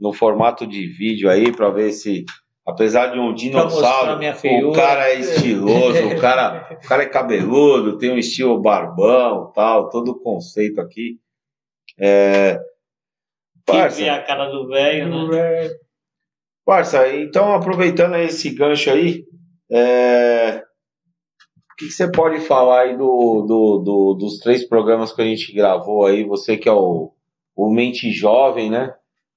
[0.00, 2.24] no formato de vídeo aí, para ver se
[2.66, 4.18] Apesar de um dinossauro,
[4.66, 9.90] o cara é estiloso, o cara, o cara é cabeludo, tem um estilo barbão, tal,
[9.90, 11.18] todo o conceito aqui.
[12.00, 12.58] É...
[13.66, 15.68] Parça, que a cara do velho, né?
[16.64, 19.24] Parça, então aproveitando esse gancho aí,
[19.70, 20.62] é...
[21.74, 25.52] o que, você pode falar aí do, do, do, dos três programas que a gente
[25.52, 26.22] gravou aí?
[26.22, 27.12] Você que é o,
[27.56, 28.94] o Mente Jovem, né?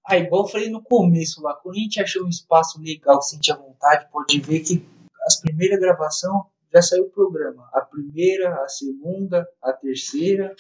[0.08, 3.54] Ah, igual eu falei no começo lá, quando a gente achou um espaço legal, sentir
[3.54, 4.86] a vontade, pode ver que
[5.26, 7.68] as primeiras gravações já saiu o programa.
[7.74, 10.56] A primeira, a segunda, a terceira.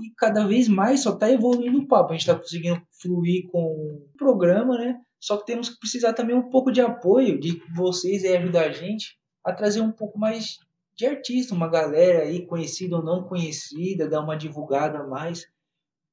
[0.00, 2.10] E cada vez mais só está evoluindo o papo.
[2.10, 4.98] A gente está conseguindo fluir com o programa, né?
[5.20, 8.72] Só que temos que precisar também um pouco de apoio de vocês e ajudar a
[8.72, 10.58] gente a trazer um pouco mais
[10.96, 15.46] de artista, uma galera aí conhecida ou não conhecida, dar uma divulgada a mais.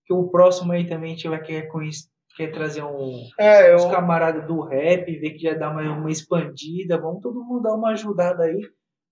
[0.06, 3.76] Que o próximo aí também a gente vai querer conhecer quer trazer um, é, eu...
[3.76, 7.74] uns camaradas do rap, ver que já dá uma, uma expandida, vamos todo mundo dar
[7.74, 8.62] uma ajudada aí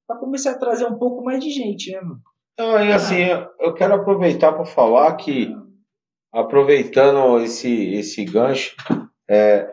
[0.07, 2.21] para começar a trazer um pouco mais de gente, né, mano?
[2.57, 3.21] Não, e assim,
[3.59, 5.55] eu quero aproveitar para falar que,
[6.33, 8.75] aproveitando esse, esse gancho,
[9.29, 9.69] é,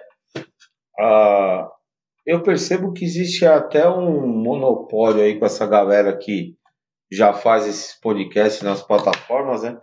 [0.98, 1.68] a,
[2.27, 6.57] eu percebo que existe até um monopólio aí com essa galera que
[7.11, 9.78] já faz esses podcasts nas plataformas, né?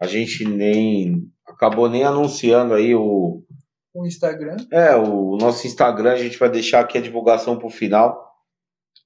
[0.00, 3.42] A gente nem acabou nem anunciando aí o.
[3.94, 4.56] O Instagram?
[4.72, 8.24] É, o nosso Instagram, a gente vai deixar aqui a divulgação para o final.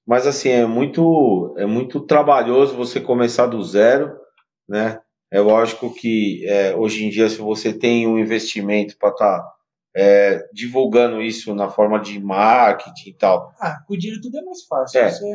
[0.07, 4.17] Mas assim, é muito, é muito trabalhoso você começar do zero,
[4.67, 4.99] né?
[5.31, 9.53] É lógico que é, hoje em dia, se você tem um investimento para estar tá,
[9.95, 13.53] é, divulgando isso na forma de marketing e tal.
[13.59, 14.99] Ah, com o dinheiro tudo é mais fácil.
[14.99, 15.09] É.
[15.09, 15.25] Você...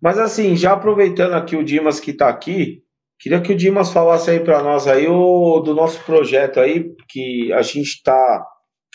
[0.00, 2.82] Mas assim, já aproveitando aqui o Dimas que está aqui,
[3.18, 7.52] Queria que o Dimas falasse aí para nós aí o, do nosso projeto aí, que
[7.52, 8.46] a gente está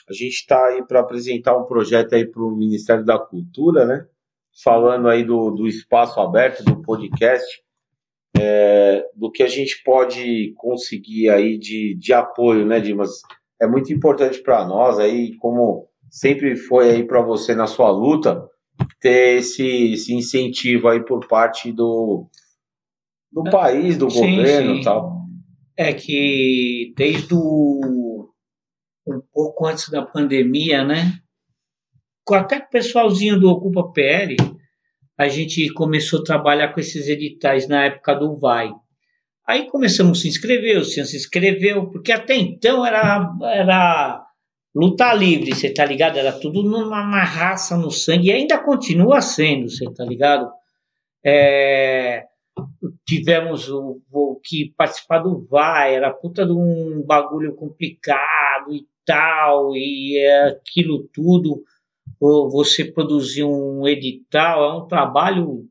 [0.09, 4.05] a gente está aí para apresentar um projeto aí para o Ministério da Cultura, né?
[4.63, 7.45] Falando aí do, do espaço aberto, do podcast,
[8.37, 13.21] é, do que a gente pode conseguir aí de, de apoio, né, Dimas?
[13.63, 18.45] É muito importante para nós aí, como sempre foi aí para você na sua luta,
[18.99, 22.27] ter esse, esse incentivo aí por parte do,
[23.31, 25.21] do país, do sim, governo e tal.
[25.77, 28.29] É que desde o,
[29.07, 31.13] um pouco antes da pandemia, né?
[32.31, 34.35] Até o pessoalzinho do Ocupa PL,
[35.17, 38.73] a gente começou a trabalhar com esses editais na época do Vai.
[39.45, 44.25] Aí começamos a se inscrever, o senhor se inscreveu, porque até então era, era
[44.73, 46.17] luta livre, você tá ligado?
[46.17, 50.49] Era tudo numa raça, no sangue, e ainda continua sendo, você tá ligado?
[51.25, 52.25] É,
[53.05, 59.75] tivemos o, o, que participar do VAI, era puta de um bagulho complicado e tal,
[59.75, 61.63] e é aquilo tudo,
[62.19, 65.65] você produzir um edital, é um trabalho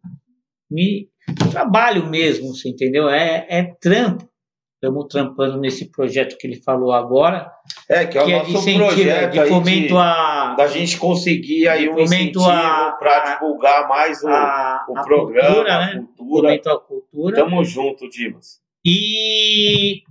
[0.71, 1.09] me
[1.51, 3.09] trabalho mesmo, você entendeu?
[3.09, 4.29] É, é trampo.
[4.75, 7.53] Estamos trampando nesse projeto que ele falou agora.
[7.89, 10.67] É, que é o que é nosso de incentivo, projeto de fomento de, a, da
[10.67, 15.79] gente conseguir aí um incentivo para divulgar mais o, a, o a programa, cultura, a
[15.79, 16.05] né?
[16.17, 16.49] cultura.
[16.49, 17.37] Fomento à cultura.
[17.37, 18.61] Tamo junto, Dimas.
[18.85, 20.03] E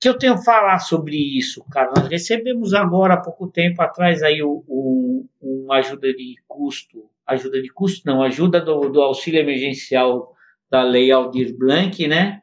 [0.00, 1.92] que eu tenho a falar sobre isso, cara.
[1.96, 7.08] Nós recebemos agora, há pouco tempo atrás, aí um, um, uma ajuda de custo.
[7.24, 10.34] Ajuda de custo, não, ajuda do, do auxílio emergencial
[10.70, 12.40] da Lei Aldir Blanc, né?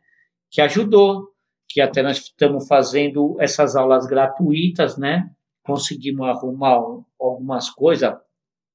[0.52, 1.30] Que ajudou,
[1.70, 5.30] que até nós estamos fazendo essas aulas gratuitas, né?
[5.64, 8.14] Conseguimos arrumar um- algumas coisas,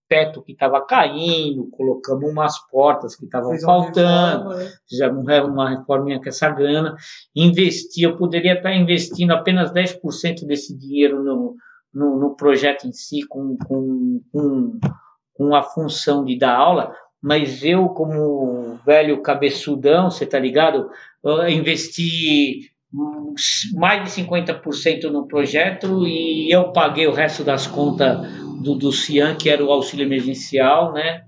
[0.09, 4.72] teto que estava caindo, colocamos umas portas que estavam faltando né?
[4.89, 6.97] fizemos uma- reforminha com essa grana,
[7.35, 11.55] investir, eu poderia estar investindo apenas 10% desse dinheiro no,
[11.94, 14.81] no, no projeto em si, com, com, com,
[15.35, 20.90] com a função de dar aula, mas eu, como velho cabeçudão, você tá ligado?
[21.22, 22.70] Eu investi
[23.74, 28.26] mais de 50% no projeto e eu paguei o resto das contas
[28.62, 31.24] do, do CIAN, que era o auxílio emergencial, né?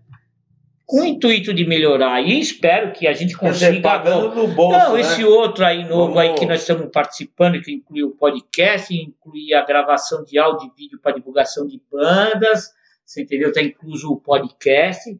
[0.85, 2.21] Com o intuito de melhorar.
[2.21, 3.81] E espero que a gente consiga.
[3.81, 5.01] pagando no bolso, Não, né?
[5.01, 9.65] esse outro aí novo aí que nós estamos participando, que inclui o podcast, inclui a
[9.65, 12.71] gravação de áudio e vídeo para divulgação de bandas,
[13.05, 13.51] você entendeu?
[13.51, 15.17] Está incluso o podcast,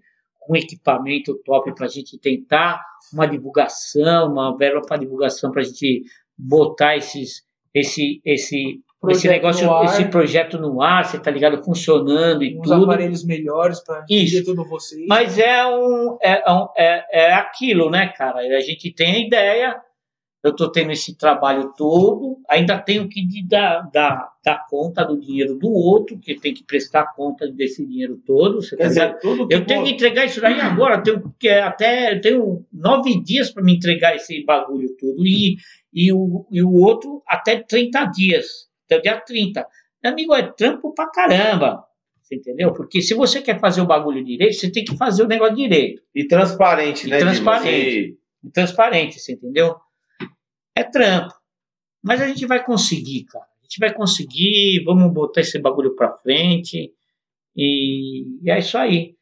[0.47, 2.83] com equipamento top para a gente tentar
[3.13, 6.03] uma divulgação, uma verba para divulgação para a gente
[6.37, 7.43] botar esses,
[7.75, 11.63] esse, esse, esse negócio, esse projeto no ar, você tá ligado?
[11.63, 12.85] Funcionando e uns tudo.
[12.85, 14.45] aparelhos melhores para Isso.
[14.45, 15.05] todos vocês.
[15.09, 18.41] Mas é um é, um- é, é aquilo, né, cara?
[18.41, 19.77] A gente tem a ideia,
[20.43, 25.57] eu estou tendo esse trabalho todo, ainda tenho que dar, dar, dar conta do dinheiro
[25.57, 28.61] do outro, que tem que prestar conta desse dinheiro todo.
[28.61, 31.35] Você tá Quer dizer, tudo que Eu tenho que entregar isso daí agora, eu tenho
[31.39, 35.57] que até eu tenho nove dias para me entregar esse bagulho tudo e,
[35.95, 38.47] e, o, e o outro até 30 dias,
[38.87, 39.65] até o dia 30.
[40.03, 41.85] Meu amigo, é trampo pra caramba.
[42.33, 42.73] Entendeu?
[42.73, 46.03] Porque se você quer fazer o bagulho direito, você tem que fazer o negócio direito.
[46.15, 48.17] E transparente, E né, transparente.
[48.45, 49.77] E- Transparente, você entendeu?
[50.77, 51.35] É trampo.
[52.03, 53.45] Mas a gente vai conseguir, cara.
[53.45, 56.91] A gente vai conseguir, vamos botar esse bagulho pra frente.
[57.57, 59.15] E, e é isso aí.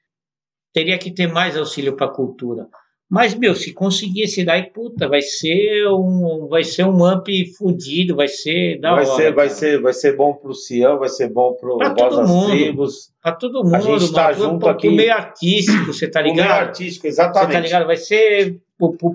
[0.73, 2.69] Teria que ter mais auxílio pra cultura.
[3.13, 7.27] Mas, meu, se conseguir esse daí, puta, vai ser um, vai ser um amp
[7.59, 9.17] fudido, vai ser da vai, hora.
[9.17, 12.51] ser, vai, ser, vai ser bom pro Cian, vai ser bom pro Pra todo mundo.
[12.53, 13.13] Tribos.
[13.21, 14.87] Pra todo mundo, gente tá mano, junto pro, aqui.
[14.87, 16.61] pro meio artístico, você tá O meio ligado?
[16.69, 17.53] artístico, Você exatamente.
[17.53, 17.87] tá ligado?
[17.87, 18.63] Vai ser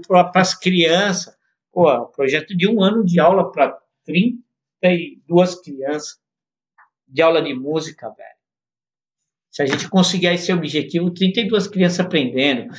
[0.09, 1.33] para as crianças.
[1.75, 6.17] Pô, um projeto de um ano de aula para 32 crianças
[7.05, 8.29] de aula de música, velho.
[9.51, 12.73] Se a gente conseguir esse objetivo, 32 crianças aprendendo,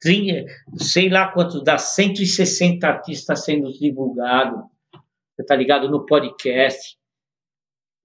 [0.00, 4.60] 30, sei lá quantos, dá 160 artistas sendo divulgados,
[5.36, 5.90] você tá ligado?
[5.90, 6.96] No podcast.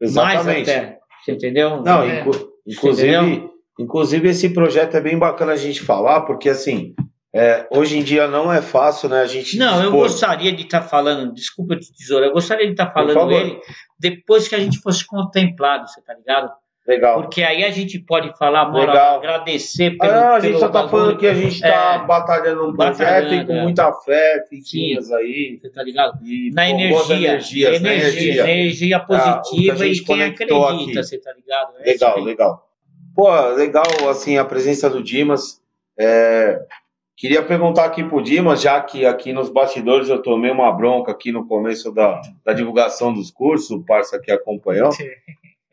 [0.02, 0.46] Exatamente.
[0.46, 1.00] Mais até.
[1.24, 1.82] Você entendeu?
[1.82, 2.20] Não, É.
[2.20, 3.54] inclu- inclusive, Entendeu?
[3.80, 6.94] inclusive esse projeto é bem bacana a gente falar, porque assim,
[7.36, 9.22] é, hoje em dia não é fácil, né?
[9.22, 12.74] A gente Não, eu dispor- gostaria de estar falando, desculpa te tesoura, eu gostaria de
[12.74, 13.32] estar falando favor.
[13.34, 13.60] ele
[14.00, 16.52] depois que a gente fosse contemplado, você tá ligado?
[16.86, 17.22] Legal.
[17.22, 20.14] Porque aí a gente pode falar, mano, agradecer Ah, pelo.
[20.20, 22.06] não, a gente só tá falando que a gente tá É.
[22.06, 23.62] batalhando um projeto e com é.
[23.64, 25.58] muita fé, fiquinhas aí.
[25.62, 26.20] Você tá ligado?
[26.26, 28.44] E Na boas energia, energias, na energia, energia.
[28.52, 30.94] energia Ah, que positiva gente e quem acredita, aqui.
[30.96, 31.74] você tá ligado?
[31.80, 32.70] É Legal, legal.
[33.16, 35.62] Pô, legal, assim, a presença do Dimas.
[35.98, 36.60] É,
[37.16, 41.32] Queria perguntar aqui pro Dimas, já que aqui nos bastidores eu tomei uma bronca aqui
[41.32, 44.90] no começo da, da divulgação dos cursos, o Parça aqui acompanhou.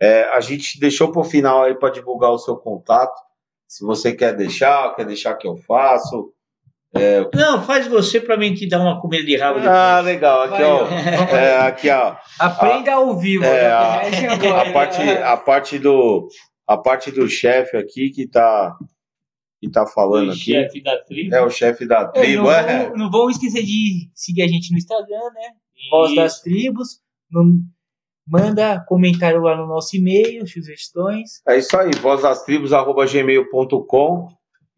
[0.01, 3.15] É, a gente deixou pro final aí para divulgar o seu contato.
[3.67, 6.33] Se você quer deixar, quer deixar que eu faço.
[7.35, 10.07] Não, faz você pra mim te dar uma comida de rabo Ah, depois.
[10.07, 10.43] legal.
[10.43, 10.87] Aqui, Vai, ó.
[11.37, 12.17] É, aqui, ó.
[12.39, 13.45] Aprenda ao vivo.
[13.45, 13.71] É, né?
[13.71, 16.29] a- A parte, a parte do,
[16.67, 18.75] a parte do chefe aqui que tá,
[19.61, 20.41] que tá falando O aqui.
[20.53, 21.35] chefe da tribo.
[21.35, 22.89] É o chefe da É, tribo, não, é.
[22.89, 25.51] vão, não vão esquecer de seguir a gente no Instagram, né?
[25.91, 27.01] Voz das Tribos.
[27.31, 27.59] Não-
[28.27, 31.41] manda comentário lá no nosso e-mail, sugestões.
[31.49, 34.29] É isso aí, vozdastribos.gmail.com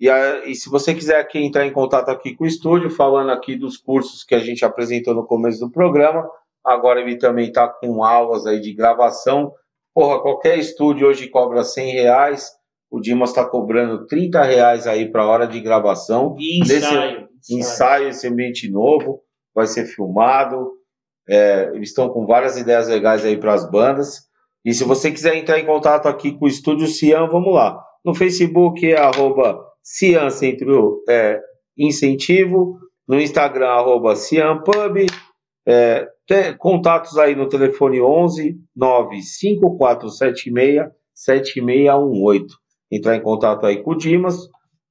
[0.00, 3.30] e, a- e se você quiser aqui entrar em contato aqui com o estúdio, falando
[3.30, 6.26] aqui dos cursos que a gente apresentou no começo do programa,
[6.64, 9.52] agora ele também está com aulas aí de gravação.
[9.94, 12.50] Porra, qualquer estúdio hoje cobra 100 reais,
[12.92, 16.36] o Dimas está cobrando 30 reais aí para hora de gravação.
[16.38, 17.26] E ensaio.
[17.50, 19.22] ensaio esse ambiente novo,
[19.54, 20.72] vai ser filmado.
[21.26, 24.28] é, eles estão com várias ideias legais aí para as bandas.
[24.62, 27.82] E se você quiser entrar em contato aqui com o Estúdio Cian, vamos lá.
[28.04, 31.40] No Facebook é arroba Cian Centro, é,
[31.78, 32.78] Incentivo,
[33.08, 35.06] no Instagram, arroba Ciampub,
[35.66, 36.06] é,
[36.58, 42.61] contatos aí no telefone 11 95476 7618.
[42.92, 44.36] Entrar em contato aí com o Dimas,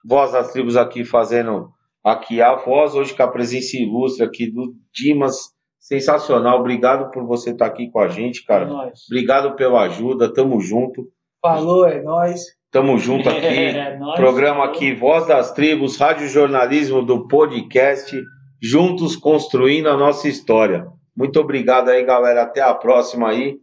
[0.03, 1.69] voz das tribos aqui fazendo
[2.03, 5.35] aqui a voz, hoje com a presença ilustre aqui do Dimas,
[5.79, 8.65] sensacional, obrigado por você estar aqui com a gente, cara.
[8.65, 11.07] É obrigado pela ajuda, tamo junto.
[11.41, 12.41] Falou, é nóis.
[12.71, 13.45] Tamo junto aqui.
[13.45, 14.71] É, nóis, Programa falou.
[14.71, 18.19] aqui, Voz das Tribos, Rádio Jornalismo do podcast,
[18.61, 20.87] juntos construindo a nossa história.
[21.15, 22.43] Muito obrigado aí, galera.
[22.43, 23.57] Até a próxima aí.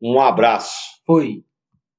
[0.00, 0.76] Um abraço.
[1.06, 1.42] Fui.